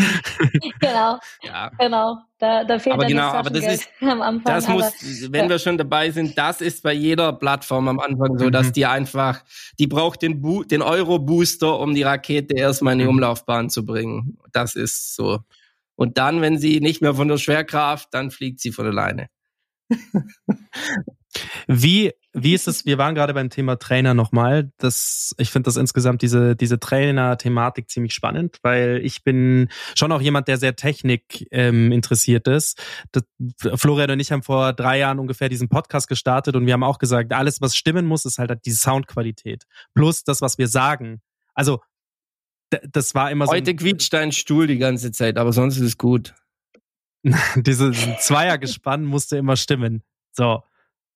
Genau, 0.80 1.18
Ja. 1.42 1.70
genau. 1.78 2.18
Da, 2.38 2.62
da 2.64 2.78
fehlt 2.78 2.94
Aber 2.94 3.02
dann 3.02 3.10
genau, 3.12 3.32
das 3.32 3.34
aber 3.34 3.50
das 3.50 3.60
Taschengeld 3.64 3.88
am 4.12 4.22
Anfang. 4.22 4.54
Das 4.54 4.64
aber, 4.66 4.74
muss, 4.74 4.92
wenn 5.32 5.44
ja. 5.44 5.48
wir 5.50 5.58
schon 5.58 5.76
dabei 5.76 6.10
sind, 6.12 6.38
das 6.38 6.60
ist 6.60 6.82
bei 6.84 6.92
jeder 6.92 7.32
Plattform 7.32 7.88
am 7.88 7.98
Anfang 7.98 8.38
so, 8.38 8.48
dass 8.50 8.68
Mhm. 8.68 8.72
die 8.74 8.86
einfach, 8.86 9.42
die 9.80 9.88
braucht 9.88 10.22
den, 10.22 10.40
Bu 10.40 10.62
den 10.62 10.82
Euro-Booster, 10.82 11.80
um 11.80 11.94
die 11.94 12.02
Rakete 12.04 12.54
erstmal 12.56 12.92
in 12.92 13.00
die 13.00 13.04
Mhm. 13.06 13.10
Umlaufbahn 13.10 13.70
zu 13.70 13.84
bringen. 13.84 14.38
Das 14.52 14.76
ist 14.76 15.16
so. 15.16 15.40
Und 15.96 16.16
dann, 16.16 16.40
wenn 16.42 16.58
sie 16.58 16.80
nicht 16.80 17.02
mehr 17.02 17.14
von 17.14 17.26
der 17.26 17.38
Schwerkraft, 17.38 18.08
dann 18.12 18.30
fliegt 18.30 18.60
sie 18.60 18.70
von 18.70 18.86
alleine. 18.86 19.28
Wie, 21.66 22.12
wie 22.32 22.54
ist 22.54 22.68
es, 22.68 22.86
wir 22.86 22.98
waren 22.98 23.14
gerade 23.14 23.34
beim 23.34 23.50
Thema 23.50 23.76
Trainer 23.76 24.14
nochmal. 24.14 24.72
Das, 24.78 25.34
ich 25.38 25.50
finde 25.50 25.68
das 25.68 25.76
insgesamt 25.76 26.22
diese, 26.22 26.56
diese 26.56 26.78
Trainer-Thematik 26.78 27.90
ziemlich 27.90 28.14
spannend, 28.14 28.58
weil 28.62 29.00
ich 29.02 29.22
bin 29.24 29.68
schon 29.94 30.12
auch 30.12 30.20
jemand, 30.20 30.48
der 30.48 30.56
sehr 30.58 30.76
Technik 30.76 31.46
ähm, 31.50 31.92
interessiert 31.92 32.48
ist. 32.48 32.82
Das, 33.12 33.24
Florian 33.74 34.10
und 34.10 34.20
ich 34.20 34.32
haben 34.32 34.42
vor 34.42 34.72
drei 34.72 34.98
Jahren 34.98 35.18
ungefähr 35.18 35.48
diesen 35.48 35.68
Podcast 35.68 36.08
gestartet 36.08 36.56
und 36.56 36.66
wir 36.66 36.72
haben 36.72 36.84
auch 36.84 36.98
gesagt, 36.98 37.32
alles, 37.32 37.60
was 37.60 37.76
stimmen 37.76 38.06
muss, 38.06 38.24
ist 38.24 38.38
halt 38.38 38.64
die 38.64 38.70
Soundqualität. 38.70 39.64
Plus 39.94 40.24
das, 40.24 40.40
was 40.40 40.58
wir 40.58 40.68
sagen. 40.68 41.20
Also, 41.54 41.80
das 42.70 43.14
war 43.14 43.30
immer 43.30 43.46
so. 43.46 43.52
Heute 43.52 43.74
quietscht 43.74 44.12
dein 44.12 44.32
Stuhl 44.32 44.66
die 44.66 44.78
ganze 44.78 45.10
Zeit, 45.12 45.38
aber 45.38 45.52
sonst 45.52 45.76
ist 45.76 45.82
es 45.82 45.98
gut. 45.98 46.34
Diese 47.56 47.92
Zweiergespann 47.92 49.04
musste 49.04 49.36
immer 49.36 49.56
stimmen. 49.56 50.02
So. 50.32 50.62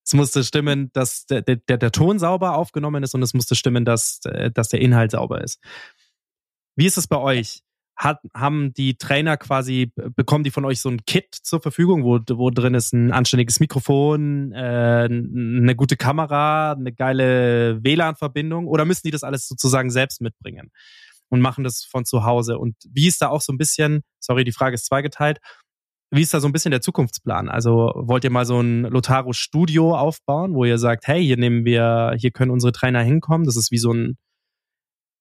Es 0.05 0.15
musste 0.15 0.43
stimmen, 0.43 0.91
dass 0.93 1.27
der, 1.27 1.43
der, 1.43 1.57
der 1.57 1.93
Ton 1.93 2.19
sauber 2.19 2.57
aufgenommen 2.57 3.03
ist 3.03 3.15
und 3.15 3.23
es 3.23 3.35
musste 3.35 3.55
stimmen, 3.55 3.85
dass, 3.85 4.21
äh, 4.25 4.51
dass 4.51 4.69
der 4.69 4.81
Inhalt 4.81 5.13
sauber 5.13 5.43
ist. 5.43 5.61
Wie 6.77 6.87
ist 6.87 6.99
es 6.99 7.07
bei 7.07 7.19
euch? 7.19 7.61
Hat, 7.95 8.21
haben 8.35 8.73
die 8.73 8.97
Trainer 8.97 9.37
quasi, 9.37 9.93
bekommen 10.17 10.45
die 10.45 10.51
von 10.51 10.65
euch 10.65 10.81
so 10.81 10.89
ein 10.89 11.05
Kit 11.05 11.35
zur 11.43 11.61
Verfügung, 11.61 12.05
wo, 12.05 12.19
wo 12.31 12.51
drin 12.51 12.75
ist 12.75 12.93
ein 12.95 13.13
anständiges 13.13 13.61
Mikrofon, 13.61 14.51
äh, 14.53 15.05
eine 15.05 15.77
gute 15.77 15.97
Kamera, 15.97 16.73
eine 16.73 16.93
geile 16.93 17.85
WLAN-Verbindung 17.85 18.67
oder 18.67 18.87
müssen 18.87 19.03
die 19.05 19.11
das 19.11 19.23
alles 19.23 19.47
sozusagen 19.47 19.91
selbst 19.91 20.21
mitbringen 20.21 20.71
und 21.29 21.41
machen 21.41 21.65
das 21.65 21.85
von 21.85 22.05
zu 22.05 22.25
Hause? 22.25 22.59
Und 22.59 22.77
wie 22.91 23.07
ist 23.07 23.23
da 23.23 23.29
auch 23.29 23.43
so 23.43 23.53
ein 23.53 23.59
bisschen, 23.59 24.03
sorry, 24.19 24.43
die 24.45 24.53
Frage 24.53 24.75
ist 24.75 24.87
zweigeteilt, 24.87 25.39
wie 26.13 26.21
ist 26.21 26.35
da 26.35 26.41
so 26.41 26.47
ein 26.47 26.53
bisschen 26.53 26.73
der 26.73 26.83
Zukunftsplan? 26.83 27.49
Also 27.49 27.93
wollt 27.97 28.25
ihr 28.25 28.31
mal 28.31 28.45
so 28.45 28.61
ein 28.61 28.83
Lotaro 28.83 29.33
Studio 29.33 29.97
aufbauen, 29.97 30.55
wo 30.55 30.65
ihr 30.67 30.77
sagt, 30.77 31.07
hey, 31.07 31.25
hier 31.25 31.39
nehmen 31.39 31.65
wir, 31.65 32.15
hier 32.19 32.31
können 32.31 32.51
unsere 32.51 32.73
Trainer 32.73 33.03
hinkommen. 33.03 33.47
Das 33.47 33.57
ist 33.57 33.71
wie 33.71 33.79
so 33.79 33.93
ein, 33.93 34.19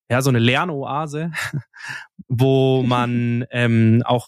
ja, 0.10 0.22
so 0.22 0.30
eine 0.30 0.40
Lernoase, 0.40 1.32
wo 2.28 2.84
man 2.84 3.46
ähm, 3.52 4.04
auch 4.06 4.28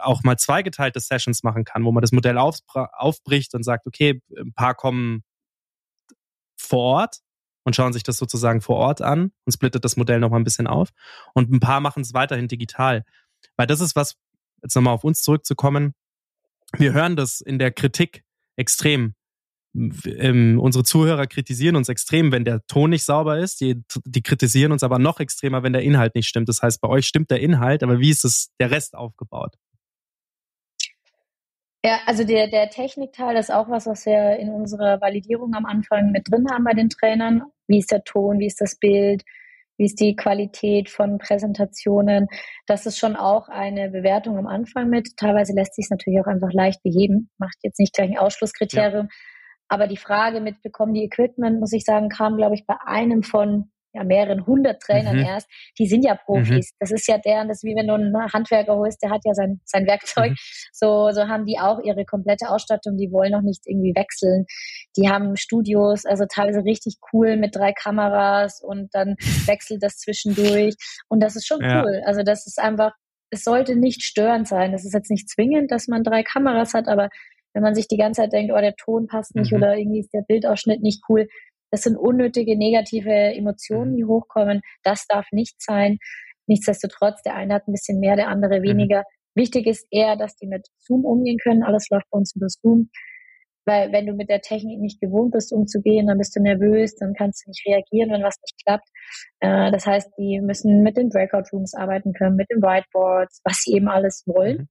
auch 0.00 0.22
mal 0.24 0.36
zweigeteilte 0.36 0.98
Sessions 0.98 1.44
machen 1.44 1.64
kann, 1.64 1.84
wo 1.84 1.92
man 1.92 2.00
das 2.00 2.10
Modell 2.10 2.38
aufbra- 2.38 2.88
aufbricht 2.92 3.54
und 3.54 3.62
sagt, 3.62 3.86
okay, 3.86 4.20
ein 4.36 4.52
paar 4.52 4.74
kommen 4.74 5.22
vor 6.56 6.80
Ort 6.80 7.18
und 7.64 7.76
schauen 7.76 7.92
sich 7.92 8.02
das 8.02 8.16
sozusagen 8.16 8.60
vor 8.60 8.76
Ort 8.76 9.00
an 9.02 9.32
und 9.44 9.52
splittet 9.52 9.84
das 9.84 9.96
Modell 9.96 10.18
noch 10.18 10.30
mal 10.30 10.38
ein 10.38 10.44
bisschen 10.44 10.66
auf 10.66 10.90
und 11.34 11.52
ein 11.52 11.60
paar 11.60 11.80
machen 11.80 12.02
es 12.02 12.14
weiterhin 12.14 12.48
digital. 12.48 13.04
Weil 13.56 13.66
das 13.66 13.80
ist 13.80 13.94
was, 13.94 14.16
jetzt 14.66 14.74
nochmal 14.74 14.94
auf 14.94 15.04
uns 15.04 15.22
zurückzukommen, 15.22 15.94
wir 16.76 16.92
hören 16.92 17.16
das 17.16 17.40
in 17.40 17.58
der 17.58 17.70
Kritik 17.70 18.24
extrem. 18.56 19.14
Ähm, 19.74 20.58
unsere 20.58 20.84
Zuhörer 20.84 21.26
kritisieren 21.26 21.76
uns 21.76 21.88
extrem, 21.88 22.32
wenn 22.32 22.44
der 22.44 22.66
Ton 22.66 22.90
nicht 22.90 23.04
sauber 23.04 23.38
ist. 23.38 23.60
Die, 23.60 23.82
die 24.04 24.22
kritisieren 24.22 24.72
uns 24.72 24.82
aber 24.82 24.98
noch 24.98 25.20
extremer, 25.20 25.62
wenn 25.62 25.74
der 25.74 25.82
Inhalt 25.82 26.14
nicht 26.14 26.28
stimmt. 26.28 26.48
Das 26.48 26.62
heißt, 26.62 26.80
bei 26.80 26.88
euch 26.88 27.06
stimmt 27.06 27.30
der 27.30 27.40
Inhalt, 27.40 27.82
aber 27.82 28.00
wie 28.00 28.10
ist 28.10 28.24
es 28.24 28.50
der 28.58 28.70
Rest 28.70 28.94
aufgebaut? 28.94 29.54
Ja, 31.84 32.00
also 32.06 32.24
der, 32.24 32.48
der 32.48 32.70
Technikteil 32.70 33.36
ist 33.36 33.52
auch 33.52 33.68
was, 33.68 33.86
was 33.86 34.06
wir 34.06 34.38
in 34.38 34.48
unserer 34.48 35.00
Validierung 35.00 35.54
am 35.54 35.66
Anfang 35.66 36.10
mit 36.10 36.28
drin 36.30 36.50
haben 36.50 36.64
bei 36.64 36.72
den 36.72 36.88
Trainern. 36.88 37.42
Wie 37.68 37.78
ist 37.78 37.92
der 37.92 38.02
Ton, 38.02 38.40
wie 38.40 38.46
ist 38.46 38.60
das 38.60 38.76
Bild, 38.76 39.24
wie 39.76 39.86
ist 39.86 40.00
die 40.00 40.16
Qualität 40.16 40.90
von 40.90 41.18
Präsentationen. 41.18 42.28
Das 42.66 42.86
ist 42.86 42.98
schon 42.98 43.16
auch 43.16 43.48
eine 43.48 43.90
Bewertung 43.90 44.38
am 44.38 44.46
Anfang 44.46 44.88
mit. 44.88 45.16
Teilweise 45.16 45.54
lässt 45.54 45.74
sich 45.74 45.86
es 45.86 45.90
natürlich 45.90 46.20
auch 46.20 46.26
einfach 46.26 46.52
leicht 46.52 46.82
beheben, 46.82 47.30
macht 47.38 47.56
jetzt 47.62 47.78
nicht 47.78 47.94
gleich 47.94 48.10
ein 48.10 48.18
Ausschlusskriterium. 48.18 49.08
Aber 49.68 49.86
die 49.86 49.96
Frage 49.96 50.40
mit, 50.40 50.62
bekommen 50.62 50.94
die 50.94 51.04
Equipment, 51.04 51.60
muss 51.60 51.72
ich 51.72 51.84
sagen, 51.84 52.08
kam, 52.08 52.36
glaube 52.36 52.54
ich, 52.54 52.66
bei 52.66 52.76
einem 52.84 53.22
von 53.22 53.70
ja, 53.96 54.04
mehreren 54.04 54.46
hundert 54.46 54.80
Trainern 54.82 55.16
Mhm. 55.16 55.24
erst. 55.24 55.48
Die 55.78 55.86
sind 55.86 56.04
ja 56.04 56.14
Profis. 56.14 56.72
Das 56.78 56.90
ist 56.92 57.08
ja 57.08 57.18
deren, 57.18 57.48
das 57.48 57.58
ist 57.58 57.64
wie 57.64 57.74
wenn 57.74 57.88
du 57.88 57.94
einen 57.94 58.14
Handwerker 58.32 58.76
holst, 58.76 59.02
der 59.02 59.10
hat 59.10 59.22
ja 59.24 59.34
sein, 59.34 59.60
sein 59.64 59.86
Werkzeug. 59.86 60.30
Mhm. 60.30 60.36
So, 60.72 61.10
so 61.12 61.28
haben 61.28 61.44
die 61.46 61.58
auch 61.58 61.80
ihre 61.82 62.04
komplette 62.04 62.48
Ausstattung. 62.50 62.96
Die 62.96 63.10
wollen 63.10 63.32
noch 63.32 63.42
nicht 63.42 63.62
irgendwie 63.66 63.94
wechseln. 63.96 64.44
Die 64.96 65.08
haben 65.08 65.36
Studios, 65.36 66.04
also 66.04 66.24
teilweise 66.26 66.64
richtig 66.64 66.96
cool 67.12 67.36
mit 67.36 67.56
drei 67.56 67.72
Kameras 67.72 68.60
und 68.62 68.94
dann 68.94 69.16
wechselt 69.50 69.82
das 69.82 69.96
zwischendurch. 69.98 70.74
Und 71.08 71.20
das 71.22 71.36
ist 71.36 71.46
schon 71.46 71.60
Ja. 71.62 71.82
cool. 71.82 72.02
Also 72.04 72.22
das 72.22 72.46
ist 72.46 72.58
einfach, 72.60 72.92
es 73.30 73.42
sollte 73.42 73.74
nicht 73.76 74.02
störend 74.02 74.46
sein. 74.46 74.72
Das 74.72 74.84
ist 74.84 74.94
jetzt 74.94 75.10
nicht 75.10 75.28
zwingend, 75.28 75.72
dass 75.72 75.88
man 75.88 76.04
drei 76.04 76.22
Kameras 76.22 76.74
hat, 76.74 76.86
aber 76.88 77.08
wenn 77.54 77.62
man 77.62 77.74
sich 77.74 77.88
die 77.88 77.96
ganze 77.96 78.20
Zeit 78.22 78.32
denkt, 78.34 78.52
oh, 78.54 78.60
der 78.60 78.76
Ton 78.76 79.06
passt 79.06 79.34
nicht 79.34 79.50
Mhm. 79.50 79.56
oder 79.58 79.76
irgendwie 79.76 80.00
ist 80.00 80.12
der 80.12 80.20
Bildausschnitt 80.22 80.82
nicht 80.82 81.02
cool, 81.08 81.26
das 81.76 81.82
sind 81.82 81.98
unnötige 81.98 82.56
negative 82.56 83.10
Emotionen, 83.10 83.96
die 83.96 84.06
hochkommen. 84.06 84.62
Das 84.82 85.06
darf 85.06 85.26
nicht 85.30 85.60
sein. 85.60 85.98
Nichtsdestotrotz, 86.46 87.20
der 87.22 87.34
eine 87.34 87.52
hat 87.52 87.68
ein 87.68 87.72
bisschen 87.72 88.00
mehr, 88.00 88.16
der 88.16 88.28
andere 88.28 88.62
weniger. 88.62 89.04
Wichtig 89.34 89.66
ist 89.66 89.86
eher, 89.90 90.16
dass 90.16 90.36
die 90.36 90.46
mit 90.46 90.66
Zoom 90.78 91.04
umgehen 91.04 91.36
können. 91.36 91.62
Alles 91.62 91.90
läuft 91.90 92.06
bei 92.10 92.16
uns 92.16 92.34
über 92.34 92.48
Zoom. 92.48 92.88
Weil 93.66 93.92
wenn 93.92 94.06
du 94.06 94.14
mit 94.14 94.30
der 94.30 94.40
Technik 94.40 94.80
nicht 94.80 95.02
gewohnt 95.02 95.32
bist, 95.32 95.52
umzugehen, 95.52 96.06
dann 96.06 96.16
bist 96.16 96.34
du 96.34 96.40
nervös, 96.40 96.94
dann 96.94 97.12
kannst 97.12 97.44
du 97.44 97.50
nicht 97.50 97.66
reagieren, 97.66 98.10
wenn 98.10 98.22
was 98.22 98.40
nicht 98.40 98.64
klappt. 98.64 98.88
Äh, 99.40 99.70
das 99.70 99.84
heißt, 99.84 100.12
die 100.16 100.40
müssen 100.40 100.82
mit 100.82 100.96
den 100.96 101.10
Breakout 101.10 101.50
Rooms 101.52 101.74
arbeiten 101.74 102.14
können, 102.14 102.36
mit 102.36 102.48
den 102.50 102.62
Whiteboards, 102.62 103.42
was 103.44 103.56
sie 103.58 103.74
eben 103.74 103.88
alles 103.88 104.22
wollen. 104.24 104.56
Mhm. 104.56 104.68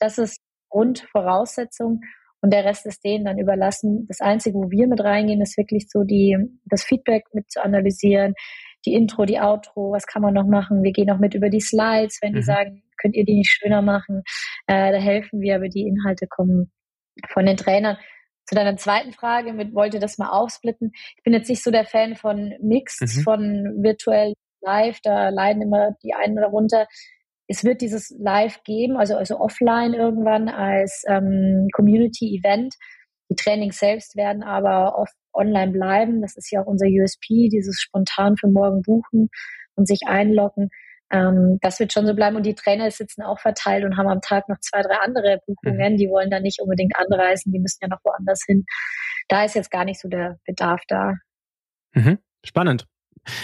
das 0.00 0.18
ist 0.18 0.38
Grundvoraussetzung. 0.68 2.02
Und 2.42 2.52
der 2.52 2.64
Rest 2.64 2.86
ist 2.86 3.04
denen 3.04 3.24
dann 3.24 3.38
überlassen. 3.38 4.04
Das 4.08 4.20
Einzige, 4.20 4.58
wo 4.58 4.70
wir 4.70 4.88
mit 4.88 5.00
reingehen, 5.00 5.40
ist 5.40 5.56
wirklich 5.56 5.88
so 5.88 6.02
die, 6.02 6.36
das 6.64 6.84
Feedback 6.84 7.24
mit 7.32 7.50
zu 7.50 7.62
analysieren, 7.62 8.34
die 8.84 8.94
Intro, 8.94 9.24
die 9.24 9.38
Outro, 9.38 9.92
was 9.92 10.06
kann 10.06 10.22
man 10.22 10.34
noch 10.34 10.46
machen? 10.46 10.82
Wir 10.82 10.92
gehen 10.92 11.10
auch 11.10 11.18
mit 11.18 11.34
über 11.34 11.50
die 11.50 11.60
Slides, 11.60 12.18
wenn 12.20 12.32
die 12.32 12.40
mhm. 12.40 12.44
sagen, 12.44 12.82
könnt 13.00 13.14
ihr 13.14 13.24
die 13.24 13.36
nicht 13.36 13.50
schöner 13.50 13.80
machen? 13.80 14.22
Äh, 14.66 14.90
da 14.92 14.98
helfen 14.98 15.40
wir, 15.40 15.54
aber 15.56 15.68
die 15.68 15.86
Inhalte 15.86 16.26
kommen 16.26 16.72
von 17.28 17.46
den 17.46 17.56
Trainern. 17.56 17.96
Zu 18.44 18.56
deiner 18.56 18.76
zweiten 18.76 19.12
Frage 19.12 19.52
mit, 19.52 19.72
wollte 19.72 20.00
das 20.00 20.18
mal 20.18 20.30
aufsplitten. 20.30 20.90
Ich 21.16 21.22
bin 21.22 21.32
jetzt 21.32 21.48
nicht 21.48 21.62
so 21.62 21.70
der 21.70 21.84
Fan 21.84 22.16
von 22.16 22.52
Mixed, 22.60 23.02
mhm. 23.02 23.22
von 23.22 23.42
virtuell 23.82 24.34
live, 24.62 24.98
da 25.02 25.28
leiden 25.28 25.62
immer 25.62 25.92
die 26.02 26.14
einen 26.14 26.36
darunter. 26.36 26.86
Es 27.52 27.64
wird 27.64 27.82
dieses 27.82 28.08
Live 28.18 28.62
geben, 28.64 28.96
also, 28.96 29.14
also 29.14 29.38
offline 29.38 29.92
irgendwann 29.92 30.48
als 30.48 31.04
ähm, 31.06 31.68
Community-Event. 31.74 32.74
Die 33.28 33.36
Trainings 33.36 33.78
selbst 33.78 34.16
werden 34.16 34.42
aber 34.42 34.98
oft 34.98 35.12
online 35.34 35.70
bleiben. 35.70 36.22
Das 36.22 36.34
ist 36.38 36.50
ja 36.50 36.62
auch 36.62 36.66
unser 36.66 36.86
USP, 36.86 37.50
dieses 37.50 37.78
spontan 37.78 38.38
für 38.38 38.48
morgen 38.48 38.80
buchen 38.80 39.28
und 39.74 39.86
sich 39.86 40.00
einloggen. 40.06 40.70
Ähm, 41.10 41.58
das 41.60 41.78
wird 41.78 41.92
schon 41.92 42.06
so 42.06 42.14
bleiben. 42.14 42.36
Und 42.36 42.46
die 42.46 42.54
Trainer 42.54 42.90
sitzen 42.90 43.20
auch 43.20 43.38
verteilt 43.38 43.84
und 43.84 43.98
haben 43.98 44.08
am 44.08 44.22
Tag 44.22 44.48
noch 44.48 44.58
zwei, 44.60 44.80
drei 44.80 44.96
andere 45.04 45.40
Buchungen. 45.46 45.92
Mhm. 45.92 45.96
Die 45.98 46.08
wollen 46.08 46.30
da 46.30 46.40
nicht 46.40 46.62
unbedingt 46.62 46.96
anreisen, 46.96 47.52
die 47.52 47.60
müssen 47.60 47.80
ja 47.82 47.88
noch 47.88 48.00
woanders 48.02 48.44
hin. 48.46 48.64
Da 49.28 49.44
ist 49.44 49.54
jetzt 49.54 49.70
gar 49.70 49.84
nicht 49.84 50.00
so 50.00 50.08
der 50.08 50.38
Bedarf 50.46 50.80
da. 50.88 51.16
Mhm. 51.92 52.16
Spannend. 52.46 52.86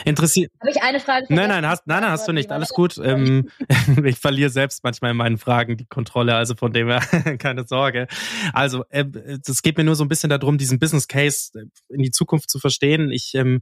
Interessiert. 0.05 0.53
Habe 0.61 0.71
ich 0.71 0.83
eine 0.83 1.01
Frage? 1.01 1.27
Nein, 1.29 1.49
nein, 1.49 1.67
hast, 1.67 1.87
nein, 1.87 2.03
nein, 2.03 2.11
hast 2.11 2.27
du 2.27 2.33
nicht. 2.33 2.51
Alles 2.51 2.71
gut. 2.71 2.99
Ähm, 2.99 3.49
ich 4.05 4.19
verliere 4.19 4.51
selbst 4.51 4.83
manchmal 4.83 5.13
in 5.13 5.17
meinen 5.17 5.39
Fragen 5.39 5.77
die 5.77 5.87
Kontrolle, 5.87 6.35
also 6.35 6.55
von 6.57 6.73
dem 6.73 6.89
her 6.89 7.01
keine 7.39 7.67
Sorge. 7.67 8.09
Also, 8.53 8.85
äh, 8.91 9.05
es 9.47 9.63
geht 9.63 9.77
mir 9.77 9.85
nur 9.85 9.95
so 9.95 10.05
ein 10.05 10.09
bisschen 10.09 10.31
darum, 10.31 10.59
diesen 10.59 10.79
Business 10.79 11.07
Case 11.07 11.51
äh, 11.55 11.95
in 11.95 12.03
die 12.03 12.11
Zukunft 12.11 12.51
zu 12.51 12.59
verstehen. 12.59 13.11
Ich 13.11 13.35
ähm, 13.35 13.61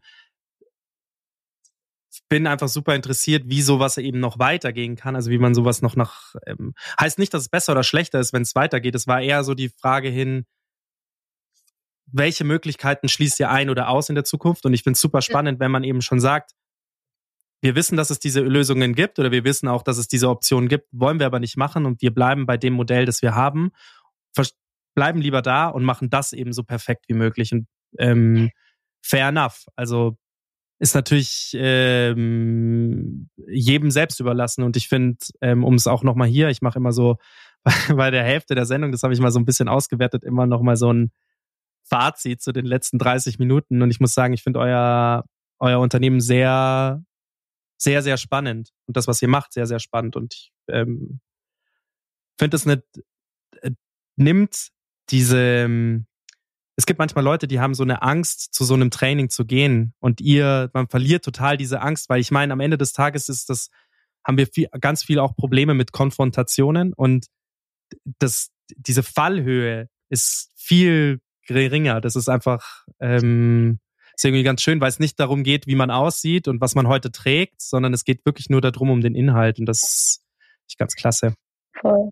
bin 2.29 2.47
einfach 2.47 2.69
super 2.69 2.95
interessiert, 2.95 3.45
wie 3.47 3.63
sowas 3.63 3.99
eben 3.99 4.21
noch 4.21 4.39
weitergehen 4.39 4.97
kann. 4.97 5.17
Also 5.17 5.31
wie 5.31 5.39
man 5.39 5.55
sowas 5.55 5.83
noch 5.83 5.97
nach. 5.97 6.35
Ähm, 6.47 6.75
heißt 7.01 7.19
nicht, 7.19 7.33
dass 7.35 7.43
es 7.43 7.49
besser 7.49 7.73
oder 7.73 7.85
schlechter 7.85 8.21
ist, 8.21 8.33
wenn 8.33 8.43
es 8.43 8.55
weitergeht. 8.55 8.95
Es 8.95 9.07
war 9.07 9.21
eher 9.21 9.45
so 9.45 9.55
die 9.55 9.69
Frage 9.69 10.09
hin, 10.09 10.47
welche 12.07 12.45
Möglichkeiten 12.45 13.09
schließt 13.09 13.41
ihr 13.41 13.51
ein 13.51 13.71
oder 13.71 13.89
aus 13.89 14.09
in 14.09 14.15
der 14.15 14.25
Zukunft? 14.25 14.65
Und 14.65 14.73
ich 14.73 14.83
finde 14.83 14.97
es 14.97 15.01
super 15.01 15.23
spannend, 15.23 15.61
wenn 15.61 15.71
man 15.71 15.85
eben 15.85 16.03
schon 16.03 16.21
sagt, 16.21 16.53
wir 17.63 17.75
wissen, 17.75 17.97
dass 17.97 18.11
es 18.11 18.19
diese 18.19 18.41
Lösungen 18.41 18.95
gibt 18.95 19.19
oder 19.19 19.33
wir 19.33 19.45
wissen 19.45 19.67
auch, 19.67 19.83
dass 19.83 19.99
es 19.99 20.09
diese 20.09 20.29
Optionen 20.29 20.69
gibt, 20.69 20.87
wollen 20.93 21.19
wir 21.19 21.27
aber 21.27 21.41
nicht 21.41 21.57
machen 21.57 21.87
und 21.87 22.03
wir 22.03 22.13
bleiben 22.15 22.47
bei 22.47 22.57
dem 22.57 22.75
Modell, 22.75 23.07
das 23.07 23.23
wir 23.23 23.35
haben, 23.35 23.73
bleiben 24.97 25.21
lieber 25.21 25.43
da 25.43 25.69
und 25.69 25.85
machen 25.85 26.11
das 26.11 26.33
eben 26.33 26.53
so 26.53 26.65
perfekt 26.65 27.05
wie 27.07 27.15
möglich. 27.15 27.53
Und 27.53 27.69
ähm, 27.99 28.51
fair 29.03 29.29
enough. 29.29 29.67
Also 29.77 30.17
ist 30.79 30.95
natürlich 30.95 31.55
ähm, 31.59 33.31
jedem 33.47 33.91
selbst 33.91 34.19
überlassen. 34.19 34.65
Und 34.65 34.77
ich 34.77 34.89
finde, 34.89 35.19
ähm, 35.41 35.63
um 35.63 35.75
es 35.75 35.87
auch 35.87 36.03
nochmal 36.03 36.29
hier, 36.29 36.49
ich 36.49 36.63
mache 36.63 36.79
immer 36.79 36.93
so 36.93 37.19
bei 37.95 38.11
der 38.11 38.25
Hälfte 38.25 38.55
der 38.55 38.67
Sendung, 38.67 38.91
das 38.91 39.03
habe 39.03 39.15
ich 39.15 39.21
mal 39.21 39.31
so 39.31 39.39
ein 39.39 39.45
bisschen 39.45 39.69
ausgewertet, 39.69 40.25
immer 40.25 40.47
nochmal 40.47 40.77
so 40.77 40.93
ein 40.93 41.13
Fazit 41.89 42.43
zu 42.43 42.53
den 42.53 42.67
letzten 42.67 42.99
30 42.99 43.39
Minuten. 43.39 43.83
Und 43.83 43.91
ich 43.91 44.01
muss 44.01 44.15
sagen, 44.15 44.35
ich 44.35 44.43
finde 44.43 44.61
euer, 44.61 45.25
euer 45.59 45.81
Unternehmen 45.81 46.21
sehr, 46.21 47.03
sehr, 47.79 48.03
sehr 48.03 48.17
spannend. 48.17 48.71
Und 48.87 48.97
das, 48.97 49.07
was 49.07 49.23
ihr 49.23 49.29
macht, 49.29 49.53
sehr, 49.53 49.67
sehr 49.67 49.79
spannend. 49.79 50.17
Und 50.17 50.35
ich 50.35 50.53
ähm, 50.69 51.21
finde 52.39 52.57
es 52.57 52.67
nicht, 52.67 52.83
äh, 53.63 53.71
nimmt 54.17 54.69
diese, 55.11 55.39
ähm, 55.39 56.07
es 56.77 56.87
gibt 56.87 56.99
manchmal 56.99 57.25
Leute, 57.25 57.47
die 57.47 57.61
haben 57.61 57.75
so 57.75 57.83
eine 57.83 58.03
Angst, 58.03 58.53
zu 58.53 58.65
so 58.65 58.75
einem 58.75 58.91
Training 58.91 59.31
zu 59.31 59.47
gehen. 59.47 59.95
Und 59.99 60.21
ihr, 60.21 60.71
man 60.75 60.89
verliert 60.89 61.25
total 61.25 61.57
diese 61.57 61.81
Angst, 61.81 62.09
weil 62.09 62.21
ich 62.21 62.31
meine, 62.31 62.53
am 62.53 62.61
Ende 62.61 62.79
des 62.79 62.93
Tages 62.93 63.29
ist 63.29 63.49
das, 63.49 63.71
haben 64.27 64.37
wir 64.37 64.47
viel, 64.47 64.69
ganz 64.81 65.05
viel 65.05 65.19
auch 65.19 65.37
Probleme 65.37 65.75
mit 65.75 65.93
Konfrontationen 65.93 66.93
und 66.93 67.27
das, 68.19 68.51
diese 68.77 69.05
Fallhöhe 69.05 69.89
ist 70.09 70.51
viel 70.57 71.21
geringer. 71.47 72.01
Das 72.01 72.17
ist 72.17 72.29
einfach 72.29 72.85
ähm, 73.01 73.79
ist 74.17 74.25
irgendwie 74.25 74.45
ganz 74.45 74.63
schön, 74.63 74.81
weil 74.81 74.89
es 74.89 74.99
nicht 74.99 75.21
darum 75.21 75.43
geht, 75.43 75.67
wie 75.67 75.75
man 75.75 75.91
aussieht 75.91 76.49
und 76.49 76.61
was 76.61 76.75
man 76.75 76.89
heute 76.89 77.13
trägt, 77.13 77.61
sondern 77.61 77.93
es 77.93 78.05
geht 78.05 78.25
wirklich 78.25 78.49
nur 78.49 78.63
darum, 78.63 78.91
um 78.91 79.03
den 79.03 79.15
Inhalt. 79.15 79.59
Und 79.59 79.67
das 79.67 80.23
ist 80.67 80.79
ganz 80.79 80.95
klasse. 80.95 81.35
Voll. 81.79 82.11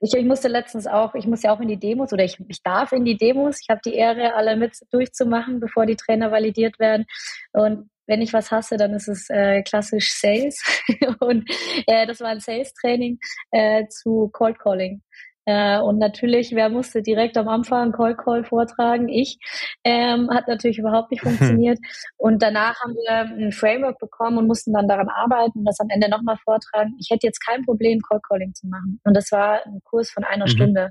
Ich, 0.00 0.14
ich 0.14 0.24
musste 0.24 0.48
letztens 0.48 0.86
auch, 0.86 1.14
ich 1.14 1.26
muss 1.26 1.42
ja 1.42 1.54
auch 1.54 1.60
in 1.60 1.68
die 1.68 1.78
Demos 1.78 2.12
oder 2.12 2.24
ich, 2.24 2.38
ich 2.48 2.62
darf 2.62 2.92
in 2.92 3.04
die 3.04 3.16
Demos. 3.16 3.58
Ich 3.62 3.68
habe 3.70 3.80
die 3.84 3.94
Ehre, 3.94 4.34
alle 4.34 4.56
mit 4.56 4.78
durchzumachen, 4.90 5.60
bevor 5.60 5.86
die 5.86 5.96
Trainer 5.96 6.30
validiert 6.30 6.78
werden. 6.78 7.06
Und 7.52 7.90
wenn 8.06 8.22
ich 8.22 8.32
was 8.32 8.50
hasse, 8.50 8.76
dann 8.76 8.92
ist 8.92 9.08
es 9.08 9.30
äh, 9.30 9.62
klassisch 9.62 10.12
Sales. 10.14 10.62
und 11.20 11.48
äh, 11.86 12.06
das 12.06 12.20
war 12.20 12.28
ein 12.28 12.40
Sales-Training 12.40 13.18
äh, 13.50 13.86
zu 13.88 14.28
Cold 14.32 14.58
Calling. 14.58 15.02
Äh, 15.50 15.80
und 15.80 15.98
natürlich, 15.98 16.52
wer 16.54 16.68
musste 16.68 17.02
direkt 17.02 17.36
am 17.36 17.48
Anfang 17.48 17.90
Call 17.90 18.16
Call 18.16 18.44
vortragen? 18.44 19.08
Ich. 19.08 19.38
Ähm, 19.82 20.30
hat 20.30 20.46
natürlich 20.46 20.78
überhaupt 20.78 21.10
nicht 21.10 21.22
funktioniert. 21.22 21.78
und 22.18 22.40
danach 22.42 22.80
haben 22.80 22.94
wir 22.94 23.46
ein 23.46 23.52
Framework 23.52 23.98
bekommen 23.98 24.38
und 24.38 24.46
mussten 24.46 24.72
dann 24.72 24.86
daran 24.86 25.08
arbeiten 25.08 25.60
und 25.60 25.64
das 25.64 25.80
am 25.80 25.88
Ende 25.90 26.08
nochmal 26.08 26.36
vortragen. 26.44 26.94
Ich 27.00 27.10
hätte 27.10 27.26
jetzt 27.26 27.44
kein 27.44 27.64
Problem, 27.64 27.98
Call 28.08 28.20
Calling 28.28 28.54
zu 28.54 28.68
machen. 28.68 29.00
Und 29.04 29.16
das 29.16 29.32
war 29.32 29.66
ein 29.66 29.80
Kurs 29.84 30.10
von 30.10 30.22
einer 30.22 30.46
mhm. 30.46 30.50
Stunde. 30.50 30.90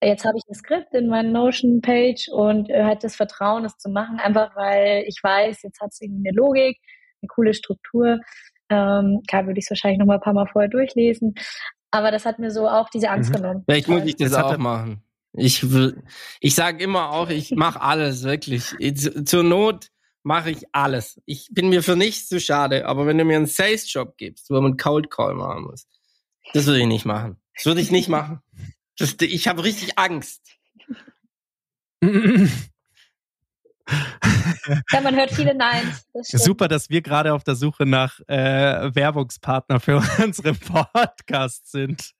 Jetzt 0.00 0.24
habe 0.24 0.38
ich 0.38 0.44
ein 0.48 0.54
Skript 0.54 0.94
in 0.94 1.08
meiner 1.08 1.30
Notion-Page 1.30 2.28
und 2.28 2.70
äh, 2.70 2.84
halt 2.84 3.02
das 3.02 3.16
Vertrauen, 3.16 3.64
das 3.64 3.78
zu 3.78 3.88
machen, 3.88 4.18
einfach 4.18 4.54
weil 4.56 5.04
ich 5.06 5.18
weiß, 5.22 5.62
jetzt 5.62 5.80
hat 5.80 5.90
es 5.90 6.00
irgendwie 6.00 6.28
eine 6.28 6.36
Logik, 6.36 6.78
eine 7.20 7.28
coole 7.28 7.54
Struktur. 7.54 8.20
Ähm, 8.68 9.22
klar 9.28 9.46
würde 9.46 9.58
ich 9.58 9.66
es 9.66 9.70
wahrscheinlich 9.70 9.98
noch 9.98 10.06
mal 10.06 10.14
ein 10.14 10.20
paar 10.20 10.34
Mal 10.34 10.46
vorher 10.46 10.70
durchlesen. 10.70 11.34
Aber 11.92 12.10
das 12.10 12.24
hat 12.24 12.38
mir 12.38 12.50
so 12.50 12.68
auch 12.68 12.88
diese 12.88 13.10
Angst 13.10 13.30
mhm. 13.30 13.36
genommen. 13.36 13.62
Vielleicht 13.66 13.88
muss 13.88 14.04
ich 14.04 14.16
das, 14.16 14.32
das 14.32 14.42
auch 14.42 14.58
machen. 14.58 15.04
Ich 15.34 15.70
will, 15.70 16.02
ich 16.40 16.54
sage 16.54 16.82
immer 16.82 17.10
auch, 17.10 17.30
ich 17.30 17.52
mache 17.52 17.80
alles, 17.80 18.24
wirklich. 18.24 18.74
Zur 19.24 19.42
Not 19.44 19.88
mache 20.22 20.50
ich 20.50 20.66
alles. 20.72 21.20
Ich 21.24 21.48
bin 21.52 21.68
mir 21.68 21.82
für 21.82 21.96
nichts 21.96 22.28
zu 22.28 22.40
schade, 22.40 22.86
aber 22.86 23.06
wenn 23.06 23.18
du 23.18 23.24
mir 23.24 23.36
einen 23.36 23.46
Sales-Job 23.46 24.16
gibst, 24.16 24.50
wo 24.50 24.60
man 24.60 24.76
Cold 24.76 25.10
Call 25.10 25.34
machen 25.34 25.64
muss, 25.64 25.86
das 26.52 26.66
würde 26.66 26.80
ich 26.80 26.86
nicht 26.86 27.04
machen. 27.04 27.36
Das 27.54 27.66
würde 27.66 27.80
ich 27.80 27.90
nicht 27.90 28.08
machen. 28.08 28.40
Das, 28.98 29.16
ich 29.20 29.48
habe 29.48 29.64
richtig 29.64 29.98
Angst. 29.98 30.42
Ja, 34.92 35.00
man 35.00 35.14
hört 35.16 35.32
viele 35.32 35.54
Neins. 35.54 36.06
Das 36.12 36.30
Super, 36.30 36.68
dass 36.68 36.88
wir 36.90 37.02
gerade 37.02 37.34
auf 37.34 37.44
der 37.44 37.56
Suche 37.56 37.86
nach 37.86 38.20
äh, 38.28 38.94
Werbungspartner 38.94 39.80
für 39.80 39.96
unseren 40.22 40.56
Podcast 40.56 41.70
sind. 41.70 42.12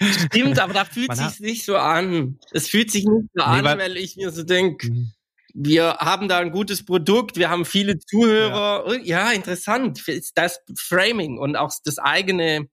Stimmt, 0.00 0.58
aber 0.58 0.74
da 0.74 0.84
fühlt 0.84 1.14
sich 1.14 1.40
nicht 1.40 1.64
so 1.64 1.76
an. 1.76 2.38
Es 2.52 2.68
fühlt 2.68 2.90
sich 2.90 3.04
nicht 3.04 3.30
so 3.34 3.42
an, 3.42 3.64
weil, 3.64 3.78
weil 3.78 3.96
ich 3.96 4.16
mir 4.16 4.30
so 4.30 4.42
denke, 4.42 4.90
mhm. 4.90 5.12
wir 5.54 5.96
haben 5.98 6.28
da 6.28 6.38
ein 6.38 6.50
gutes 6.50 6.84
Produkt, 6.84 7.36
wir 7.36 7.50
haben 7.50 7.64
viele 7.64 7.98
Zuhörer. 7.98 8.94
Ja, 8.98 9.28
ja 9.28 9.32
interessant. 9.32 10.02
Das 10.34 10.60
Framing 10.76 11.38
und 11.38 11.56
auch 11.56 11.72
das 11.84 11.98
eigene 11.98 12.68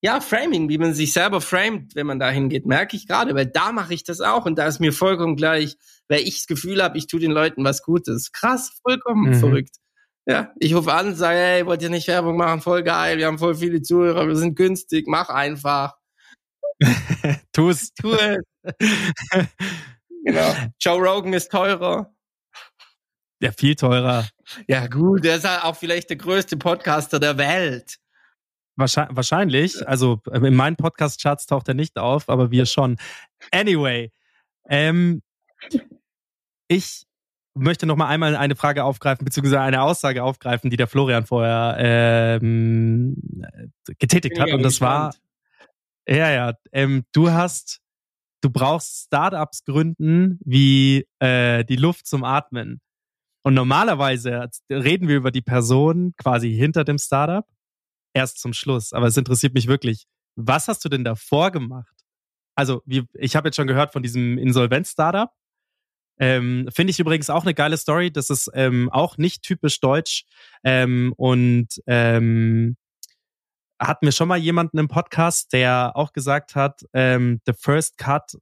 ja, 0.00 0.20
Framing, 0.20 0.68
wie 0.68 0.78
man 0.78 0.94
sich 0.94 1.12
selber 1.12 1.40
framet, 1.40 1.94
wenn 1.94 2.06
man 2.06 2.18
da 2.18 2.30
hingeht, 2.30 2.66
merke 2.66 2.96
ich 2.96 3.08
gerade, 3.08 3.34
weil 3.34 3.46
da 3.46 3.72
mache 3.72 3.94
ich 3.94 4.04
das 4.04 4.20
auch 4.20 4.46
und 4.46 4.56
da 4.56 4.66
ist 4.66 4.78
mir 4.78 4.92
vollkommen 4.92 5.36
gleich, 5.36 5.76
weil 6.08 6.20
ich 6.20 6.36
das 6.36 6.46
Gefühl 6.46 6.82
habe, 6.82 6.96
ich 6.96 7.08
tue 7.08 7.20
den 7.20 7.32
Leuten 7.32 7.64
was 7.64 7.82
Gutes. 7.82 8.30
Krass, 8.32 8.78
vollkommen 8.82 9.30
mhm. 9.30 9.34
verrückt. 9.34 9.76
Ja, 10.26 10.52
ich 10.58 10.74
rufe 10.74 10.92
an 10.92 11.14
sage, 11.14 11.38
hey, 11.38 11.66
wollt 11.66 11.82
ihr 11.82 11.90
nicht 11.90 12.06
Werbung 12.06 12.36
machen? 12.36 12.60
Voll 12.60 12.82
geil, 12.82 13.18
wir 13.18 13.26
haben 13.26 13.38
voll 13.38 13.54
viele 13.54 13.82
Zuhörer, 13.82 14.28
wir 14.28 14.36
sind 14.36 14.56
günstig, 14.56 15.06
mach 15.08 15.30
einfach. 15.30 15.96
tu 17.52 17.70
es. 17.70 17.92
Tu 18.00 18.12
es. 18.12 18.38
genau. 20.24 20.54
Joe 20.78 20.98
Rogan 20.98 21.32
ist 21.32 21.50
teurer. 21.50 22.12
Ja, 23.40 23.52
viel 23.52 23.74
teurer. 23.76 24.28
Ja, 24.66 24.86
gut, 24.86 25.24
der 25.24 25.36
ist 25.36 25.48
halt 25.48 25.64
auch 25.64 25.76
vielleicht 25.76 26.10
der 26.10 26.16
größte 26.16 26.56
Podcaster 26.56 27.18
der 27.18 27.38
Welt. 27.38 27.98
Wahrscheinlich. 28.78 29.86
Also 29.88 30.20
äh, 30.30 30.38
in 30.38 30.54
meinen 30.54 30.76
Podcast-Charts 30.76 31.46
taucht 31.46 31.68
er 31.68 31.74
nicht 31.74 31.98
auf, 31.98 32.28
aber 32.28 32.50
wir 32.52 32.64
schon. 32.64 32.96
Anyway, 33.50 34.12
ähm, 34.68 35.22
ich 36.68 37.04
möchte 37.54 37.86
noch 37.86 37.96
mal 37.96 38.06
einmal 38.06 38.36
eine 38.36 38.54
Frage 38.54 38.84
aufgreifen, 38.84 39.24
beziehungsweise 39.24 39.60
eine 39.60 39.82
Aussage 39.82 40.22
aufgreifen, 40.22 40.70
die 40.70 40.76
der 40.76 40.86
Florian 40.86 41.26
vorher 41.26 41.76
ähm, 41.78 43.16
getätigt 43.98 44.38
hat. 44.38 44.52
Und 44.52 44.62
das 44.62 44.80
war, 44.80 45.12
ja, 46.08 46.30
ja, 46.30 46.52
ähm, 46.70 47.04
du 47.12 47.32
hast, 47.32 47.80
du 48.42 48.50
brauchst 48.50 49.06
Startups 49.06 49.64
gründen 49.64 50.38
wie 50.44 51.04
äh, 51.18 51.64
die 51.64 51.76
Luft 51.76 52.06
zum 52.06 52.22
Atmen. 52.22 52.80
Und 53.42 53.54
normalerweise 53.54 54.48
reden 54.70 55.08
wir 55.08 55.16
über 55.16 55.32
die 55.32 55.42
Person 55.42 56.14
quasi 56.16 56.54
hinter 56.54 56.84
dem 56.84 56.98
Startup 56.98 57.46
erst 58.14 58.38
zum 58.40 58.52
Schluss. 58.52 58.92
Aber 58.92 59.06
es 59.06 59.16
interessiert 59.16 59.54
mich 59.54 59.66
wirklich, 59.66 60.06
Was 60.36 60.68
hast 60.68 60.84
du 60.84 60.88
denn 60.88 61.04
davor 61.04 61.50
gemacht? 61.50 61.94
Also, 62.54 62.82
wie, 62.86 63.04
ich 63.14 63.34
habe 63.36 63.48
jetzt 63.48 63.56
schon 63.56 63.66
gehört 63.66 63.92
von 63.92 64.02
diesem 64.02 64.38
Insolvenz-Startup. 64.38 65.30
Ähm, 66.20 66.68
Finde 66.74 66.90
ich 66.90 66.98
übrigens 66.98 67.30
auch 67.30 67.42
eine 67.42 67.54
geile 67.54 67.76
Story. 67.76 68.10
Das 68.12 68.30
ist 68.30 68.50
ähm, 68.54 68.88
auch 68.90 69.18
nicht 69.18 69.42
typisch 69.42 69.80
deutsch. 69.80 70.24
Ähm, 70.64 71.12
und 71.16 71.68
ähm, 71.86 72.76
hat 73.80 74.02
mir 74.02 74.10
schon 74.12 74.26
mal 74.28 74.38
jemanden 74.38 74.78
im 74.78 74.88
Podcast, 74.88 75.52
der 75.52 75.92
auch 75.94 76.12
gesagt 76.12 76.56
hat, 76.56 76.84
ähm, 76.92 77.40
the 77.46 77.52
first 77.52 77.96
cut, 77.96 78.36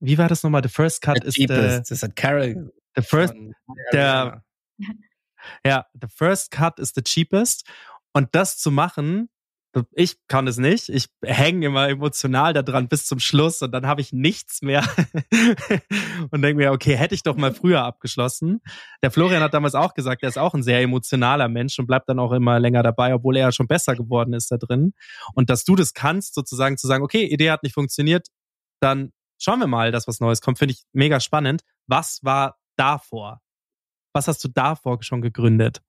wie 0.00 0.16
war 0.18 0.28
das 0.28 0.42
nochmal? 0.44 0.62
The 0.62 0.68
first 0.68 1.02
cut 1.02 1.18
The 1.22 1.28
ist 1.28 1.34
the, 1.34 1.46
cheapest. 1.46 1.90
Das 1.90 2.02
hat 2.02 2.14
Carol. 2.16 2.72
the 2.94 3.02
first, 3.02 3.34
der- 3.92 4.44
ja, 5.64 5.86
the 6.00 6.06
first 6.08 6.50
cut 6.52 6.78
is 6.78 6.92
the 6.94 7.02
cheapest. 7.02 7.68
Und 8.16 8.34
das 8.34 8.56
zu 8.56 8.70
machen, 8.70 9.28
ich 9.92 10.16
kann 10.26 10.46
es 10.46 10.56
nicht. 10.56 10.88
Ich 10.88 11.08
hänge 11.22 11.66
immer 11.66 11.86
emotional 11.90 12.54
da 12.54 12.62
dran 12.62 12.88
bis 12.88 13.04
zum 13.04 13.18
Schluss 13.18 13.60
und 13.60 13.72
dann 13.72 13.86
habe 13.86 14.00
ich 14.00 14.10
nichts 14.10 14.62
mehr 14.62 14.82
und 16.30 16.40
denke 16.40 16.54
mir, 16.54 16.72
okay, 16.72 16.96
hätte 16.96 17.14
ich 17.14 17.24
doch 17.24 17.36
mal 17.36 17.52
früher 17.52 17.82
abgeschlossen. 17.82 18.62
Der 19.02 19.10
Florian 19.10 19.42
hat 19.42 19.52
damals 19.52 19.74
auch 19.74 19.92
gesagt, 19.92 20.22
er 20.22 20.30
ist 20.30 20.38
auch 20.38 20.54
ein 20.54 20.62
sehr 20.62 20.80
emotionaler 20.80 21.48
Mensch 21.48 21.78
und 21.78 21.86
bleibt 21.86 22.08
dann 22.08 22.18
auch 22.18 22.32
immer 22.32 22.58
länger 22.58 22.82
dabei, 22.82 23.12
obwohl 23.12 23.36
er 23.36 23.48
ja 23.48 23.52
schon 23.52 23.68
besser 23.68 23.94
geworden 23.94 24.32
ist 24.32 24.50
da 24.50 24.56
drin. 24.56 24.94
Und 25.34 25.50
dass 25.50 25.64
du 25.64 25.76
das 25.76 25.92
kannst, 25.92 26.34
sozusagen 26.34 26.78
zu 26.78 26.86
sagen, 26.86 27.04
okay, 27.04 27.26
Idee 27.26 27.50
hat 27.50 27.64
nicht 27.64 27.74
funktioniert, 27.74 28.28
dann 28.80 29.12
schauen 29.38 29.60
wir 29.60 29.66
mal, 29.66 29.92
dass 29.92 30.08
was 30.08 30.20
Neues 30.20 30.40
kommt, 30.40 30.58
finde 30.58 30.72
ich 30.72 30.84
mega 30.94 31.20
spannend. 31.20 31.64
Was 31.86 32.20
war 32.22 32.56
davor? 32.76 33.42
Was 34.14 34.26
hast 34.26 34.42
du 34.42 34.48
davor 34.48 35.02
schon 35.02 35.20
gegründet? 35.20 35.82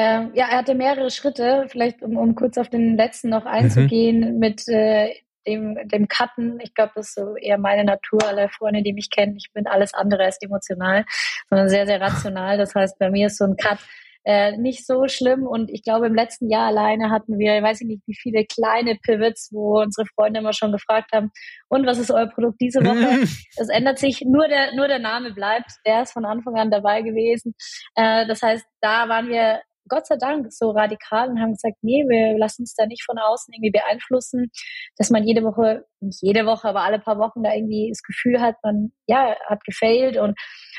Ähm, 0.00 0.30
ja, 0.32 0.46
er 0.48 0.58
hatte 0.58 0.76
mehrere 0.76 1.10
Schritte, 1.10 1.66
vielleicht 1.66 2.02
um, 2.04 2.16
um 2.16 2.36
kurz 2.36 2.56
auf 2.56 2.68
den 2.68 2.96
letzten 2.96 3.30
noch 3.30 3.46
einzugehen 3.46 4.38
mit 4.38 4.68
äh, 4.68 5.12
dem, 5.44 5.76
dem 5.88 6.06
Cutten. 6.06 6.60
Ich 6.62 6.72
glaube, 6.72 6.92
das 6.94 7.08
ist 7.08 7.14
so 7.16 7.34
eher 7.34 7.58
meine 7.58 7.82
Natur. 7.82 8.24
Alle 8.24 8.48
Freunde, 8.48 8.84
die 8.84 8.92
mich 8.92 9.10
kennen, 9.10 9.34
ich 9.36 9.50
bin 9.52 9.66
alles 9.66 9.94
andere 9.94 10.22
als 10.22 10.40
emotional, 10.40 11.04
sondern 11.48 11.68
sehr, 11.68 11.84
sehr 11.88 12.00
rational. 12.00 12.58
Das 12.58 12.76
heißt, 12.76 12.96
bei 13.00 13.10
mir 13.10 13.26
ist 13.26 13.38
so 13.38 13.44
ein 13.44 13.56
Cut 13.56 13.80
äh, 14.24 14.56
nicht 14.56 14.86
so 14.86 15.08
schlimm. 15.08 15.46
Und 15.46 15.68
ich 15.68 15.82
glaube, 15.82 16.06
im 16.06 16.14
letzten 16.14 16.48
Jahr 16.48 16.68
alleine 16.68 17.10
hatten 17.10 17.38
wir, 17.38 17.60
weiß 17.60 17.80
ich 17.80 17.88
nicht, 17.88 18.02
wie 18.06 18.14
viele 18.14 18.44
kleine 18.44 18.96
Pivots, 19.02 19.48
wo 19.52 19.80
unsere 19.80 20.06
Freunde 20.06 20.38
immer 20.40 20.52
schon 20.52 20.70
gefragt 20.70 21.10
haben, 21.12 21.30
und 21.68 21.86
was 21.86 21.98
ist 21.98 22.12
euer 22.12 22.28
Produkt 22.28 22.60
diese 22.60 22.84
Woche? 22.84 23.26
Es 23.60 23.68
ändert 23.68 23.98
sich, 23.98 24.22
nur 24.24 24.46
der, 24.46 24.76
nur 24.76 24.86
der 24.86 25.00
Name 25.00 25.32
bleibt. 25.32 25.72
Der 25.84 26.02
ist 26.02 26.12
von 26.12 26.24
Anfang 26.24 26.54
an 26.56 26.70
dabei 26.70 27.02
gewesen. 27.02 27.54
Äh, 27.96 28.26
das 28.28 28.42
heißt, 28.42 28.64
da 28.80 29.08
waren 29.08 29.28
wir 29.28 29.60
Gott 29.88 30.06
sei 30.06 30.16
Dank 30.16 30.52
so 30.52 30.70
radikal 30.70 31.28
und 31.28 31.40
haben 31.40 31.52
gesagt, 31.52 31.76
nee, 31.82 32.04
wir 32.08 32.38
lassen 32.38 32.62
uns 32.62 32.74
da 32.74 32.86
nicht 32.86 33.04
von 33.04 33.18
außen 33.18 33.52
irgendwie 33.54 33.70
beeinflussen, 33.70 34.50
dass 34.96 35.10
man 35.10 35.24
jede 35.24 35.42
Woche, 35.42 35.84
nicht 36.00 36.22
jede 36.22 36.46
Woche, 36.46 36.68
aber 36.68 36.82
alle 36.82 36.98
paar 36.98 37.18
Wochen 37.18 37.42
da 37.42 37.54
irgendwie 37.54 37.88
das 37.90 38.02
Gefühl 38.02 38.40
hat, 38.40 38.56
man, 38.62 38.92
ja, 39.06 39.36
hat 39.46 39.64
gefailt 39.64 40.16
und, 40.16 40.38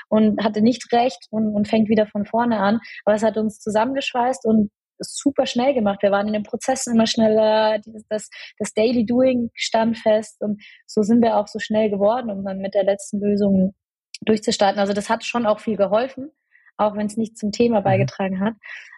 und 0.10 0.44
hatte 0.44 0.62
nicht 0.62 0.92
recht 0.94 1.28
und, 1.32 1.54
und 1.54 1.68
fängt 1.68 1.90
wieder 1.90 2.08
von 2.08 2.26
vorne 2.26 2.60
an. 2.60 2.80
Aber 3.06 3.16
es 3.16 3.24
hat 3.24 3.38
uns 3.38 3.60
zusammengeschweißt 3.60 4.46
und 4.46 4.72
super 5.00 5.46
schnell 5.46 5.74
gemacht. 5.74 6.02
Wir 6.02 6.12
waren 6.12 6.28
in 6.28 6.34
den 6.34 6.44
Prozessen 6.44 6.96
immer 6.96 7.08
schneller, 7.08 7.80
das, 8.10 8.30
das 8.58 8.74
Daily 8.74 9.06
Doing 9.06 9.50
stand 9.54 9.98
fest 9.98 10.38
und 10.42 10.62
so 10.86 11.02
sind 11.02 11.22
wir 11.22 11.38
auch 11.38 11.48
so 11.48 11.60
schnell 11.60 11.90
geworden, 11.90 12.30
um 12.30 12.44
dann 12.44 12.60
mit 12.60 12.74
der 12.74 12.84
letzten 12.84 13.20
Lösung 13.20 13.74
durchzustarten. 14.22 14.80
Also 14.80 14.94
das 14.94 15.10
hat 15.10 15.24
schon 15.24 15.46
auch 15.46 15.60
viel 15.60 15.78
geholfen, 15.78 16.32
auch 16.80 16.96
wenn 16.96 17.08
es 17.08 17.18
nicht 17.18 17.38
zum 17.38 17.52
Thema 17.52 17.82
beigetragen 17.82 18.40
hat. 18.40 18.54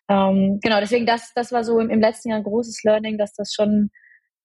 Ähm, 0.09 0.59
genau, 0.61 0.79
deswegen 0.79 1.05
das, 1.05 1.34
das 1.34 1.51
war 1.51 1.63
so 1.63 1.79
im, 1.79 1.89
im 1.89 2.01
letzten 2.01 2.29
Jahr 2.29 2.39
ein 2.39 2.43
großes 2.43 2.84
Learning, 2.84 3.17
dass 3.17 3.34
das 3.34 3.53
schon 3.53 3.89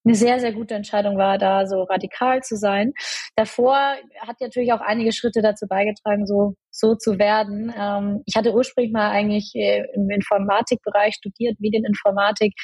eine 0.04 0.14
sehr, 0.14 0.38
sehr 0.38 0.52
gute 0.52 0.74
Entscheidung 0.74 1.18
war, 1.18 1.36
da 1.36 1.66
so 1.66 1.82
radikal 1.82 2.40
zu 2.42 2.56
sein. 2.56 2.92
Davor 3.34 3.76
hat 4.20 4.40
natürlich 4.40 4.72
auch 4.72 4.80
einige 4.80 5.12
Schritte 5.12 5.42
dazu 5.42 5.66
beigetragen, 5.66 6.26
so, 6.26 6.54
so 6.70 6.94
zu 6.94 7.18
werden. 7.18 7.74
Ähm, 7.76 8.22
ich 8.24 8.36
hatte 8.36 8.54
ursprünglich 8.54 8.92
mal 8.92 9.10
eigentlich 9.10 9.52
äh, 9.54 9.84
im 9.94 10.08
Informatikbereich 10.08 11.14
studiert, 11.14 11.58
Medieninformatik. 11.58 12.54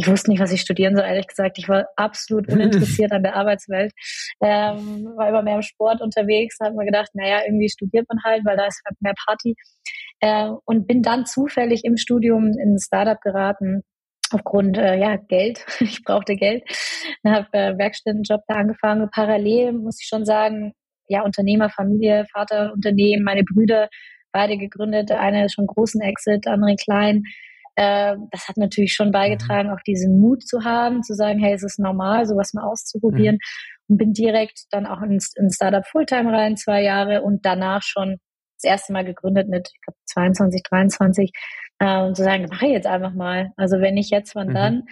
Ich 0.00 0.08
wusste 0.08 0.30
nicht, 0.30 0.40
was 0.40 0.50
ich 0.50 0.62
studieren 0.62 0.96
soll, 0.96 1.04
ehrlich 1.04 1.26
gesagt. 1.26 1.58
Ich 1.58 1.68
war 1.68 1.86
absolut 1.96 2.48
uninteressiert 2.52 3.12
an 3.12 3.22
der 3.22 3.36
Arbeitswelt. 3.36 3.92
Ähm, 4.40 5.12
war 5.14 5.28
immer 5.28 5.42
mehr 5.42 5.56
im 5.56 5.62
Sport 5.62 6.00
unterwegs, 6.00 6.56
habe 6.62 6.74
mir 6.74 6.86
gedacht, 6.86 7.10
naja, 7.12 7.40
irgendwie 7.44 7.68
studiert 7.68 8.06
man 8.08 8.22
halt, 8.24 8.44
weil 8.46 8.56
da 8.56 8.66
ist 8.66 8.80
halt 8.86 8.96
mehr 9.00 9.12
Party. 9.26 9.54
Äh, 10.20 10.50
und 10.64 10.86
bin 10.86 11.02
dann 11.02 11.26
zufällig 11.26 11.84
im 11.84 11.98
Studium 11.98 12.46
in 12.46 12.74
ein 12.74 12.78
Startup 12.78 13.20
geraten, 13.20 13.82
aufgrund 14.30 14.78
äh, 14.78 14.96
ja 14.96 15.16
Geld. 15.16 15.66
Ich 15.80 16.02
brauchte 16.02 16.34
Geld. 16.34 16.62
Habe 17.26 17.46
äh, 17.52 17.76
Werkstättenjob 17.76 18.40
da 18.48 18.54
angefangen. 18.54 19.10
Parallel 19.12 19.72
muss 19.72 20.00
ich 20.00 20.08
schon 20.08 20.24
sagen, 20.24 20.72
ja 21.08 21.22
Unternehmer, 21.22 21.68
Familie, 21.68 22.24
Vater, 22.32 22.72
Unternehmen, 22.72 23.22
meine 23.22 23.44
Brüder 23.44 23.90
beide 24.32 24.56
gegründet. 24.56 25.10
Eine 25.10 25.44
ist 25.44 25.54
schon 25.54 25.66
großen 25.66 26.00
Exit, 26.00 26.46
der 26.46 26.54
andere 26.54 26.76
klein. 26.76 27.24
Äh, 27.76 28.16
das 28.30 28.48
hat 28.48 28.56
natürlich 28.56 28.92
schon 28.92 29.10
beigetragen, 29.12 29.70
auch 29.70 29.82
diesen 29.86 30.20
Mut 30.20 30.46
zu 30.46 30.64
haben, 30.64 31.02
zu 31.02 31.14
sagen, 31.14 31.38
hey, 31.38 31.54
es 31.54 31.62
ist 31.62 31.78
normal, 31.78 32.26
sowas 32.26 32.52
mal 32.54 32.64
auszuprobieren. 32.64 33.38
Und 33.88 33.98
bin 33.98 34.12
direkt 34.12 34.64
dann 34.70 34.86
auch 34.86 35.02
ins, 35.02 35.34
ins 35.36 35.56
Startup 35.56 35.86
Fulltime 35.86 36.32
rein, 36.32 36.56
zwei 36.56 36.82
Jahre 36.82 37.22
und 37.22 37.44
danach 37.44 37.82
schon 37.82 38.18
das 38.62 38.70
erste 38.70 38.92
Mal 38.92 39.04
gegründet 39.04 39.48
mit, 39.48 39.70
ich 39.72 39.80
glaube, 39.80 39.98
22, 40.06 40.62
23 40.62 41.32
äh, 41.80 42.02
und 42.02 42.16
zu 42.16 42.22
sagen, 42.22 42.46
mache 42.50 42.66
ich 42.66 42.72
jetzt 42.72 42.86
einfach 42.86 43.14
mal. 43.14 43.52
Also 43.56 43.80
wenn 43.80 43.94
nicht 43.94 44.10
jetzt, 44.10 44.34
wann 44.34 44.48
Mhm. 44.48 44.54
dann? 44.54 44.82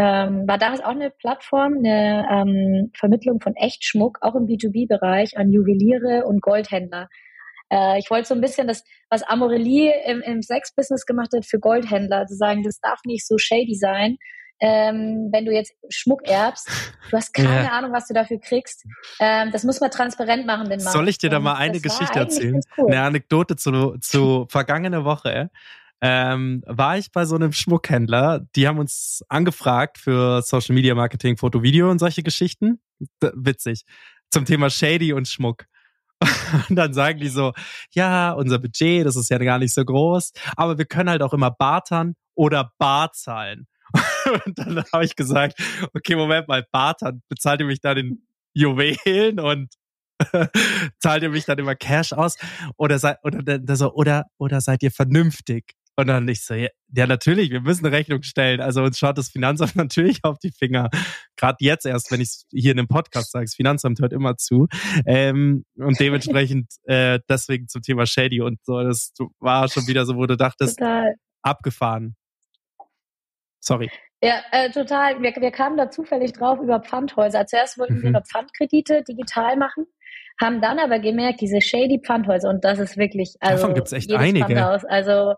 Ähm, 0.00 0.46
war 0.46 0.58
damals 0.58 0.80
auch 0.80 0.90
eine 0.90 1.10
Plattform, 1.10 1.78
eine 1.78 2.24
ähm, 2.30 2.92
Vermittlung 2.94 3.40
von 3.40 3.56
Echtschmuck, 3.56 4.18
auch 4.20 4.36
im 4.36 4.46
B2B-Bereich 4.46 5.36
an 5.36 5.50
Juweliere 5.50 6.24
und 6.24 6.40
Goldhändler. 6.40 7.08
Äh, 7.70 7.98
ich 7.98 8.10
wollte 8.10 8.28
so 8.28 8.34
ein 8.34 8.40
bisschen 8.40 8.66
das, 8.66 8.84
was 9.10 9.22
Amorelie 9.22 9.92
im, 10.06 10.20
im 10.22 10.42
Sex-Business 10.42 11.06
gemacht 11.06 11.30
hat, 11.34 11.44
für 11.46 11.58
Goldhändler, 11.58 12.26
zu 12.26 12.36
sagen, 12.36 12.62
das 12.62 12.80
darf 12.80 13.00
nicht 13.04 13.26
so 13.26 13.38
shady 13.38 13.74
sein. 13.74 14.16
Ähm, 14.60 15.28
wenn 15.30 15.44
du 15.44 15.52
jetzt 15.52 15.72
Schmuck 15.88 16.26
erbst, 16.26 16.68
du 17.10 17.16
hast 17.16 17.32
keine 17.32 17.64
Ja. 17.64 17.70
Ahnung, 17.72 17.92
was 17.92 18.08
du 18.08 18.14
dafür 18.14 18.40
kriegst. 18.40 18.84
Ähm, 19.20 19.52
das 19.52 19.62
muss 19.62 19.80
man 19.80 19.90
transparent 19.90 20.46
machen, 20.46 20.68
den 20.68 20.82
Markt. 20.82 20.92
Soll 20.92 21.08
ich 21.08 21.18
dir 21.18 21.30
da 21.30 21.38
mal 21.38 21.54
eine 21.54 21.80
Geschichte 21.80 22.18
erzählen? 22.18 22.60
Cool. 22.76 22.90
Eine 22.90 23.02
Anekdote 23.02 23.54
zu, 23.54 23.96
zu 24.00 24.46
vergangene 24.50 25.04
Woche. 25.04 25.50
Ähm, 26.00 26.62
war 26.66 26.96
ich 26.98 27.12
bei 27.12 27.24
so 27.24 27.34
einem 27.36 27.52
Schmuckhändler, 27.52 28.46
die 28.54 28.68
haben 28.68 28.78
uns 28.78 29.24
angefragt 29.28 29.98
für 29.98 30.42
Social 30.42 30.74
Media 30.74 30.94
Marketing, 30.94 31.36
Foto, 31.36 31.62
Video 31.62 31.90
und 31.90 31.98
solche 31.98 32.22
Geschichten. 32.22 32.80
Witzig. 33.20 33.84
Zum 34.30 34.44
Thema 34.44 34.70
Shady 34.70 35.12
und 35.12 35.26
Schmuck. 35.28 35.66
Und 36.68 36.76
dann 36.76 36.92
sagen 36.92 37.20
die 37.20 37.28
so, 37.28 37.52
ja, 37.92 38.32
unser 38.32 38.58
Budget, 38.58 39.06
das 39.06 39.16
ist 39.16 39.30
ja 39.30 39.38
gar 39.38 39.58
nicht 39.58 39.74
so 39.74 39.84
groß, 39.84 40.32
aber 40.56 40.78
wir 40.78 40.86
können 40.86 41.10
halt 41.10 41.22
auch 41.22 41.32
immer 41.32 41.50
bartern 41.50 42.14
oder 42.34 42.72
bar 42.78 43.12
zahlen. 43.12 43.66
Und 44.46 44.58
dann 44.58 44.84
habe 44.92 45.04
ich 45.04 45.16
gesagt, 45.16 45.60
okay, 45.94 46.16
Moment 46.16 46.48
mal, 46.48 46.66
bartern, 46.70 47.22
bezahlt 47.28 47.60
ihr 47.60 47.66
mich 47.66 47.80
dann 47.80 47.96
in 47.96 48.22
Juwelen 48.54 49.38
und 49.38 49.72
zahlt 50.98 51.22
ihr 51.22 51.30
mich 51.30 51.44
dann 51.44 51.58
immer 51.58 51.76
Cash 51.76 52.12
aus 52.12 52.36
oder 52.76 52.98
seid 52.98 53.18
oder 53.22 53.60
oder 53.94 54.24
oder 54.36 54.60
seid 54.60 54.82
ihr 54.82 54.90
vernünftig 54.90 55.74
und 55.98 56.06
dann 56.06 56.28
ich 56.28 56.44
so 56.44 56.54
ja, 56.54 56.68
ja 56.94 57.06
natürlich 57.06 57.50
wir 57.50 57.60
müssen 57.60 57.84
eine 57.84 57.94
Rechnung 57.96 58.22
stellen 58.22 58.60
also 58.60 58.82
uns 58.82 58.98
schaut 58.98 59.18
das 59.18 59.28
Finanzamt 59.28 59.76
natürlich 59.76 60.20
auf 60.22 60.38
die 60.38 60.52
Finger 60.52 60.88
gerade 61.36 61.56
jetzt 61.60 61.84
erst 61.86 62.10
wenn 62.12 62.20
ich 62.20 62.28
es 62.28 62.46
hier 62.52 62.72
in 62.72 62.78
einem 62.78 62.88
Podcast 62.88 63.32
sage 63.32 63.44
das 63.46 63.54
Finanzamt 63.54 64.00
hört 64.00 64.12
immer 64.12 64.36
zu 64.36 64.68
ähm, 65.06 65.64
und 65.76 65.98
dementsprechend 66.00 66.72
äh, 66.84 67.18
deswegen 67.28 67.68
zum 67.68 67.82
Thema 67.82 68.06
Shady 68.06 68.40
und 68.40 68.60
so 68.64 68.80
das 68.82 69.12
war 69.40 69.68
schon 69.68 69.86
wieder 69.88 70.06
so 70.06 70.16
wo 70.16 70.26
du 70.26 70.36
dachtest 70.36 70.78
Total. 70.78 71.14
abgefahren 71.42 72.14
sorry 73.60 73.90
Ja, 74.22 74.40
äh, 74.50 74.70
total. 74.70 75.20
Wir, 75.22 75.32
wir 75.36 75.50
kamen 75.52 75.76
da 75.76 75.90
zufällig 75.90 76.32
drauf 76.32 76.58
über 76.60 76.80
Pfandhäuser. 76.80 77.46
Zuerst 77.46 77.78
wollten 77.78 78.02
wir 78.02 78.08
Mhm. 78.08 78.14
noch 78.14 78.26
Pfandkredite 78.26 79.04
digital 79.04 79.56
machen, 79.56 79.86
haben 80.40 80.60
dann 80.60 80.78
aber 80.78 80.98
gemerkt, 80.98 81.40
diese 81.40 81.60
shady 81.60 82.00
Pfandhäuser, 82.04 82.48
und 82.48 82.64
das 82.64 82.78
ist 82.78 82.96
wirklich, 82.96 83.36
also 83.40 83.62
Davon 83.62 83.74
gibt's 83.74 83.92
echt 83.92 84.12
einige. 84.12 84.46
Pfandhaus, 84.46 84.84
also 84.84 85.34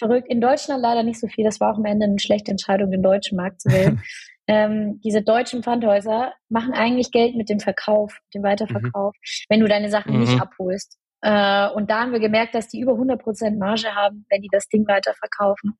verrückt. 0.00 0.26
In 0.28 0.40
Deutschland 0.40 0.82
leider 0.82 1.04
nicht 1.04 1.20
so 1.20 1.28
viel. 1.28 1.44
Das 1.44 1.60
war 1.60 1.72
auch 1.72 1.78
am 1.78 1.84
Ende 1.84 2.06
eine 2.06 2.18
schlechte 2.18 2.50
Entscheidung, 2.50 2.90
den 2.90 3.02
deutschen 3.02 3.36
Markt 3.36 3.60
zu 3.60 3.70
wählen. 3.70 4.02
ähm, 4.48 5.00
diese 5.04 5.22
deutschen 5.22 5.62
Pfandhäuser 5.62 6.32
machen 6.48 6.72
eigentlich 6.72 7.12
Geld 7.12 7.36
mit 7.36 7.48
dem 7.48 7.60
Verkauf, 7.60 8.18
dem 8.34 8.42
Weiterverkauf, 8.42 9.14
wenn 9.48 9.60
du 9.60 9.68
deine 9.68 9.90
Sachen 9.90 10.14
Mhm. 10.14 10.20
nicht 10.20 10.40
abholst. 10.40 10.98
Äh, 11.22 11.68
und 11.68 11.90
da 11.90 12.00
haben 12.00 12.12
wir 12.12 12.20
gemerkt, 12.20 12.54
dass 12.56 12.66
die 12.68 12.80
über 12.80 12.94
100% 12.96 13.58
Marge 13.58 13.94
haben, 13.94 14.26
wenn 14.30 14.42
die 14.42 14.48
das 14.50 14.66
Ding 14.68 14.88
weiterverkaufen. 14.88 15.78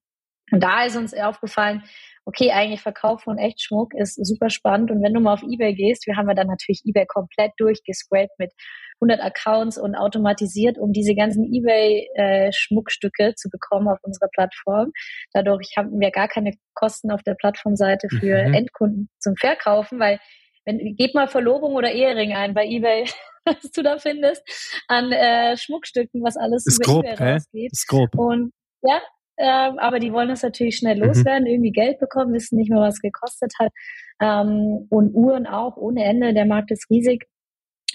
Und 0.50 0.62
da 0.62 0.84
ist 0.84 0.96
uns 0.96 1.14
aufgefallen, 1.14 1.82
okay, 2.24 2.52
eigentlich 2.52 2.80
Verkauf 2.80 3.22
von 3.22 3.38
Echtschmuck 3.38 3.94
ist 3.94 4.14
super 4.24 4.50
spannend. 4.50 4.90
Und 4.90 5.02
wenn 5.02 5.14
du 5.14 5.20
mal 5.20 5.34
auf 5.34 5.42
eBay 5.42 5.74
gehst, 5.74 6.06
wir 6.06 6.16
haben 6.16 6.28
ja 6.28 6.34
dann 6.34 6.46
natürlich 6.46 6.82
eBay 6.84 7.06
komplett 7.06 7.52
durchgescrapt 7.58 8.38
mit 8.38 8.52
100 9.00 9.20
Accounts 9.20 9.78
und 9.78 9.94
automatisiert, 9.94 10.78
um 10.78 10.92
diese 10.92 11.14
ganzen 11.14 11.44
eBay-Schmuckstücke 11.44 13.28
äh, 13.28 13.34
zu 13.34 13.48
bekommen 13.48 13.88
auf 13.88 13.98
unserer 14.02 14.28
Plattform. 14.32 14.92
Dadurch 15.32 15.72
haben 15.76 15.98
wir 15.98 16.10
gar 16.10 16.28
keine 16.28 16.52
Kosten 16.74 17.10
auf 17.10 17.22
der 17.22 17.34
Plattformseite 17.34 18.08
für 18.08 18.46
mhm. 18.46 18.54
Endkunden 18.54 19.08
zum 19.18 19.34
Verkaufen, 19.36 19.98
weil 19.98 20.20
wenn, 20.66 20.78
gebt 20.96 21.14
mal 21.14 21.28
Verlobung 21.28 21.74
oder 21.74 21.90
Ehering 21.90 22.34
ein 22.34 22.52
bei 22.52 22.66
eBay, 22.66 23.06
was 23.44 23.70
du 23.72 23.82
da 23.82 23.98
findest 23.98 24.42
an 24.88 25.10
äh, 25.10 25.56
Schmuckstücken, 25.56 26.22
was 26.22 26.36
alles 26.36 26.66
ist 26.66 26.84
über 26.84 26.92
grob, 26.92 27.04
eBay 27.06 27.32
rausgeht. 27.32 27.72
Ist 27.72 27.88
grob. 27.88 28.14
Und 28.14 28.52
ja, 28.82 29.00
ähm, 29.40 29.78
aber 29.78 29.98
die 29.98 30.12
wollen 30.12 30.28
das 30.28 30.42
natürlich 30.42 30.76
schnell 30.76 30.96
mhm. 30.96 31.04
loswerden, 31.04 31.44
mhm. 31.44 31.50
irgendwie 31.50 31.72
Geld 31.72 31.98
bekommen, 31.98 32.34
wissen 32.34 32.56
nicht 32.58 32.70
mehr, 32.70 32.80
was 32.80 32.94
es 32.94 33.00
gekostet 33.00 33.52
hat. 33.58 33.72
Ähm, 34.20 34.86
und 34.90 35.14
Uhren 35.14 35.46
auch 35.46 35.76
ohne 35.76 36.04
Ende, 36.04 36.34
der 36.34 36.46
Markt 36.46 36.70
ist 36.70 36.90
riesig. 36.90 37.26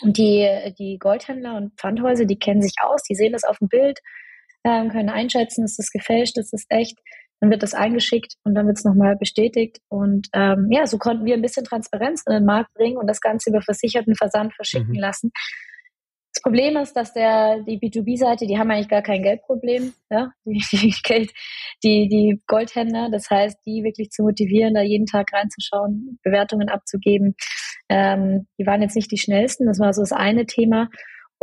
Und 0.02 0.18
die, 0.18 0.74
die 0.78 0.98
Goldhändler 1.00 1.56
und 1.56 1.74
Pfandhäuser, 1.80 2.26
die 2.26 2.40
kennen 2.40 2.62
sich 2.62 2.74
aus, 2.82 3.04
die 3.04 3.16
sehen 3.16 3.32
das 3.32 3.46
auf 3.46 3.60
dem 3.60 3.70
Bild, 3.70 4.00
ähm, 4.66 4.90
können 4.90 5.10
einschätzen, 5.10 5.64
ist 5.64 5.80
das 5.80 5.92
gefälscht, 5.92 6.38
ist 6.38 6.52
das 6.52 6.66
echt. 6.70 6.98
Dann 7.40 7.52
wird 7.52 7.64
das 7.64 7.74
eingeschickt 7.74 8.36
und 8.44 8.56
dann 8.56 8.66
wird 8.66 8.78
es 8.78 8.84
nochmal 8.84 9.16
bestätigt. 9.16 9.80
Und 9.88 10.28
ähm, 10.34 10.70
ja, 10.72 10.88
so 10.88 10.98
konnten 10.98 11.26
wir 11.26 11.36
ein 11.36 11.42
bisschen 11.42 11.66
Transparenz 11.66 12.24
in 12.26 12.34
den 12.34 12.46
Markt 12.46 12.74
bringen 12.74 12.98
und 12.98 13.08
das 13.08 13.22
Ganze 13.22 13.52
über 13.52 13.62
versicherten 13.62 14.16
Versand 14.16 14.54
verschicken 14.56 14.94
mhm. 14.94 15.00
lassen. 15.00 15.32
Das 16.36 16.42
Problem 16.42 16.76
ist, 16.76 16.94
dass 16.98 17.14
der, 17.14 17.62
die 17.62 17.80
B2B-Seite, 17.80 18.46
die 18.46 18.58
haben 18.60 18.70
eigentlich 18.70 18.90
gar 18.90 19.02
kein 19.02 19.24
Geldproblem, 19.24 19.94
ja, 20.10 20.32
die, 20.44 20.62
die 20.72 20.94
Geld, 21.02 21.32
die, 21.82 22.10
die 22.10 22.42
Goldhändler. 22.46 23.10
Das 23.10 23.30
heißt, 23.30 23.58
die 23.66 23.84
wirklich 23.84 24.10
zu 24.10 24.24
motivieren, 24.24 24.74
da 24.74 24.82
jeden 24.82 25.06
Tag 25.06 25.32
reinzuschauen, 25.32 26.20
Bewertungen 26.24 26.68
abzugeben. 26.68 27.36
Ähm, 27.88 28.48
die 28.60 28.66
waren 28.66 28.82
jetzt 28.82 28.98
nicht 28.98 29.12
die 29.12 29.18
schnellsten. 29.18 29.66
Das 29.66 29.80
war 29.80 29.94
so 29.94 30.02
das 30.02 30.12
eine 30.12 30.46
Thema. 30.46 30.90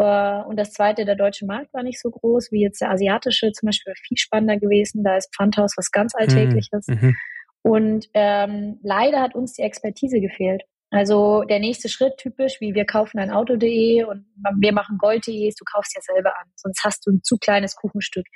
Uh, 0.01 0.43
und 0.49 0.57
das 0.59 0.73
zweite, 0.73 1.05
der 1.05 1.17
deutsche 1.17 1.45
Markt 1.45 1.73
war 1.75 1.83
nicht 1.83 2.01
so 2.01 2.11
groß 2.11 2.51
wie 2.51 2.63
jetzt 2.63 2.81
der 2.81 2.91
asiatische, 2.91 3.53
zum 3.53 3.67
Beispiel 3.67 3.93
viel 4.07 4.17
spannender 4.17 4.59
gewesen. 4.59 5.05
Da 5.05 5.17
ist 5.17 5.35
Pfandhaus 5.35 5.75
was 5.77 5.91
ganz 5.91 6.15
Alltägliches. 6.15 6.87
Mhm. 6.89 6.99
mhm. 7.01 7.17
Und 7.65 8.09
ähm, 8.15 8.81
leider 8.83 9.21
hat 9.21 9.37
uns 9.37 9.53
die 9.53 9.63
Expertise 9.63 10.21
gefehlt. 10.21 10.63
Also 10.93 11.43
der 11.45 11.59
nächste 11.59 11.89
Schritt 11.89 12.19
typisch, 12.19 12.61
wie 12.61 12.75
wir 12.75 12.85
kaufen 12.85 13.19
ein 13.19 13.31
Auto.de 13.31 14.05
und 14.05 14.27
wir 14.61 14.73
machen 14.75 14.99
Gold.de, 14.99 15.49
du 15.49 15.65
kaufst 15.65 15.97
ja 15.97 16.03
selber 16.03 16.39
an, 16.39 16.47
sonst 16.55 16.85
hast 16.85 17.07
du 17.07 17.13
ein 17.13 17.23
zu 17.23 17.39
kleines 17.39 17.77
Kuchenstück. 17.77 18.27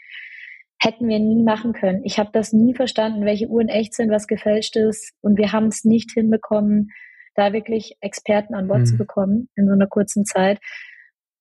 Hätten 0.81 1.07
wir 1.07 1.19
nie 1.19 1.43
machen 1.43 1.75
können. 1.75 2.03
Ich 2.05 2.19
habe 2.19 2.31
das 2.33 2.55
nie 2.55 2.75
verstanden, 2.75 3.27
welche 3.27 3.49
Uhren 3.49 3.69
echt 3.69 3.93
sind, 3.93 4.11
was 4.11 4.27
gefälscht 4.27 4.75
ist 4.77 5.13
und 5.21 5.37
wir 5.37 5.53
haben 5.53 5.67
es 5.67 5.85
nicht 5.85 6.13
hinbekommen, 6.13 6.93
da 7.35 7.53
wirklich 7.53 7.99
Experten 8.01 8.55
an 8.55 8.69
Bord 8.69 8.81
mhm. 8.81 8.87
zu 8.87 8.97
bekommen 8.97 9.51
in 9.55 9.67
so 9.67 9.75
einer 9.75 9.87
kurzen 9.87 10.25
Zeit 10.25 10.59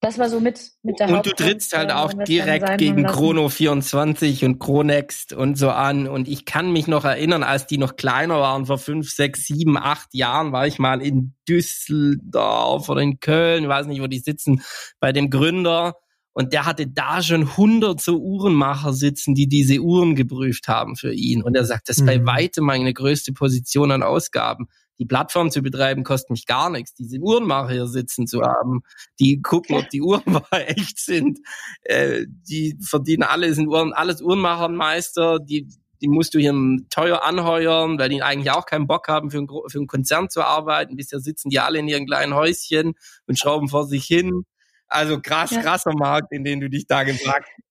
das 0.05 0.19
war 0.19 0.29
so 0.29 0.39
mit, 0.39 0.71
mit 0.83 0.99
der 0.99 1.09
Und 1.09 1.25
du 1.25 1.31
trittst 1.31 1.75
halt 1.75 1.91
auch 1.91 2.13
direkt 2.13 2.77
gegen 2.77 3.05
Chrono 3.05 3.49
24 3.49 4.45
und 4.45 4.59
Chronext 4.59 5.33
und 5.33 5.57
so 5.57 5.71
an. 5.71 6.07
Und 6.07 6.27
ich 6.27 6.45
kann 6.45 6.71
mich 6.71 6.85
noch 6.85 7.05
erinnern, 7.05 7.41
als 7.41 7.65
die 7.65 7.79
noch 7.79 7.95
kleiner 7.95 8.39
waren, 8.39 8.67
vor 8.67 8.77
fünf, 8.77 9.09
sechs, 9.09 9.45
sieben, 9.47 9.77
acht 9.77 10.13
Jahren, 10.13 10.51
war 10.51 10.67
ich 10.67 10.77
mal 10.77 11.01
in 11.01 11.33
Düsseldorf 11.49 12.87
oder 12.87 13.01
in 13.01 13.19
Köln, 13.19 13.63
ich 13.63 13.69
weiß 13.69 13.87
nicht, 13.87 13.99
wo 13.99 14.05
die 14.05 14.19
sitzen, 14.19 14.61
bei 14.99 15.11
dem 15.11 15.31
Gründer. 15.31 15.95
Und 16.33 16.53
der 16.53 16.65
hatte 16.65 16.85
da 16.85 17.23
schon 17.23 17.57
hundert 17.57 17.99
so 17.99 18.19
Uhrenmacher 18.19 18.93
sitzen, 18.93 19.33
die 19.33 19.47
diese 19.47 19.79
Uhren 19.79 20.15
geprüft 20.15 20.67
haben 20.67 20.97
für 20.97 21.13
ihn. 21.13 21.41
Und 21.41 21.55
er 21.55 21.65
sagt, 21.65 21.89
das 21.89 21.97
ist 21.97 22.03
mhm. 22.03 22.07
bei 22.07 22.25
weitem 22.25 22.65
meine 22.65 22.93
größte 22.93 23.33
Position 23.33 23.91
an 23.91 24.03
Ausgaben 24.03 24.67
die 24.99 25.05
Plattform 25.05 25.51
zu 25.51 25.61
betreiben, 25.61 26.03
kostet 26.03 26.31
mich 26.31 26.45
gar 26.45 26.69
nichts. 26.69 26.93
Diese 26.93 27.19
Uhrenmacher 27.19 27.73
hier 27.73 27.87
sitzen 27.87 28.27
zu 28.27 28.41
haben, 28.41 28.81
die 29.19 29.41
gucken, 29.41 29.75
ob 29.75 29.89
die 29.89 30.01
Uhren 30.01 30.23
echt 30.51 30.99
sind, 30.99 31.39
äh, 31.81 32.25
die 32.27 32.77
verdienen 32.81 33.23
alle, 33.23 33.53
sind 33.53 33.67
Uhren, 33.67 33.93
alles 33.93 34.21
Uhrenmachermeister, 34.21 35.39
die, 35.39 35.67
die 36.01 36.07
musst 36.07 36.33
du 36.33 36.39
hier 36.39 36.53
teuer 36.89 37.23
anheuern, 37.23 37.99
weil 37.99 38.09
die 38.09 38.21
eigentlich 38.21 38.51
auch 38.51 38.65
keinen 38.65 38.87
Bock 38.87 39.07
haben, 39.07 39.31
für 39.31 39.39
einen, 39.39 39.47
für 39.47 39.77
einen 39.77 39.87
Konzern 39.87 40.29
zu 40.29 40.43
arbeiten. 40.43 40.95
Bisher 40.95 41.19
sitzen 41.19 41.49
die 41.49 41.59
alle 41.59 41.79
in 41.79 41.87
ihren 41.87 42.05
kleinen 42.05 42.33
Häuschen 42.33 42.93
und 43.27 43.39
schrauben 43.39 43.69
vor 43.69 43.85
sich 43.85 44.05
hin. 44.05 44.45
Also 44.87 45.19
krass, 45.19 45.51
ja. 45.51 45.61
krasser 45.61 45.93
Markt, 45.95 46.31
in 46.31 46.43
den 46.43 46.59
du 46.59 46.69
dich 46.69 46.87
da 46.87 47.03
gebracht 47.03 47.43
hast. 47.43 47.65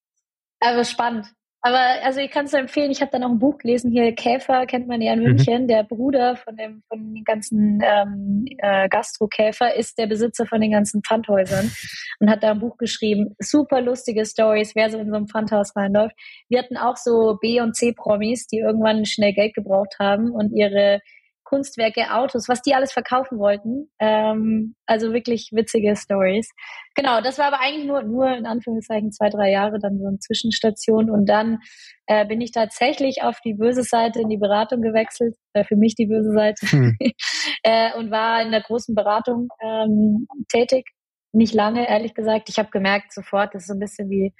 Aber 0.61 0.85
spannend. 0.85 1.33
Aber 1.67 1.79
also 2.03 2.21
ich 2.21 2.31
kann 2.31 2.45
es 2.45 2.53
empfehlen, 2.53 2.91
ich 2.91 3.01
habe 3.01 3.11
dann 3.11 3.25
auch 3.25 3.31
ein 3.31 3.39
Buch 3.39 3.57
gelesen, 3.57 3.91
hier 3.91 4.12
Käfer 4.12 4.67
kennt 4.67 4.87
man 4.87 5.01
ja 5.01 5.15
in 5.15 5.21
mhm. 5.21 5.25
München, 5.29 5.62
mhm. 5.62 5.69
der 5.69 5.83
Bruder 5.83 6.37
von 6.37 6.55
dem 6.59 6.83
von 6.91 7.15
den 7.15 7.25
ganzen 7.25 7.81
ähm, 7.83 8.45
äh, 8.59 8.87
Gastro-Käfer 8.91 9.75
ist 9.75 9.97
der 9.97 10.07
Besitzer 10.07 10.45
von 10.45 10.61
den 10.61 10.73
ganzen 10.73 11.03
Pfandhäusern 11.03 11.73
und 12.21 12.29
hat 12.29 12.43
da 12.43 12.51
ein 12.51 12.61
Buch 12.61 12.77
geschrieben. 12.77 13.35
Super 13.39 13.81
lustige 13.81 14.27
Stories, 14.27 14.75
wer 14.75 14.91
so 14.91 14.99
in 14.99 15.09
so 15.09 15.17
ein 15.17 15.27
Pfandhaus 15.27 15.75
reinläuft. 15.75 16.15
Wir 16.51 16.59
hatten 16.59 16.77
auch 16.77 16.99
so 16.99 17.39
B- 17.41 17.62
und 17.62 17.75
C-Promis, 17.75 18.47
die 18.47 18.59
irgendwann 18.59 19.07
schnell 19.07 19.33
Geld 19.33 19.55
gebraucht 19.55 19.97
haben 19.99 20.33
und 20.33 20.53
ihre 20.53 21.01
Kunstwerke, 21.45 22.13
Autos, 22.13 22.49
was 22.49 22.63
die 22.63 22.75
alles 22.75 22.93
verkaufen 22.93 23.39
wollten. 23.39 23.91
Ähm, 24.01 24.75
also 24.87 25.13
wirklich 25.13 25.51
witzige 25.53 25.95
Stories. 25.97 26.51
Genau, 26.95 27.21
das 27.21 27.39
war 27.39 27.47
aber 27.47 27.61
eigentlich 27.61 27.87
nur, 27.87 28.03
nur 28.03 28.29
in 28.29 28.47
Anführungszeichen 28.47 29.13
zwei, 29.13 29.29
drei 29.29 29.51
Jahre 29.51 29.79
dann 29.79 29.99
so 29.99 30.07
eine 30.07 30.19
Zwischenstation 30.19 31.11
und 31.11 31.29
dann 31.29 31.59
äh, 32.07 32.27
bin 32.27 32.41
ich 32.41 32.53
tatsächlich 32.53 33.23
auf 33.23 33.39
die 33.45 33.55
böse 33.55 33.83
Seite 33.83 34.21
in 34.21 34.29
die 34.29 34.39
Beratung 34.39 34.81
gewechselt, 34.81 35.37
äh, 35.53 35.65
für 35.65 35.77
mich 35.77 35.95
die 35.95 36.07
böse 36.07 36.33
Seite 36.33 36.67
hm. 36.67 36.97
äh, 37.63 37.95
und 37.97 38.11
war 38.11 38.43
in 38.43 38.51
der 38.51 38.63
großen 38.63 38.95
Beratung 38.95 39.49
ähm, 39.63 40.27
tätig. 40.51 40.87
Nicht 41.33 41.55
lange, 41.55 41.89
ehrlich 41.89 42.15
gesagt. 42.15 42.49
Ich 42.49 42.59
habe 42.59 42.71
gemerkt 42.71 43.13
sofort, 43.13 43.55
das 43.55 43.63
ist 43.63 43.69
so 43.69 43.75
ein 43.75 43.81
bisschen 43.81 44.09
wie 44.09 44.33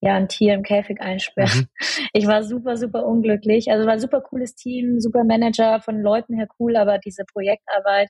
ja, 0.00 0.14
ein 0.14 0.28
Tier 0.28 0.54
im 0.54 0.62
Käfig 0.62 1.00
einsperren. 1.00 1.60
Mhm. 1.60 1.68
Ich 2.12 2.26
war 2.26 2.42
super, 2.42 2.76
super 2.76 3.04
unglücklich. 3.04 3.70
Also 3.70 3.86
war 3.86 3.94
ein 3.94 4.00
super 4.00 4.22
cooles 4.22 4.54
Team, 4.54 5.00
super 5.00 5.24
Manager, 5.24 5.80
von 5.80 6.00
Leuten 6.00 6.34
her 6.34 6.48
cool, 6.58 6.76
aber 6.76 6.98
diese 6.98 7.24
Projektarbeit 7.24 8.08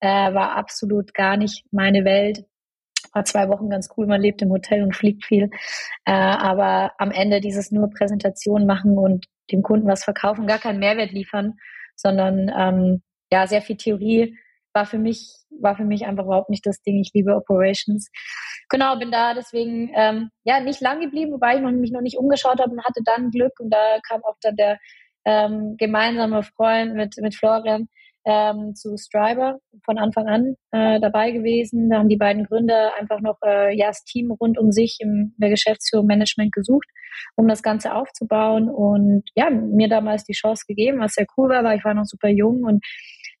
äh, 0.00 0.32
war 0.32 0.56
absolut 0.56 1.12
gar 1.14 1.36
nicht 1.36 1.64
meine 1.72 2.04
Welt. 2.04 2.44
War 3.12 3.24
zwei 3.24 3.48
Wochen 3.48 3.70
ganz 3.70 3.88
cool, 3.96 4.06
man 4.06 4.20
lebt 4.20 4.42
im 4.42 4.50
Hotel 4.50 4.82
und 4.82 4.94
fliegt 4.94 5.24
viel. 5.24 5.50
Äh, 6.04 6.12
aber 6.12 6.92
am 6.98 7.10
Ende 7.10 7.40
dieses 7.40 7.70
nur 7.72 7.90
Präsentation 7.90 8.66
machen 8.66 8.98
und 8.98 9.26
dem 9.50 9.62
Kunden 9.62 9.88
was 9.88 10.04
verkaufen, 10.04 10.46
gar 10.46 10.58
keinen 10.58 10.80
Mehrwert 10.80 11.12
liefern, 11.12 11.54
sondern 11.96 12.50
ähm, 12.56 13.02
ja, 13.32 13.46
sehr 13.46 13.62
viel 13.62 13.76
Theorie 13.76 14.36
war 14.76 14.86
für 14.86 14.98
mich, 14.98 15.32
war 15.60 15.74
für 15.74 15.84
mich 15.84 16.04
einfach 16.06 16.24
überhaupt 16.24 16.50
nicht 16.50 16.66
das 16.66 16.82
Ding. 16.82 17.00
Ich 17.00 17.10
liebe 17.14 17.34
Operations. 17.34 18.10
Genau, 18.68 18.98
bin 18.98 19.12
da 19.12 19.34
deswegen 19.34 19.92
ähm, 19.94 20.30
ja 20.44 20.60
nicht 20.60 20.80
lang 20.80 21.00
geblieben, 21.00 21.32
wobei 21.32 21.56
ich 21.56 21.60
noch, 21.60 21.70
mich 21.70 21.92
noch 21.92 22.00
nicht 22.00 22.18
umgeschaut 22.18 22.60
habe 22.60 22.72
und 22.72 22.84
hatte 22.84 23.00
dann 23.04 23.30
Glück 23.30 23.52
und 23.60 23.70
da 23.70 23.98
kam 24.08 24.24
auch 24.24 24.36
dann 24.42 24.56
der 24.56 24.78
ähm, 25.24 25.76
gemeinsame 25.78 26.42
Freund 26.42 26.94
mit, 26.94 27.16
mit 27.18 27.34
Florian 27.34 27.88
ähm, 28.24 28.74
zu 28.74 28.96
Striber 28.96 29.58
von 29.84 29.98
Anfang 29.98 30.26
an 30.26 30.56
äh, 30.72 30.98
dabei 30.98 31.30
gewesen. 31.30 31.90
Da 31.90 31.98
haben 31.98 32.08
die 32.08 32.16
beiden 32.16 32.44
Gründer 32.44 32.92
einfach 32.98 33.20
noch 33.20 33.38
äh, 33.44 33.76
ja, 33.76 33.86
das 33.86 34.02
Team 34.02 34.32
rund 34.32 34.58
um 34.58 34.72
sich 34.72 34.98
im 35.00 35.34
der 35.38 35.50
Geschäftsführung 35.50 36.06
Management 36.06 36.52
gesucht, 36.52 36.88
um 37.36 37.46
das 37.46 37.62
Ganze 37.62 37.94
aufzubauen 37.94 38.68
und 38.68 39.22
ja, 39.36 39.48
mir 39.48 39.88
damals 39.88 40.24
die 40.24 40.32
Chance 40.32 40.64
gegeben, 40.66 40.98
was 41.00 41.14
sehr 41.14 41.26
cool 41.36 41.48
war, 41.50 41.62
weil 41.62 41.78
ich 41.78 41.84
war 41.84 41.94
noch 41.94 42.04
super 42.04 42.28
jung 42.28 42.64
und 42.64 42.84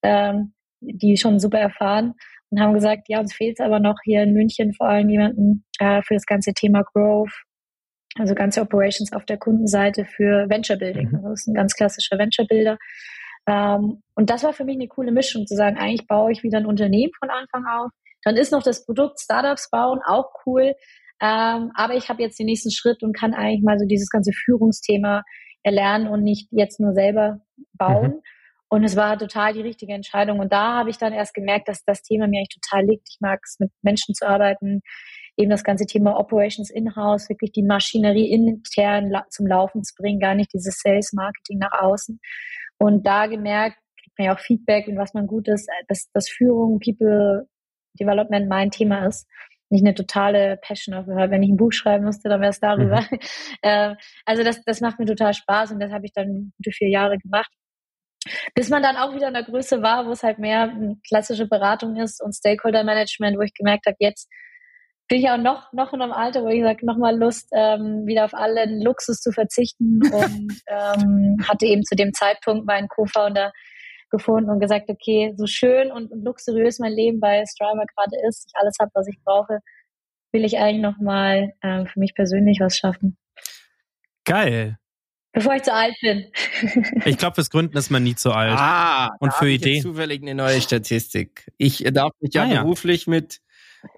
ähm, 0.02 0.52
die 0.80 1.16
schon 1.16 1.40
super 1.40 1.58
erfahren 1.58 2.14
und 2.50 2.60
haben 2.60 2.74
gesagt, 2.74 3.08
ja, 3.08 3.20
uns 3.20 3.34
fehlt 3.34 3.58
es 3.58 3.64
aber 3.64 3.80
noch 3.80 3.96
hier 4.04 4.22
in 4.22 4.32
München 4.32 4.72
vor 4.74 4.88
allem 4.88 5.08
jemanden 5.08 5.64
äh, 5.78 6.02
für 6.02 6.14
das 6.14 6.26
ganze 6.26 6.52
Thema 6.52 6.82
Growth, 6.82 7.32
also 8.18 8.34
ganze 8.34 8.60
Operations 8.60 9.12
auf 9.12 9.24
der 9.24 9.38
Kundenseite 9.38 10.04
für 10.04 10.48
Venture 10.48 10.76
Building. 10.76 11.10
Mhm. 11.10 11.22
Das 11.22 11.40
ist 11.40 11.48
ein 11.48 11.54
ganz 11.54 11.74
klassischer 11.74 12.18
Venture 12.18 12.46
Builder. 12.46 12.78
Ähm, 13.46 14.02
und 14.14 14.30
das 14.30 14.42
war 14.42 14.52
für 14.52 14.64
mich 14.64 14.76
eine 14.76 14.88
coole 14.88 15.12
Mischung, 15.12 15.46
zu 15.46 15.54
sagen, 15.54 15.76
eigentlich 15.76 16.06
baue 16.06 16.32
ich 16.32 16.42
wieder 16.42 16.58
ein 16.58 16.66
Unternehmen 16.66 17.12
von 17.18 17.30
Anfang 17.30 17.64
auf. 17.66 17.90
Dann 18.22 18.36
ist 18.36 18.52
noch 18.52 18.62
das 18.62 18.84
Produkt 18.84 19.20
Startups 19.20 19.70
bauen 19.70 20.00
auch 20.04 20.30
cool. 20.46 20.74
Ähm, 21.20 21.70
aber 21.74 21.94
ich 21.94 22.08
habe 22.08 22.22
jetzt 22.22 22.38
den 22.38 22.46
nächsten 22.46 22.70
Schritt 22.70 23.02
und 23.02 23.16
kann 23.16 23.34
eigentlich 23.34 23.62
mal 23.62 23.78
so 23.78 23.86
dieses 23.86 24.10
ganze 24.10 24.32
Führungsthema 24.32 25.22
erlernen 25.62 26.08
und 26.08 26.22
nicht 26.22 26.48
jetzt 26.50 26.80
nur 26.80 26.92
selber 26.92 27.40
bauen. 27.72 28.08
Mhm. 28.08 28.22
Und 28.68 28.84
es 28.84 28.96
war 28.96 29.18
total 29.18 29.52
die 29.52 29.60
richtige 29.60 29.92
Entscheidung. 29.92 30.40
Und 30.40 30.52
da 30.52 30.74
habe 30.78 30.90
ich 30.90 30.98
dann 30.98 31.12
erst 31.12 31.34
gemerkt, 31.34 31.68
dass 31.68 31.84
das 31.84 32.02
Thema 32.02 32.26
mir 32.26 32.38
eigentlich 32.38 32.58
total 32.60 32.84
liegt. 32.84 33.08
Ich 33.08 33.18
mag 33.20 33.40
es, 33.44 33.58
mit 33.60 33.70
Menschen 33.82 34.14
zu 34.14 34.26
arbeiten, 34.26 34.82
eben 35.36 35.50
das 35.50 35.64
ganze 35.64 35.86
Thema 35.86 36.18
Operations 36.18 36.70
in-house, 36.70 37.28
wirklich 37.28 37.52
die 37.52 37.62
Maschinerie 37.62 38.30
intern 38.30 39.12
zum 39.30 39.46
Laufen 39.46 39.84
zu 39.84 39.94
bringen, 39.96 40.18
gar 40.18 40.34
nicht 40.34 40.52
dieses 40.52 40.80
Sales 40.82 41.12
Marketing 41.12 41.58
nach 41.58 41.80
außen. 41.80 42.18
Und 42.78 43.06
da 43.06 43.26
gemerkt, 43.26 43.76
kriegt 44.02 44.18
man 44.18 44.26
ja 44.26 44.34
auch 44.34 44.40
Feedback 44.40 44.88
und 44.88 44.96
was 44.96 45.14
man 45.14 45.26
gut 45.26 45.48
ist, 45.48 45.68
dass, 45.88 46.10
dass 46.12 46.28
Führung, 46.28 46.80
People 46.80 47.48
Development 47.98 48.48
mein 48.48 48.70
Thema 48.70 49.06
ist. 49.06 49.26
nicht 49.68 49.84
eine 49.84 49.94
totale 49.94 50.58
Passion 50.58 51.04
gehört. 51.06 51.30
Wenn 51.30 51.42
ich 51.42 51.50
ein 51.50 51.56
Buch 51.56 51.72
schreiben 51.72 52.04
musste, 52.04 52.28
dann 52.28 52.40
wäre 52.40 52.50
es 52.50 52.60
darüber. 52.60 53.00
Mhm. 53.00 53.18
äh, 53.62 53.94
also 54.24 54.42
das, 54.44 54.62
das 54.64 54.80
macht 54.80 54.98
mir 54.98 55.06
total 55.06 55.34
Spaß 55.34 55.72
und 55.72 55.80
das 55.80 55.92
habe 55.92 56.06
ich 56.06 56.12
dann 56.12 56.52
gute 56.56 56.70
vier 56.72 56.88
Jahre 56.88 57.18
gemacht. 57.18 57.50
Bis 58.54 58.68
man 58.68 58.82
dann 58.82 58.96
auch 58.96 59.14
wieder 59.14 59.28
in 59.28 59.34
der 59.34 59.44
Größe 59.44 59.82
war, 59.82 60.06
wo 60.06 60.10
es 60.10 60.22
halt 60.22 60.38
mehr 60.38 60.72
klassische 61.06 61.46
Beratung 61.46 61.96
ist 61.96 62.22
und 62.22 62.34
Stakeholder 62.34 62.84
Management, 62.84 63.36
wo 63.36 63.42
ich 63.42 63.54
gemerkt 63.54 63.86
habe, 63.86 63.96
jetzt 64.00 64.28
bin 65.08 65.20
ich 65.20 65.30
auch 65.30 65.38
noch, 65.38 65.72
noch 65.72 65.92
in 65.92 66.02
einem 66.02 66.12
Alter, 66.12 66.42
wo 66.42 66.48
ich 66.48 66.62
sage, 66.62 66.84
nochmal 66.84 67.16
Lust, 67.16 67.48
ähm, 67.52 68.06
wieder 68.06 68.24
auf 68.24 68.34
allen 68.34 68.82
Luxus 68.82 69.20
zu 69.20 69.30
verzichten 69.30 70.00
und 70.12 70.52
ähm, 70.66 71.36
hatte 71.48 71.66
eben 71.66 71.84
zu 71.84 71.94
dem 71.94 72.12
Zeitpunkt 72.12 72.66
meinen 72.66 72.88
Co-Founder 72.88 73.52
gefunden 74.10 74.50
und 74.50 74.60
gesagt, 74.60 74.88
okay, 74.88 75.34
so 75.36 75.46
schön 75.46 75.90
und, 75.90 76.10
und 76.12 76.24
luxuriös 76.24 76.78
mein 76.78 76.92
Leben 76.92 77.20
bei 77.20 77.44
Striver 77.46 77.84
gerade 77.94 78.16
ist, 78.28 78.46
ich 78.48 78.60
alles 78.60 78.76
habe, 78.80 78.90
was 78.94 79.08
ich 79.08 79.18
brauche, 79.24 79.60
will 80.32 80.44
ich 80.44 80.58
eigentlich 80.58 80.82
nochmal 80.82 81.54
ähm, 81.62 81.86
für 81.86 81.98
mich 81.98 82.14
persönlich 82.14 82.58
was 82.60 82.76
schaffen. 82.76 83.16
Geil. 84.24 84.76
Bevor 85.36 85.54
ich 85.54 85.64
zu 85.64 85.74
alt 85.74 85.94
bin. 86.00 86.24
ich 87.04 87.18
glaube, 87.18 87.34
fürs 87.34 87.50
Gründen 87.50 87.76
ist 87.76 87.90
man 87.90 88.02
nie 88.02 88.14
zu 88.14 88.32
alt. 88.32 88.56
Ah, 88.56 89.10
und 89.20 89.34
für 89.34 89.50
Ideen. 89.50 89.82
zufällig 89.82 90.22
eine 90.22 90.34
neue 90.34 90.62
Statistik. 90.62 91.52
Ich 91.58 91.84
darf 91.92 92.12
mich 92.20 92.32
ja, 92.32 92.44
ah, 92.44 92.46
ja. 92.46 92.62
beruflich 92.62 93.06
mit 93.06 93.42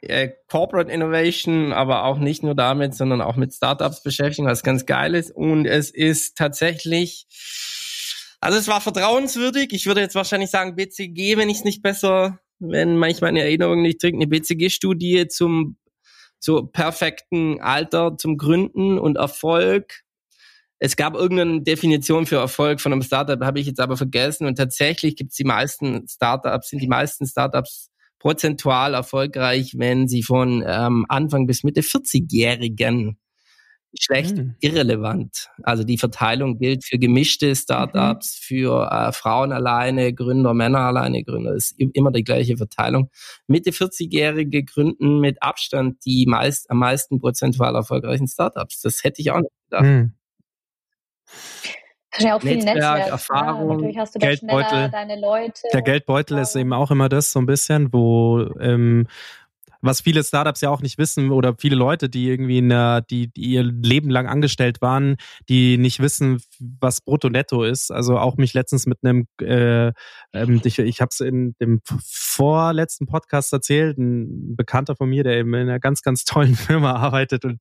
äh, 0.00 0.30
Corporate 0.48 0.90
Innovation, 0.90 1.72
aber 1.72 2.06
auch 2.06 2.18
nicht 2.18 2.42
nur 2.42 2.56
damit, 2.56 2.96
sondern 2.96 3.20
auch 3.20 3.36
mit 3.36 3.54
Startups 3.54 4.02
beschäftigen, 4.02 4.48
was 4.48 4.64
ganz 4.64 4.84
geil 4.84 5.14
ist. 5.14 5.30
Und 5.30 5.64
es 5.64 5.90
ist 5.90 6.36
tatsächlich, 6.36 7.28
also 8.40 8.58
es 8.58 8.66
war 8.66 8.80
vertrauenswürdig. 8.80 9.72
Ich 9.72 9.86
würde 9.86 10.00
jetzt 10.00 10.16
wahrscheinlich 10.16 10.50
sagen 10.50 10.74
BCG, 10.74 11.36
wenn 11.36 11.50
ich 11.50 11.58
es 11.58 11.64
nicht 11.64 11.84
besser, 11.84 12.40
wenn 12.58 12.96
manchmal 12.96 13.28
eine 13.28 13.42
Erinnerung 13.42 13.82
nicht 13.82 14.00
trinkt, 14.00 14.16
eine 14.16 14.26
BCG-Studie 14.26 15.28
zum 15.28 15.76
so 16.40 16.66
perfekten 16.66 17.60
Alter 17.60 18.16
zum 18.18 18.38
Gründen 18.38 18.98
und 18.98 19.16
Erfolg 19.16 20.02
es 20.78 20.96
gab 20.96 21.14
irgendeine 21.14 21.62
Definition 21.62 22.26
für 22.26 22.36
Erfolg 22.36 22.80
von 22.80 22.92
einem 22.92 23.02
Startup, 23.02 23.40
habe 23.42 23.58
ich 23.60 23.66
jetzt 23.66 23.80
aber 23.80 23.96
vergessen. 23.96 24.46
Und 24.46 24.56
tatsächlich 24.56 25.16
gibt 25.16 25.30
es 25.30 25.36
die 25.36 25.44
meisten 25.44 26.06
Startups, 26.08 26.68
sind 26.68 26.80
die 26.80 26.88
meisten 26.88 27.26
Startups 27.26 27.90
prozentual 28.18 28.94
erfolgreich, 28.94 29.74
wenn 29.76 30.08
sie 30.08 30.22
von 30.22 30.64
ähm, 30.66 31.06
Anfang 31.08 31.46
bis 31.46 31.64
Mitte 31.64 31.80
40-Jährigen 31.82 33.18
schlecht 33.98 34.36
mhm. 34.36 34.54
irrelevant. 34.60 35.48
Also 35.62 35.82
die 35.82 35.98
Verteilung 35.98 36.58
gilt 36.58 36.84
für 36.84 36.98
gemischte 36.98 37.54
Startups, 37.56 38.38
mhm. 38.38 38.44
für 38.44 38.90
äh, 38.90 39.12
Frauen 39.12 39.50
alleine, 39.52 40.12
Gründer, 40.12 40.52
Männer 40.54 40.80
alleine, 40.80 41.24
Gründer. 41.24 41.54
ist 41.54 41.74
immer 41.78 42.12
die 42.12 42.24
gleiche 42.24 42.56
Verteilung. 42.56 43.10
Mitte 43.46 43.70
40-Jährige 43.70 44.64
gründen 44.64 45.20
mit 45.20 45.42
Abstand 45.42 46.04
die 46.04 46.26
meist, 46.26 46.70
am 46.70 46.78
meisten 46.78 47.18
prozentual 47.18 47.74
erfolgreichen 47.74 48.28
Startups. 48.28 48.80
Das 48.82 49.02
hätte 49.04 49.22
ich 49.22 49.30
auch 49.30 49.40
nicht 49.40 49.52
gedacht. 49.70 49.84
Mhm. 49.84 50.12
Ja 52.18 52.36
auch 52.36 52.40
viel 52.40 52.56
Netzwerk, 52.56 52.74
Netzwerk 52.74 53.04
ne? 53.04 53.10
Erfahrung, 53.10 53.90
ja, 53.90 54.04
Geldbeutel. 54.14 54.90
deine 54.90 55.20
Leute. 55.20 55.62
Der 55.72 55.82
Geldbeutel 55.82 56.38
ist 56.38 56.56
eben 56.56 56.72
auch 56.72 56.90
immer 56.90 57.08
das 57.08 57.30
so 57.30 57.38
ein 57.38 57.46
bisschen, 57.46 57.92
wo 57.92 58.48
ähm, 58.60 59.06
was 59.80 60.00
viele 60.00 60.24
Startups 60.24 60.60
ja 60.60 60.70
auch 60.70 60.80
nicht 60.80 60.98
wissen 60.98 61.30
oder 61.30 61.54
viele 61.58 61.76
Leute, 61.76 62.08
die 62.08 62.28
irgendwie 62.28 62.58
in 62.58 62.68
der, 62.68 63.02
die, 63.02 63.28
die 63.28 63.42
ihr 63.52 63.62
Leben 63.62 64.10
lang 64.10 64.26
angestellt 64.26 64.82
waren, 64.82 65.16
die 65.48 65.78
nicht 65.78 66.00
wissen, 66.00 66.40
was 66.60 67.00
Brutto 67.00 67.28
Netto 67.28 67.64
ist. 67.64 67.90
Also 67.90 68.18
auch 68.18 68.36
mich 68.36 68.54
letztens 68.54 68.86
mit 68.86 68.98
einem, 69.02 69.26
äh, 69.40 69.92
ähm, 70.32 70.60
ich, 70.64 70.78
ich 70.78 71.00
habe 71.00 71.10
es 71.10 71.20
in 71.20 71.54
dem 71.60 71.80
vorletzten 71.84 73.06
Podcast 73.06 73.52
erzählt, 73.52 73.98
ein 73.98 74.56
Bekannter 74.56 74.96
von 74.96 75.08
mir, 75.08 75.24
der 75.24 75.36
eben 75.38 75.54
in 75.54 75.68
einer 75.68 75.80
ganz, 75.80 76.02
ganz 76.02 76.24
tollen 76.24 76.54
Firma 76.56 76.92
arbeitet 76.92 77.44
und 77.44 77.60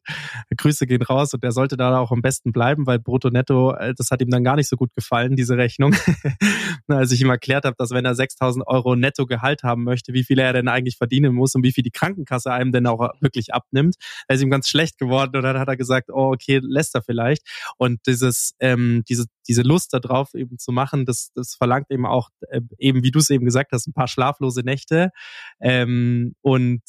Grüße 0.55 0.87
gehen 0.87 1.01
raus 1.01 1.33
und 1.33 1.43
der 1.43 1.51
sollte 1.51 1.77
da 1.77 1.97
auch 1.99 2.11
am 2.11 2.21
besten 2.21 2.51
bleiben, 2.51 2.85
weil 2.87 2.99
Brutto 2.99 3.29
Netto, 3.29 3.73
äh, 3.73 3.93
das 3.95 4.11
hat 4.11 4.21
ihm 4.21 4.29
dann 4.29 4.43
gar 4.43 4.55
nicht 4.55 4.69
so 4.69 4.75
gut 4.75 4.93
gefallen, 4.93 5.35
diese 5.35 5.57
Rechnung. 5.57 5.95
Als 6.87 7.11
ich 7.11 7.21
ihm 7.21 7.29
erklärt 7.29 7.65
habe, 7.65 7.75
dass 7.77 7.91
wenn 7.91 8.05
er 8.05 8.15
6000 8.15 8.65
Euro 8.67 8.95
Netto 8.95 9.25
Gehalt 9.25 9.63
haben 9.63 9.83
möchte, 9.83 10.13
wie 10.13 10.23
viel 10.23 10.39
er 10.39 10.53
denn 10.53 10.67
eigentlich 10.67 10.97
verdienen 10.97 11.33
muss 11.33 11.55
und 11.55 11.63
wie 11.63 11.71
viel 11.71 11.83
die 11.83 11.91
Krankenkasse 11.91 12.51
einem 12.51 12.71
denn 12.71 12.87
auch 12.87 13.09
wirklich 13.21 13.53
abnimmt. 13.53 13.95
Er 14.27 14.35
ist 14.35 14.41
ihm 14.41 14.49
ganz 14.49 14.67
schlecht 14.69 14.97
geworden 14.97 15.35
und 15.35 15.43
dann 15.43 15.59
hat 15.59 15.67
er 15.67 15.77
gesagt, 15.77 16.09
oh, 16.09 16.33
okay, 16.33 16.59
lässt 16.63 16.95
er 16.95 17.01
vielleicht. 17.01 17.43
Und 17.77 17.99
dieses, 18.07 18.53
ähm, 18.59 18.86
diese, 19.07 19.25
diese 19.47 19.61
Lust 19.61 19.93
darauf 19.93 20.33
eben 20.33 20.57
zu 20.57 20.71
machen, 20.71 21.05
das, 21.05 21.31
das 21.33 21.55
verlangt 21.55 21.87
eben 21.89 22.05
auch, 22.05 22.29
äh, 22.49 22.61
eben 22.77 23.03
wie 23.03 23.11
du 23.11 23.19
es 23.19 23.29
eben 23.29 23.45
gesagt 23.45 23.71
hast, 23.71 23.87
ein 23.87 23.93
paar 23.93 24.07
schlaflose 24.07 24.61
Nächte 24.61 25.11
ähm, 25.59 26.35
und, 26.41 26.81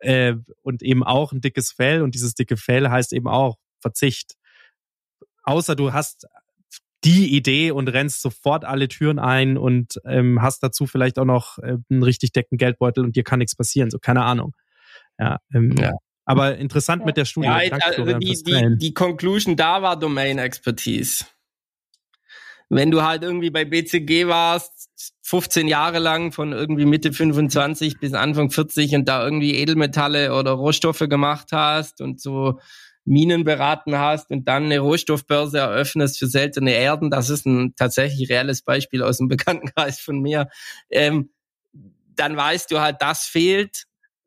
äh, 0.00 0.34
und 0.62 0.82
eben 0.82 1.04
auch 1.04 1.32
ein 1.32 1.40
dickes 1.40 1.72
Fell. 1.72 2.02
Und 2.02 2.14
dieses 2.14 2.34
dicke 2.34 2.56
Fell 2.56 2.88
heißt 2.88 3.12
eben 3.12 3.28
auch 3.28 3.56
Verzicht. 3.80 4.34
Außer 5.44 5.76
du 5.76 5.92
hast 5.92 6.26
die 7.04 7.36
Idee 7.36 7.70
und 7.70 7.88
rennst 7.88 8.22
sofort 8.22 8.64
alle 8.64 8.88
Türen 8.88 9.18
ein 9.18 9.56
und 9.56 10.00
ähm, 10.04 10.42
hast 10.42 10.62
dazu 10.62 10.86
vielleicht 10.86 11.18
auch 11.18 11.24
noch 11.24 11.58
äh, 11.58 11.76
einen 11.90 12.02
richtig 12.02 12.32
decken 12.32 12.58
Geldbeutel 12.58 13.04
und 13.04 13.16
dir 13.16 13.22
kann 13.22 13.38
nichts 13.38 13.54
passieren, 13.54 13.90
so 13.90 13.98
keine 13.98 14.24
Ahnung. 14.24 14.54
Ja, 15.18 15.38
ähm, 15.54 15.74
ja. 15.78 15.92
Aber 16.24 16.58
interessant 16.58 17.06
mit 17.06 17.16
der 17.16 17.24
Studie. 17.24 17.46
Ja, 17.46 17.78
also 17.80 18.04
die, 18.18 18.42
die, 18.42 18.76
die 18.76 18.92
Conclusion 18.92 19.56
da 19.56 19.80
war 19.80 19.98
Domain 19.98 20.38
Expertise. 20.38 21.24
Wenn 22.70 22.90
du 22.90 23.02
halt 23.02 23.22
irgendwie 23.22 23.50
bei 23.50 23.64
BCG 23.64 24.26
warst, 24.26 24.90
15 25.22 25.68
Jahre 25.68 25.98
lang 25.98 26.32
von 26.32 26.52
irgendwie 26.52 26.84
Mitte 26.84 27.12
25 27.12 27.98
bis 27.98 28.14
Anfang 28.14 28.50
40 28.50 28.94
und 28.94 29.08
da 29.08 29.24
irgendwie 29.24 29.56
Edelmetalle 29.56 30.34
oder 30.34 30.52
Rohstoffe 30.52 31.04
gemacht 31.08 31.48
hast 31.52 32.00
und 32.00 32.20
so 32.20 32.58
Minen 33.08 33.44
beraten 33.44 33.98
hast 33.98 34.30
und 34.30 34.46
dann 34.46 34.64
eine 34.64 34.80
Rohstoffbörse 34.80 35.58
eröffnest 35.58 36.18
für 36.18 36.26
seltene 36.26 36.72
Erden, 36.72 37.10
das 37.10 37.30
ist 37.30 37.46
ein 37.46 37.74
tatsächlich 37.74 38.28
reelles 38.30 38.62
Beispiel 38.62 39.02
aus 39.02 39.18
dem 39.18 39.28
Bekanntenkreis 39.28 39.98
von 39.98 40.20
mir, 40.20 40.48
ähm, 40.90 41.30
dann 42.14 42.36
weißt 42.36 42.70
du 42.70 42.80
halt, 42.80 42.96
das 43.00 43.24
fehlt. 43.24 43.84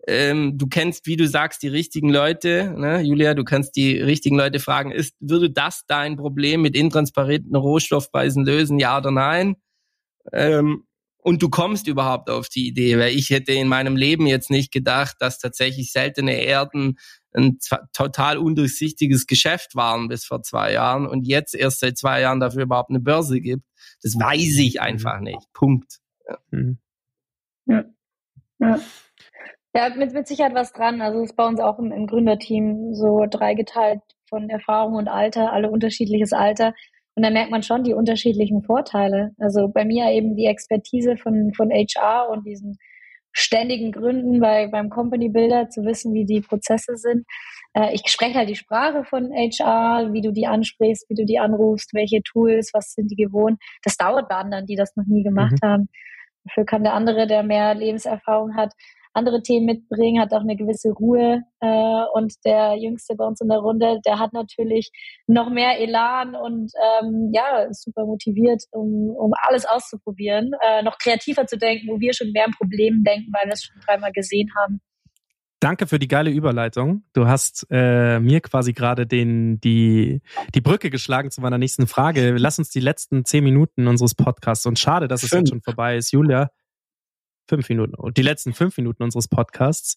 Ähm, 0.08 0.58
du 0.58 0.68
kennst, 0.68 1.06
wie 1.06 1.16
du 1.16 1.28
sagst, 1.28 1.62
die 1.62 1.68
richtigen 1.68 2.10
Leute. 2.10 2.74
Ne? 2.76 3.02
Julia, 3.02 3.34
du 3.34 3.44
kannst 3.44 3.76
die 3.76 3.98
richtigen 4.00 4.38
Leute 4.38 4.60
fragen, 4.60 4.92
ist, 4.92 5.16
würde 5.20 5.52
das 5.52 5.86
dein 5.86 6.18
Problem 6.18 6.62
mit 6.62 6.76
intransparenten 6.76 7.56
Rohstoffpreisen 7.56 8.44
lösen, 8.46 8.80
ja 8.80 8.98
oder 8.98 9.12
nein? 9.12 9.58
Ähm, 10.34 10.86
und 11.24 11.44
du 11.44 11.50
kommst 11.50 11.88
überhaupt 11.88 12.30
auf 12.32 12.50
die 12.50 12.68
Idee, 12.68 12.98
weil 12.98 13.16
ich 13.16 13.30
hätte 13.30 13.54
in 13.54 13.68
meinem 13.68 13.96
Leben 13.96 14.26
jetzt 14.26 14.50
nicht 14.50 14.72
gedacht, 14.72 15.18
dass 15.20 15.38
tatsächlich 15.38 15.92
seltene 15.92 16.34
Erden 16.42 16.98
ein 17.34 17.60
total 17.94 18.38
undurchsichtiges 18.38 19.28
Geschäft 19.28 19.76
waren 19.76 20.08
bis 20.08 20.26
vor 20.26 20.42
zwei 20.42 20.74
Jahren 20.74 21.08
und 21.08 21.28
jetzt 21.28 21.56
erst 21.56 21.80
seit 21.80 21.98
zwei 21.98 22.22
Jahren 22.22 22.40
dafür 22.40 22.64
überhaupt 22.64 22.90
eine 22.90 23.00
Börse 23.00 23.40
gibt. 23.40 23.64
Das 24.02 24.16
weiß 24.16 24.58
ich 24.58 24.76
mhm. 24.76 24.82
einfach 24.82 25.20
nicht. 25.20 25.54
Punkt. 25.54 26.00
Ja. 26.28 26.38
Mhm. 26.50 26.80
Ja. 27.68 27.84
ja. 28.60 28.80
Ja, 29.74 29.90
mit, 29.96 30.14
mit 30.14 30.28
Sicherheit 30.28 30.54
was 30.54 30.74
dran. 30.74 31.02
Also 31.02 31.20
es 31.20 31.32
ist 31.32 31.36
bei 31.38 31.46
uns 31.46 31.60
auch 31.60 31.80
im, 31.80 31.92
im 31.92 32.08
Gründerteam 32.08 32.94
so 32.94 33.26
dreigeteilt 33.30 34.02
von 34.28 34.50
Erfahrung 34.50 34.96
und 34.96 35.08
Alter, 35.08 35.54
alle 35.54 35.70
unterschiedliches 35.70 36.34
Alter. 36.34 36.74
Und 37.16 37.24
da 37.24 37.30
merkt 37.30 37.52
man 37.52 37.64
schon 37.64 37.84
die 37.84 37.94
unterschiedlichen 37.94 38.64
Vorteile. 38.64 39.32
Also 39.38 39.70
bei 39.70 39.86
mir 39.86 40.12
eben 40.12 40.36
die 40.36 40.46
Expertise 40.46 41.18
von, 41.18 41.54
von 41.54 41.70
HR 41.70 42.30
und 42.30 42.46
diesen 42.46 42.78
ständigen 43.34 43.92
Gründen 43.92 44.40
bei, 44.40 44.68
beim 44.68 44.90
Company 44.90 45.30
Builder 45.30 45.70
zu 45.70 45.84
wissen, 45.86 46.14
wie 46.14 46.26
die 46.26 46.42
Prozesse 46.42 46.98
sind. 46.98 47.26
Äh, 47.74 47.94
ich 47.94 48.02
spreche 48.08 48.38
halt 48.38 48.50
die 48.50 48.56
Sprache 48.56 49.06
von 49.06 49.32
HR, 49.32 50.12
wie 50.12 50.22
du 50.22 50.32
die 50.32 50.48
ansprichst, 50.48 51.10
wie 51.10 51.16
du 51.16 51.26
die 51.26 51.40
anrufst, 51.40 51.94
welche 51.94 52.22
Tools, 52.24 52.72
was 52.74 52.94
sind 52.94 53.10
die 53.10 53.16
gewohnt. 53.16 53.62
Das 53.84 53.96
dauert 53.96 54.28
bei 54.28 54.36
anderen, 54.36 54.66
die 54.66 54.76
das 54.76 54.96
noch 54.96 55.06
nie 55.06 55.24
gemacht 55.24 55.56
mhm. 55.62 55.68
haben. 55.68 55.90
Dafür 56.44 56.66
kann 56.66 56.84
der 56.84 56.94
andere, 56.94 57.28
der 57.28 57.44
mehr 57.44 57.74
Lebenserfahrung 57.74 58.56
hat, 58.56 58.74
andere 59.14 59.42
Themen 59.42 59.66
mitbringen, 59.66 60.22
hat 60.22 60.34
auch 60.34 60.42
eine 60.42 60.56
gewisse 60.56 60.92
Ruhe. 60.92 61.42
Äh, 61.60 62.04
und 62.14 62.34
der 62.46 62.76
Jüngste 62.78 63.16
bei 63.16 63.26
uns 63.26 63.42
in 63.42 63.50
der 63.50 63.60
Runde, 63.60 64.00
der 64.06 64.20
hat 64.20 64.34
natürlich 64.34 64.92
noch 65.28 65.50
mehr 65.50 65.80
Elan 65.80 66.36
und 66.36 66.72
ähm, 67.02 67.32
ja, 67.34 67.64
ist 67.64 67.84
super 67.84 68.06
motiviert, 68.06 68.64
um, 68.72 69.10
um 69.18 69.32
alles 69.48 69.66
auszuprobieren, 69.66 70.52
äh, 70.62 70.84
noch 70.84 70.98
kreativer 70.98 71.46
zu 71.46 71.58
denken, 71.58 71.88
wo 71.88 72.00
wir 72.00 72.14
schon 72.14 72.32
mehr 72.32 72.46
an 72.46 72.54
Problemen 72.58 73.04
denken, 73.04 73.32
weil 73.34 73.48
wir 73.48 73.54
es 73.54 73.64
schon 73.64 73.82
dreimal 73.86 74.12
gesehen 74.12 74.50
haben. 74.58 74.82
Danke 75.60 75.86
für 75.86 76.00
die 76.00 76.08
geile 76.08 76.32
Überleitung. 76.32 77.04
Du 77.14 77.28
hast 77.28 77.68
äh, 77.70 78.20
mir 78.20 78.42
quasi 78.42 78.74
gerade 78.74 79.06
den 79.06 79.60
die 79.62 80.22
die 80.56 80.62
Brücke 80.62 80.90
geschlagen 80.90 81.30
zu 81.30 81.40
meiner 81.40 81.60
nächsten 81.60 81.86
Frage. 81.86 82.36
Lass 82.36 82.58
uns 82.58 82.72
die 82.72 82.80
letzten 82.80 83.26
zehn 83.26 83.44
Minuten 83.44 83.86
unseres 83.86 84.16
Podcasts 84.16 84.66
und 84.66 84.80
schade, 84.80 85.08
dass 85.08 85.22
es 85.22 85.30
Fünf. 85.30 85.42
jetzt 85.42 85.50
schon 85.50 85.62
vorbei 85.62 85.98
ist, 85.98 86.12
Julia 86.12 86.50
fünf 87.48 87.70
Minuten, 87.70 87.96
die 88.14 88.22
letzten 88.22 88.54
fünf 88.54 88.78
Minuten 88.78 89.04
unseres 89.04 89.28
Podcasts 89.28 89.96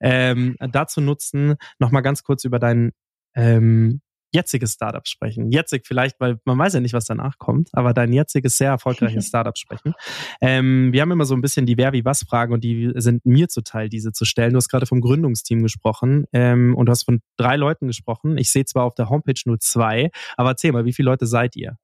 ähm, 0.00 0.56
dazu 0.58 1.00
nutzen, 1.00 1.56
nochmal 1.78 2.02
ganz 2.02 2.22
kurz 2.22 2.44
über 2.44 2.58
deinen 2.58 2.92
ähm, 3.34 4.00
jetziges 4.34 4.72
Startup 4.72 5.06
sprechen. 5.06 5.50
Jetzig 5.50 5.86
vielleicht, 5.86 6.20
weil 6.20 6.38
man 6.44 6.58
weiß 6.58 6.74
ja 6.74 6.80
nicht, 6.80 6.92
was 6.92 7.04
danach 7.04 7.38
kommt, 7.38 7.70
aber 7.72 7.94
dein 7.94 8.12
jetziges 8.12 8.58
sehr 8.58 8.70
erfolgreiches 8.70 9.26
Startup 9.28 9.56
sprechen. 9.56 9.94
Ähm, 10.40 10.92
wir 10.92 11.00
haben 11.00 11.12
immer 11.12 11.24
so 11.24 11.34
ein 11.34 11.40
bisschen 11.40 11.66
die 11.66 11.78
Wer 11.78 11.92
wie 11.92 12.04
was 12.04 12.24
Fragen 12.24 12.52
und 12.52 12.64
die 12.64 12.92
sind 12.96 13.24
mir 13.24 13.48
zuteil, 13.48 13.88
diese 13.88 14.12
zu 14.12 14.24
stellen. 14.24 14.50
Du 14.50 14.56
hast 14.56 14.68
gerade 14.68 14.86
vom 14.86 15.00
Gründungsteam 15.00 15.62
gesprochen 15.62 16.26
ähm, 16.32 16.74
und 16.74 16.86
du 16.86 16.90
hast 16.90 17.04
von 17.04 17.20
drei 17.36 17.56
Leuten 17.56 17.86
gesprochen. 17.86 18.36
Ich 18.36 18.50
sehe 18.50 18.64
zwar 18.64 18.84
auf 18.84 18.94
der 18.94 19.08
Homepage 19.08 19.40
nur 19.46 19.60
zwei, 19.60 20.10
aber 20.36 20.50
erzähl 20.50 20.72
mal, 20.72 20.84
wie 20.84 20.92
viele 20.92 21.10
Leute 21.10 21.26
seid 21.26 21.54
ihr? 21.56 21.78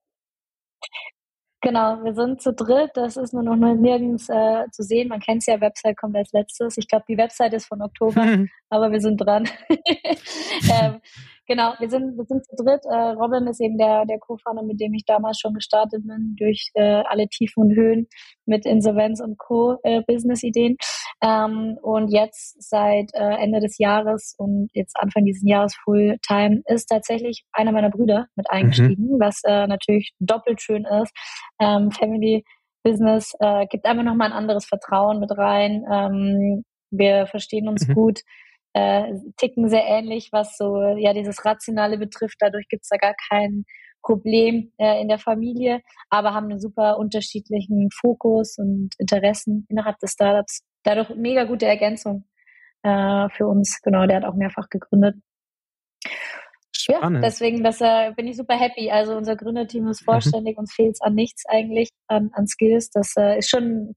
Genau, 1.62 2.02
wir 2.02 2.14
sind 2.14 2.40
zu 2.40 2.54
dritt. 2.54 2.92
Das 2.94 3.16
ist 3.16 3.34
nur 3.34 3.42
noch 3.42 3.56
nirgends 3.56 4.28
äh, 4.30 4.64
zu 4.70 4.82
sehen. 4.82 5.08
Man 5.08 5.20
kennt 5.20 5.42
es 5.42 5.46
ja, 5.46 5.60
Website 5.60 5.96
kommt 5.96 6.16
als 6.16 6.32
letztes. 6.32 6.78
Ich 6.78 6.88
glaube, 6.88 7.04
die 7.06 7.18
Website 7.18 7.52
ist 7.52 7.66
von 7.66 7.82
Oktober, 7.82 8.46
aber 8.70 8.90
wir 8.90 9.00
sind 9.00 9.18
dran. 9.18 9.46
ähm, 9.68 11.00
Genau, 11.50 11.74
wir 11.80 11.90
sind, 11.90 12.16
wir 12.16 12.24
sind 12.26 12.46
zu 12.46 12.54
dritt. 12.54 12.82
Äh, 12.84 13.10
Robin 13.18 13.48
ist 13.48 13.60
eben 13.60 13.76
der, 13.76 14.06
der 14.06 14.20
Co-Founder, 14.20 14.62
mit 14.62 14.80
dem 14.80 14.94
ich 14.94 15.04
damals 15.04 15.40
schon 15.40 15.52
gestartet 15.52 16.06
bin, 16.06 16.36
durch 16.38 16.70
äh, 16.74 17.02
alle 17.08 17.26
Tiefen 17.26 17.64
und 17.64 17.74
Höhen 17.74 18.06
mit 18.46 18.64
Insolvenz 18.66 19.20
und 19.20 19.36
Co-Business-Ideen. 19.36 20.76
Äh, 21.20 21.26
ähm, 21.26 21.76
und 21.82 22.06
jetzt 22.12 22.62
seit 22.62 23.12
äh, 23.14 23.34
Ende 23.42 23.58
des 23.58 23.78
Jahres 23.78 24.36
und 24.38 24.70
jetzt 24.74 24.96
Anfang 24.96 25.24
dieses 25.24 25.42
Jahres 25.44 25.74
Fulltime 25.82 26.62
ist 26.66 26.86
tatsächlich 26.86 27.42
einer 27.52 27.72
meiner 27.72 27.90
Brüder 27.90 28.28
mit 28.36 28.48
eingestiegen, 28.48 29.16
mhm. 29.16 29.18
was 29.18 29.40
äh, 29.44 29.66
natürlich 29.66 30.12
doppelt 30.20 30.62
schön 30.62 30.84
ist. 30.84 31.12
Ähm, 31.60 31.90
Family 31.90 32.44
Business 32.84 33.34
äh, 33.40 33.66
gibt 33.66 33.86
einfach 33.86 34.04
nochmal 34.04 34.28
ein 34.28 34.38
anderes 34.38 34.66
Vertrauen 34.66 35.18
mit 35.18 35.36
rein. 35.36 35.84
Ähm, 35.90 36.62
wir 36.92 37.26
verstehen 37.26 37.66
uns 37.68 37.88
mhm. 37.88 37.94
gut 37.94 38.20
äh, 38.72 39.14
ticken 39.36 39.68
sehr 39.68 39.84
ähnlich, 39.84 40.30
was 40.32 40.56
so 40.56 40.80
ja 40.96 41.12
dieses 41.12 41.44
Rationale 41.44 41.98
betrifft. 41.98 42.36
Dadurch 42.38 42.68
gibt 42.68 42.84
es 42.84 42.88
da 42.88 42.96
gar 42.96 43.14
kein 43.28 43.64
Problem 44.02 44.72
äh, 44.78 45.00
in 45.00 45.08
der 45.08 45.18
Familie, 45.18 45.82
aber 46.08 46.34
haben 46.34 46.50
einen 46.50 46.60
super 46.60 46.98
unterschiedlichen 46.98 47.90
Fokus 48.00 48.56
und 48.58 48.90
Interessen 48.98 49.66
innerhalb 49.68 49.98
des 49.98 50.12
Startups. 50.12 50.62
Dadurch 50.84 51.10
mega 51.16 51.44
gute 51.44 51.66
Ergänzung 51.66 52.24
äh, 52.82 53.28
für 53.30 53.46
uns. 53.46 53.80
Genau, 53.82 54.06
der 54.06 54.16
hat 54.16 54.24
auch 54.24 54.34
mehrfach 54.34 54.68
gegründet. 54.70 55.16
Spannend. 56.74 57.16
Ja, 57.16 57.28
deswegen 57.28 57.62
das, 57.62 57.80
äh, 57.80 58.12
bin 58.16 58.26
ich 58.26 58.36
super 58.36 58.58
happy. 58.58 58.90
Also 58.90 59.16
unser 59.16 59.36
Gründerteam 59.36 59.88
ist 59.88 60.02
mhm. 60.02 60.12
vollständig, 60.12 60.56
mhm. 60.56 60.60
uns 60.60 60.72
fehlt 60.74 60.92
es 60.92 61.00
an 61.00 61.14
nichts 61.14 61.44
eigentlich, 61.46 61.90
an, 62.06 62.30
an 62.32 62.46
Skills. 62.46 62.90
Das 62.90 63.14
äh, 63.18 63.38
ist 63.38 63.50
schon 63.50 63.94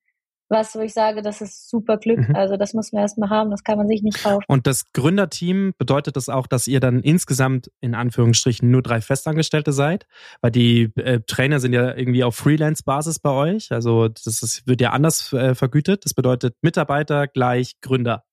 was, 0.54 0.74
wo 0.76 0.80
ich 0.80 0.93
sage, 0.93 1.22
das 1.22 1.41
ist 1.41 1.70
super 1.70 1.97
Glück. 1.97 2.30
Mhm. 2.30 2.36
Also 2.36 2.56
das 2.56 2.74
muss 2.74 2.93
man 2.93 3.01
erstmal 3.01 3.30
haben, 3.30 3.51
das 3.51 3.64
kann 3.64 3.78
man 3.78 3.88
sich 3.88 4.01
nicht 4.01 4.24
kaufen. 4.24 4.45
Und 4.47 4.66
das 4.68 4.91
Gründerteam 4.93 5.74
bedeutet 5.78 6.16
das 6.16 6.30
auch, 6.30 6.47
dass 6.47 6.68
ihr 6.68 6.80
dann 6.80 7.01
insgesamt 7.01 7.70
in 7.82 7.95
Anführungsstrichen 7.95 8.72
nur 8.72 8.82
drei 8.82 9.01
Festangestellte 9.01 9.74
seid? 9.74 10.08
Weil 10.39 10.51
die 10.51 10.91
äh, 10.95 11.20
Trainer 11.28 11.60
sind 11.60 11.74
ja 11.74 11.93
irgendwie 11.93 12.24
auf 12.24 12.36
Freelance-Basis 12.36 13.20
bei 13.20 13.32
euch. 13.32 13.72
Also 13.72 14.08
das 14.08 14.41
ist, 14.41 14.66
wird 14.66 14.80
ja 14.80 14.91
anders 14.91 15.34
äh, 15.34 15.56
vergütet. 15.56 16.06
Das 16.06 16.14
bedeutet 16.14 16.56
Mitarbeiter 16.62 17.28
gleich 17.28 17.82
Gründer. 17.82 18.24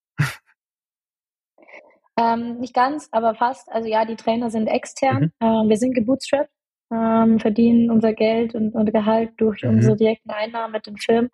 Ähm, 2.21 2.59
nicht 2.59 2.75
ganz, 2.75 3.09
aber 3.13 3.35
fast. 3.35 3.71
Also 3.71 3.89
ja, 3.89 4.05
die 4.05 4.17
Trainer 4.17 4.51
sind 4.51 4.67
extern. 4.67 5.33
Mhm. 5.41 5.47
Ähm, 5.47 5.69
wir 5.69 5.77
sind 5.77 5.95
gebootstrapped, 5.95 6.51
ähm, 6.93 7.39
verdienen 7.39 7.91
unser 7.91 8.13
Geld 8.13 8.55
und, 8.55 8.75
und 8.75 8.93
Gehalt 8.93 9.33
durch 9.39 9.63
mhm. 9.63 9.71
unsere 9.71 9.97
direkten 9.97 10.31
Einnahmen 10.31 10.73
mit 10.73 10.87
den 10.87 10.97
Firmen 10.99 11.31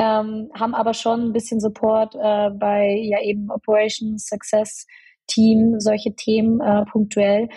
ähm, 0.00 0.50
haben 0.58 0.74
aber 0.74 0.94
schon 0.94 1.20
ein 1.20 1.32
bisschen 1.32 1.60
Support 1.60 2.14
äh, 2.14 2.50
bei 2.50 2.96
ja 3.02 3.20
eben 3.20 3.50
Operations, 3.50 4.26
Success 4.26 4.86
Team, 5.26 5.78
solche 5.78 6.14
Themen 6.14 6.60
äh, 6.60 6.84
punktuell, 6.86 7.48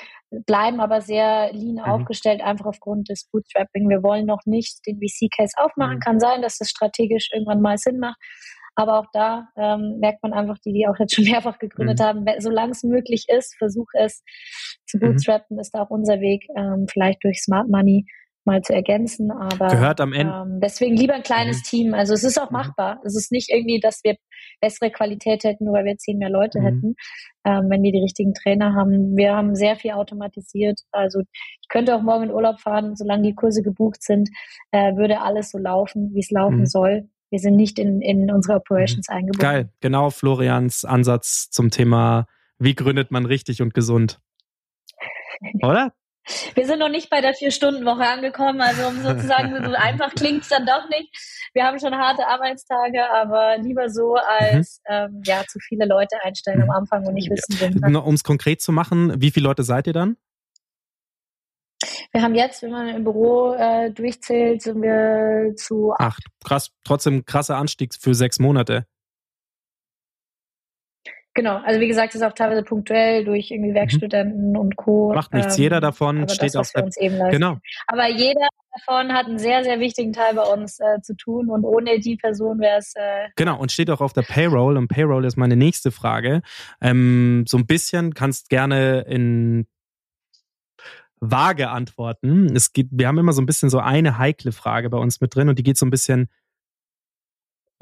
bleiben 0.46 0.82
aber 0.82 1.02
sehr 1.02 1.52
lean 1.54 1.76
mhm. 1.76 1.80
aufgestellt, 1.80 2.41
einfach 2.41 2.66
aufgrund 2.66 3.10
des 3.10 3.30
Bootstrapping. 3.32 3.88
Wir 3.89 4.04
wollen 4.04 4.26
noch 4.26 4.41
nicht 4.46 4.86
den 4.86 4.98
VC-Case 4.98 5.54
aufmachen. 5.58 5.96
Mhm. 5.96 6.00
Kann 6.02 6.20
sein, 6.20 6.41
dass 6.41 6.58
das 6.58 6.70
strategisch 6.70 7.30
irgendwann 7.32 7.62
mal 7.62 7.78
Sinn 7.78 8.00
macht. 8.00 8.18
Aber 8.76 9.00
auch 9.00 9.06
da 9.14 9.48
ähm, 9.56 10.00
merkt 10.00 10.22
man 10.22 10.34
einfach, 10.34 10.58
die, 10.66 10.74
die 10.74 10.88
auch 10.88 11.00
jetzt 11.00 11.16
schon 11.16 11.26
mehrfach 11.32 11.60
gegründet 11.60 12.00
mhm. 12.00 12.04
haben, 12.04 12.26
solange 12.39 12.72
es 12.72 12.84
möglich 12.84 13.26
ist, 13.30 13.56
versuch 13.58 13.88
es 13.94 14.22
zu 14.86 14.98
mhm. 14.98 15.14
bootstrappen, 15.14 15.60
ist 15.60 15.72
da 15.74 15.84
auch 15.84 15.89
unser 15.89 16.20
Weg, 16.20 16.46
ähm, 16.58 16.88
vielleicht 16.91 17.24
durch 17.24 17.41
Smart 17.41 17.70
Money 17.70 18.06
mal 18.46 18.62
zu 18.62 18.74
ergänzen. 18.74 19.32
Aber 19.32 19.68
gehört 19.68 20.02
am 20.02 20.14
Ende. 20.14 20.34
Ähm, 20.34 20.60
deswegen 20.62 20.96
lieber 20.96 21.14
ein 21.14 21.24
kleines 21.24 21.60
mhm. 21.60 21.64
Team. 21.64 21.94
Also 21.94 22.14
es 22.14 22.24
ist 22.24 22.39
auch 22.39 22.50
mhm. 22.50 22.58
machbar. 22.58 23.00
Es 23.04 23.16
ist 23.16 23.32
nicht 23.32 23.50
irgendwie, 23.50 23.80
dass 23.80 24.02
wir 24.04 24.16
bessere 24.62 24.91
Qualität 24.91 25.44
hätten, 25.44 25.66
nur 25.66 25.76
weil 25.76 25.86
wir 25.86 25.98
zehn 25.98 26.18
mehr 26.18 26.30
Leute 26.30 26.60
mhm. 26.60 26.64
hätten, 26.64 26.96
ähm, 27.46 27.70
wenn 27.70 27.84
wir 27.84 27.91
die 27.91 28.02
richtigen 28.02 28.34
Trainer 28.34 28.74
haben. 28.74 29.16
Wir 29.16 29.36
haben 29.36 29.56
sehr 29.56 29.76
viel 29.76 29.91
automatisiert. 29.91 30.80
Also 30.91 31.22
ich 31.22 31.68
könnte 31.70 31.96
auch 31.96 32.02
morgen 32.02 32.26
in 32.26 32.32
Urlaub 32.32 32.60
fahren, 32.60 32.96
solange 32.96 33.24
die 33.24 33.36
Kurse 33.36 33.62
gebucht 33.62 34.02
sind, 34.02 34.30
äh, 34.72 34.96
würde 34.96 35.22
alles 35.22 35.52
so 35.52 35.58
laufen, 35.58 36.12
wie 36.14 36.20
es 36.20 36.32
laufen 36.32 36.60
mhm. 36.60 36.66
soll. 36.66 37.10
Wir 37.30 37.39
sind 37.39 37.56
nicht 37.56 37.80
in, 37.80 38.02
in 38.02 38.32
unsere 38.32 38.58
Operations 38.58 39.08
mhm. 39.10 39.16
eingebunden. 39.16 39.41
Geil, 39.41 39.70
genau 39.82 40.10
Florians 40.10 40.86
Ansatz 40.86 41.50
zum 41.50 41.72
Thema, 41.72 42.28
wie 42.60 42.76
gründet 42.76 43.12
man 43.12 43.26
richtig 43.26 43.62
und 43.62 43.74
gesund. 43.74 44.20
Oder? 45.64 45.94
Wir 46.55 46.65
sind 46.65 46.80
noch 46.80 46.89
nicht 46.89 47.09
bei 47.09 47.21
der 47.21 47.34
Vier-Stunden-Woche 47.34 48.07
angekommen, 48.07 48.61
also 48.61 48.88
um 48.88 49.01
sozusagen 49.01 49.55
so 49.63 49.74
einfach 49.78 50.13
klingt 50.15 50.43
es 50.43 50.49
dann 50.49 50.65
doch 50.65 50.88
nicht. 50.89 51.09
Wir 51.53 51.65
haben 51.65 51.80
schon 51.80 51.95
harte 51.95 52.28
Arbeitstage, 52.28 53.09
aber 53.11 53.57
lieber 53.57 53.89
so 53.89 54.15
als 54.15 54.82
mhm. 54.88 54.93
ähm, 54.93 55.21
ja 55.26 55.43
zu 55.47 55.59
viele 55.59 55.86
Leute 55.86 56.17
einstellen 56.24 56.61
am 56.61 56.71
Anfang 56.71 57.05
und 57.05 57.13
nicht 57.13 57.30
wissen, 57.30 57.80
ja. 57.82 57.99
Um 57.99 58.15
es 58.15 58.24
konkret 58.24 58.61
zu 58.61 58.71
machen, 58.71 59.21
wie 59.21 59.32
viele 59.32 59.47
Leute 59.47 59.63
seid 59.63 59.88
ihr 59.88 59.93
dann? 59.93 60.17
Wir 62.11 62.21
haben 62.21 62.36
jetzt, 62.36 62.61
wenn 62.61 62.71
man 62.71 62.88
im 62.89 63.03
Büro 63.03 63.53
äh, 63.53 63.91
durchzählt, 63.91 64.61
sind 64.61 64.82
wir 64.82 65.55
zu 65.55 65.91
acht. 65.93 66.01
acht. 66.01 66.24
Krass, 66.45 66.71
trotzdem 66.86 67.26
krasser 67.26 67.57
Anstieg 67.57 67.93
für 67.99 68.13
sechs 68.13 68.39
Monate. 68.39 68.86
Genau, 71.36 71.57
also 71.57 71.79
wie 71.79 71.88
gesagt, 71.88 72.13
ist 72.13 72.21
auch 72.21 72.34
teilweise 72.34 72.63
punktuell 72.63 73.25
durch 73.25 73.49
irgendwie 73.49 73.71
mhm. 73.71 73.75
Werkstudenten 73.75 74.49
mhm. 74.51 74.57
und 74.57 74.75
Co. 74.75 75.13
Macht 75.13 75.34
nichts, 75.34 75.57
ähm, 75.57 75.63
jeder 75.63 75.81
davon 75.81 76.29
steht 76.29 76.53
das, 76.53 76.75
auf 76.75 76.89
der 76.91 77.31
Genau. 77.31 77.57
Aber 77.88 78.07
jeder 78.09 78.47
davon 78.73 79.13
hat 79.13 79.25
einen 79.25 79.39
sehr, 79.39 79.63
sehr 79.63 79.79
wichtigen 79.79 80.13
Teil 80.13 80.36
bei 80.36 80.43
uns 80.43 80.79
äh, 80.79 81.01
zu 81.01 81.15
tun 81.15 81.49
und 81.49 81.63
ohne 81.63 81.99
die 81.99 82.17
Person 82.17 82.59
wäre 82.59 82.77
es. 82.77 82.93
Äh 82.95 83.29
genau, 83.36 83.59
und 83.59 83.71
steht 83.71 83.89
auch 83.89 84.01
auf 84.01 84.13
der 84.13 84.21
Payroll 84.21 84.77
und 84.77 84.88
Payroll 84.88 85.25
ist 85.25 85.38
meine 85.38 85.55
nächste 85.55 85.91
Frage. 85.91 86.41
Ähm, 86.81 87.45
so 87.47 87.57
ein 87.57 87.65
bisschen 87.65 88.13
kannst 88.13 88.49
gerne 88.49 89.01
in 89.01 89.65
vage 91.19 91.69
antworten. 91.69 92.53
Es 92.55 92.73
gibt, 92.73 92.91
wir 92.93 93.07
haben 93.07 93.17
immer 93.17 93.34
so 93.34 93.41
ein 93.41 93.45
bisschen 93.45 93.69
so 93.69 93.79
eine 93.79 94.17
heikle 94.17 94.51
Frage 94.51 94.89
bei 94.89 94.97
uns 94.97 95.21
mit 95.21 95.34
drin 95.34 95.49
und 95.49 95.57
die 95.57 95.63
geht 95.63 95.77
so 95.77 95.86
ein 95.86 95.91
bisschen 95.91 96.27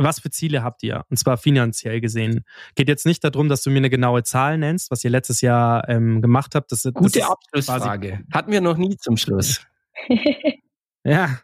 was 0.03 0.19
für 0.19 0.29
Ziele 0.29 0.63
habt 0.63 0.83
ihr? 0.83 1.03
Und 1.09 1.17
zwar 1.17 1.37
finanziell 1.37 2.01
gesehen. 2.01 2.45
Geht 2.75 2.87
jetzt 2.87 3.05
nicht 3.05 3.23
darum, 3.23 3.49
dass 3.49 3.63
du 3.63 3.69
mir 3.69 3.77
eine 3.77 3.89
genaue 3.89 4.23
Zahl 4.23 4.57
nennst, 4.57 4.91
was 4.91 5.03
ihr 5.03 5.09
letztes 5.09 5.41
Jahr 5.41 5.87
ähm, 5.89 6.21
gemacht 6.21 6.55
habt. 6.55 6.71
Das, 6.71 6.83
Gute 6.83 7.19
das 7.19 7.29
Abschlussfrage. 7.29 8.21
Hatten 8.31 8.51
wir 8.51 8.61
noch 8.61 8.77
nie 8.77 8.97
zum 8.97 9.17
Schluss. 9.17 9.65
ja. 11.03 11.39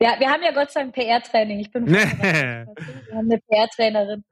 ja, 0.00 0.18
wir 0.18 0.30
haben 0.30 0.42
ja 0.42 0.52
Gott 0.52 0.70
sei 0.70 0.82
Dank 0.82 0.94
PR-Training. 0.94 1.60
Ich 1.60 1.70
bin 1.70 1.84
nee. 1.84 1.92
wir 1.92 2.66
haben 3.14 3.30
eine 3.30 3.38
PR-Trainerin. 3.38 4.24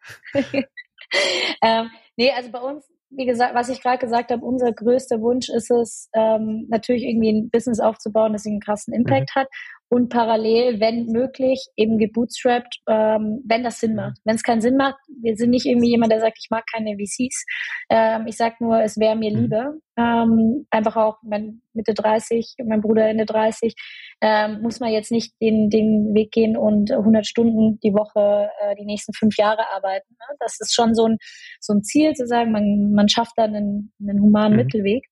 ähm, 1.62 1.90
nee, 2.16 2.32
also 2.32 2.50
bei 2.50 2.60
uns, 2.60 2.84
wie 3.10 3.26
gesagt, 3.26 3.54
was 3.54 3.68
ich 3.68 3.80
gerade 3.80 3.98
gesagt 3.98 4.30
habe, 4.30 4.44
unser 4.44 4.72
größter 4.72 5.20
Wunsch 5.20 5.48
ist 5.48 5.70
es, 5.70 6.10
ähm, 6.14 6.66
natürlich 6.68 7.04
irgendwie 7.04 7.32
ein 7.32 7.50
Business 7.50 7.80
aufzubauen, 7.80 8.32
das 8.32 8.46
einen 8.46 8.60
krassen 8.60 8.92
Impact 8.92 9.30
mhm. 9.34 9.40
hat 9.40 9.48
und 9.90 10.10
parallel, 10.10 10.80
wenn 10.80 11.06
möglich, 11.06 11.66
eben 11.76 11.98
gebootstrapped, 11.98 12.80
ähm, 12.88 13.42
wenn 13.46 13.64
das 13.64 13.80
Sinn 13.80 13.94
macht. 13.94 14.18
Wenn 14.24 14.36
es 14.36 14.42
keinen 14.42 14.60
Sinn 14.60 14.76
macht, 14.76 14.98
wir 15.22 15.34
sind 15.36 15.50
nicht 15.50 15.64
irgendwie 15.64 15.88
jemand, 15.90 16.12
der 16.12 16.20
sagt, 16.20 16.38
ich 16.40 16.50
mag 16.50 16.64
keine 16.70 16.96
VCs. 16.96 17.46
Ähm, 17.88 18.26
ich 18.26 18.36
sag 18.36 18.60
nur, 18.60 18.82
es 18.82 18.98
wäre 18.98 19.16
mir 19.16 19.34
mhm. 19.34 19.42
lieber. 19.42 19.74
Ähm, 19.96 20.66
einfach 20.70 20.96
auch, 20.96 21.16
mein 21.22 21.62
Mitte 21.72 21.94
30, 21.94 22.56
mein 22.66 22.82
Bruder 22.82 23.08
Ende 23.08 23.24
30, 23.24 23.74
ähm, 24.20 24.60
muss 24.60 24.78
man 24.78 24.92
jetzt 24.92 25.10
nicht 25.10 25.34
den, 25.40 25.70
den 25.70 26.14
Weg 26.14 26.32
gehen 26.32 26.56
und 26.56 26.92
100 26.92 27.26
Stunden 27.26 27.80
die 27.80 27.94
Woche 27.94 28.50
äh, 28.60 28.76
die 28.76 28.84
nächsten 28.84 29.14
fünf 29.14 29.38
Jahre 29.38 29.62
arbeiten. 29.74 30.12
Ne? 30.12 30.36
Das 30.38 30.60
ist 30.60 30.74
schon 30.74 30.94
so 30.94 31.06
ein, 31.06 31.16
so 31.60 31.72
ein 31.72 31.82
Ziel 31.82 32.12
zu 32.12 32.26
sagen, 32.26 32.52
man, 32.52 32.92
man 32.92 33.08
schafft 33.08 33.32
dann 33.36 33.54
einen, 33.54 33.92
einen 34.00 34.20
humanen 34.20 34.52
mhm. 34.52 34.64
Mittelweg. 34.64 35.04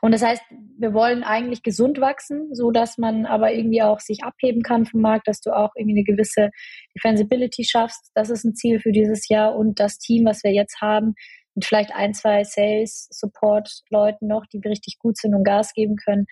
Und 0.00 0.12
das 0.12 0.22
heißt, 0.22 0.42
wir 0.78 0.92
wollen 0.94 1.22
eigentlich 1.22 1.62
gesund 1.62 2.00
wachsen, 2.00 2.54
so 2.54 2.70
dass 2.70 2.98
man 2.98 3.26
aber 3.26 3.52
irgendwie 3.52 3.82
auch 3.82 4.00
sich 4.00 4.24
abheben 4.24 4.62
kann 4.62 4.86
vom 4.86 5.00
Markt, 5.00 5.28
dass 5.28 5.40
du 5.40 5.50
auch 5.50 5.70
irgendwie 5.76 5.98
eine 5.98 6.04
gewisse 6.04 6.50
Defensibility 6.96 7.64
schaffst. 7.64 8.10
Das 8.14 8.30
ist 8.30 8.44
ein 8.44 8.54
Ziel 8.54 8.80
für 8.80 8.92
dieses 8.92 9.28
Jahr 9.28 9.54
und 9.54 9.80
das 9.80 9.98
Team, 9.98 10.24
was 10.24 10.44
wir 10.44 10.52
jetzt 10.52 10.80
haben, 10.80 11.14
mit 11.54 11.64
vielleicht 11.64 11.92
ein, 11.92 12.14
zwei 12.14 12.44
Sales, 12.44 13.08
Support 13.10 13.82
Leuten 13.90 14.26
noch, 14.26 14.46
die 14.46 14.60
richtig 14.66 14.98
gut 14.98 15.16
sind 15.16 15.34
und 15.34 15.44
Gas 15.44 15.72
geben 15.74 15.96
können, 15.96 16.26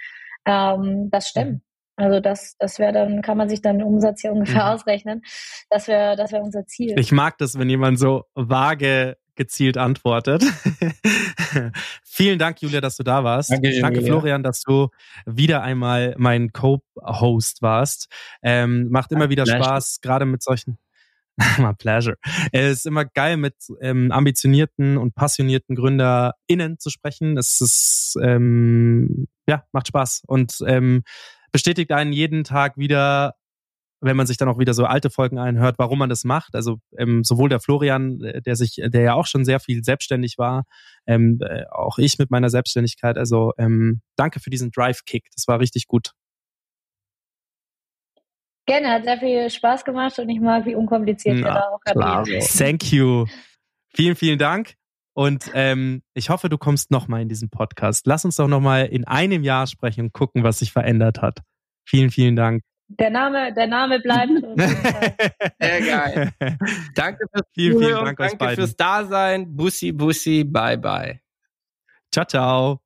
ähm, 0.46 1.09
das 1.11 1.28
stemmen. 1.28 1.62
Also 1.96 2.20
das, 2.20 2.55
das 2.61 2.78
wäre 2.78 2.92
dann, 2.92 3.22
kann 3.22 3.36
man 3.36 3.49
sich 3.49 3.61
dann 3.61 3.78
den 3.78 3.86
Umsatz 3.86 4.22
ja 4.22 4.30
ungefähr 4.30 4.62
mhm. 4.62 4.70
ausrechnen. 4.70 5.22
Das 5.68 5.88
wäre, 5.88 6.14
das 6.14 6.30
wäre 6.30 6.42
unser 6.42 6.64
Ziel. 6.64 6.94
Ich 6.96 7.11
mag 7.11 7.36
das, 7.38 7.59
wenn 7.59 7.68
jemand 7.68 7.99
so 7.99 8.22
vage 8.34 9.16
gezielt 9.34 9.76
antwortet. 9.76 10.44
Vielen 12.19 12.41
Dank, 12.41 12.61
Julia, 12.61 12.81
dass 12.81 12.97
du 12.97 13.05
da 13.05 13.23
warst. 13.23 13.53
Danke, 13.53 13.71
Julia. 13.71 14.03
Florian, 14.03 14.43
dass 14.43 14.62
du 14.62 14.89
wieder 15.25 15.62
einmal 15.62 16.16
mein 16.19 16.53
Co-Host 16.53 17.62
warst. 17.62 18.09
Ähm, 18.43 18.89
macht 18.91 19.12
immer 19.12 19.31
wieder 19.31 19.45
pleasure. 19.45 19.64
Spaß, 19.64 20.01
gerade 20.03 20.27
mit 20.27 20.43
solchen. 20.43 20.79
My 21.59 21.75
pleasure. 21.75 22.16
Es 22.51 22.79
ist 22.79 22.87
immer 22.87 23.05
geil, 23.05 23.37
mit 23.37 23.55
ähm, 23.81 24.11
ambitionierten 24.11 24.99
und 24.99 25.14
passionierten 25.14 25.77
GründerInnen 25.77 26.81
zu 26.81 26.91
sprechen. 26.91 27.39
Es 27.39 27.61
ist, 27.61 28.19
ähm, 28.21 29.29
ja, 29.47 29.62
macht 29.71 29.87
Spaß 29.87 30.23
und 30.27 30.59
ähm, 30.66 31.05
bestätigt 31.53 31.93
einen 31.93 32.12
jeden 32.12 32.43
Tag 32.43 32.79
wieder, 32.79 33.37
wenn 34.01 34.16
man 34.16 34.26
sich 34.26 34.36
dann 34.36 34.49
auch 34.49 34.59
wieder 34.59 34.74
so 34.74 34.84
alte 34.84 35.11
Folgen 35.11 35.38
einhört, 35.38 35.76
warum 35.78 35.99
man 35.99 36.09
das 36.09 36.24
macht. 36.24 36.55
Also 36.55 36.78
ähm, 36.96 37.24
sowohl 37.24 37.49
der 37.49 37.61
Florian, 37.61 38.20
äh, 38.20 38.42
der 38.42 38.57
sich, 38.57 38.80
der 38.82 39.03
ja 39.03 39.14
auch 39.14 39.26
schon 39.26 39.44
sehr 39.44 39.61
viel 39.61 39.82
selbstständig 39.82 40.38
war, 40.38 40.64
ähm, 41.07 41.38
äh, 41.42 41.64
auch 41.70 41.99
ich 41.99 42.18
mit 42.18 42.30
meiner 42.30 42.51
Selbstständigkeit. 42.51 43.18
Also 43.18 43.53
ähm, 43.59 44.01
danke 44.16 44.40
für 44.40 44.51
diesen 44.51 44.70
Drive-Kick. 44.70 45.28
Das 45.34 45.49
war 45.49 45.61
richtig 45.61 45.86
gut. 45.86 46.12
Gerne, 48.66 48.90
hat 48.90 49.05
sehr 49.05 49.18
viel 49.18 49.49
Spaß 49.49 49.84
gemacht 49.84 50.18
und 50.18 50.28
ich 50.28 50.40
mag, 50.40 50.66
wie 50.66 50.74
unkompliziert 50.74 51.38
Na, 51.40 51.55
da 51.55 51.61
auch 51.70 51.80
agiert. 52.20 52.44
Thank 52.57 52.92
you. 52.92 53.24
Vielen, 53.94 54.14
vielen 54.14 54.38
Dank. 54.38 54.74
Und 55.14 55.51
ähm, 55.55 56.03
ich 56.14 56.30
hoffe, 56.30 56.49
du 56.49 56.59
kommst 56.59 56.90
nochmal 56.90 57.22
in 57.22 57.28
diesen 57.28 57.49
Podcast. 57.51 58.07
Lass 58.07 58.24
uns 58.24 58.36
doch 58.36 58.46
nochmal 58.46 58.86
in 58.86 59.05
einem 59.05 59.42
Jahr 59.42 59.66
sprechen 59.66 60.03
und 60.03 60.12
gucken, 60.12 60.44
was 60.44 60.61
sich 60.61 60.70
verändert 60.70 61.22
hat. 61.22 61.40
Vielen, 61.84 62.11
vielen 62.11 62.36
Dank. 62.36 62.62
Der 62.89 63.11
Name, 63.11 63.53
der 63.53 63.66
Name 63.66 64.01
bleibt. 64.01 64.30
Sehr 65.61 65.80
geil. 65.82 66.32
Danke 66.95 67.26
fürs 67.32 67.47
Vielen, 67.55 67.78
vielen 67.78 68.05
Dank 68.05 68.18
euch 68.20 68.28
Danke 68.30 68.36
beiden. 68.39 68.57
fürs 68.57 68.76
Dasein. 68.76 69.55
Bussi, 69.55 69.93
Bussi, 69.93 70.45
bye, 70.45 70.78
bye. 70.78 71.20
Ciao, 72.12 72.24
ciao. 72.24 72.80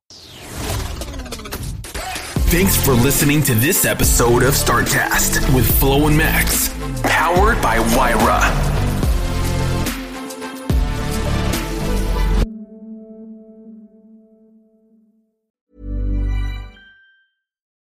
Thanks 2.51 2.77
for 2.77 2.95
listening 2.95 3.43
to 3.45 3.55
this 3.55 3.85
episode 3.87 4.43
of 4.43 4.55
StartCast 4.55 5.55
with 5.55 5.65
Flo 5.79 6.07
and 6.09 6.17
Max, 6.17 6.69
powered 7.03 7.63
by 7.63 7.79
Wyra. 7.97 8.72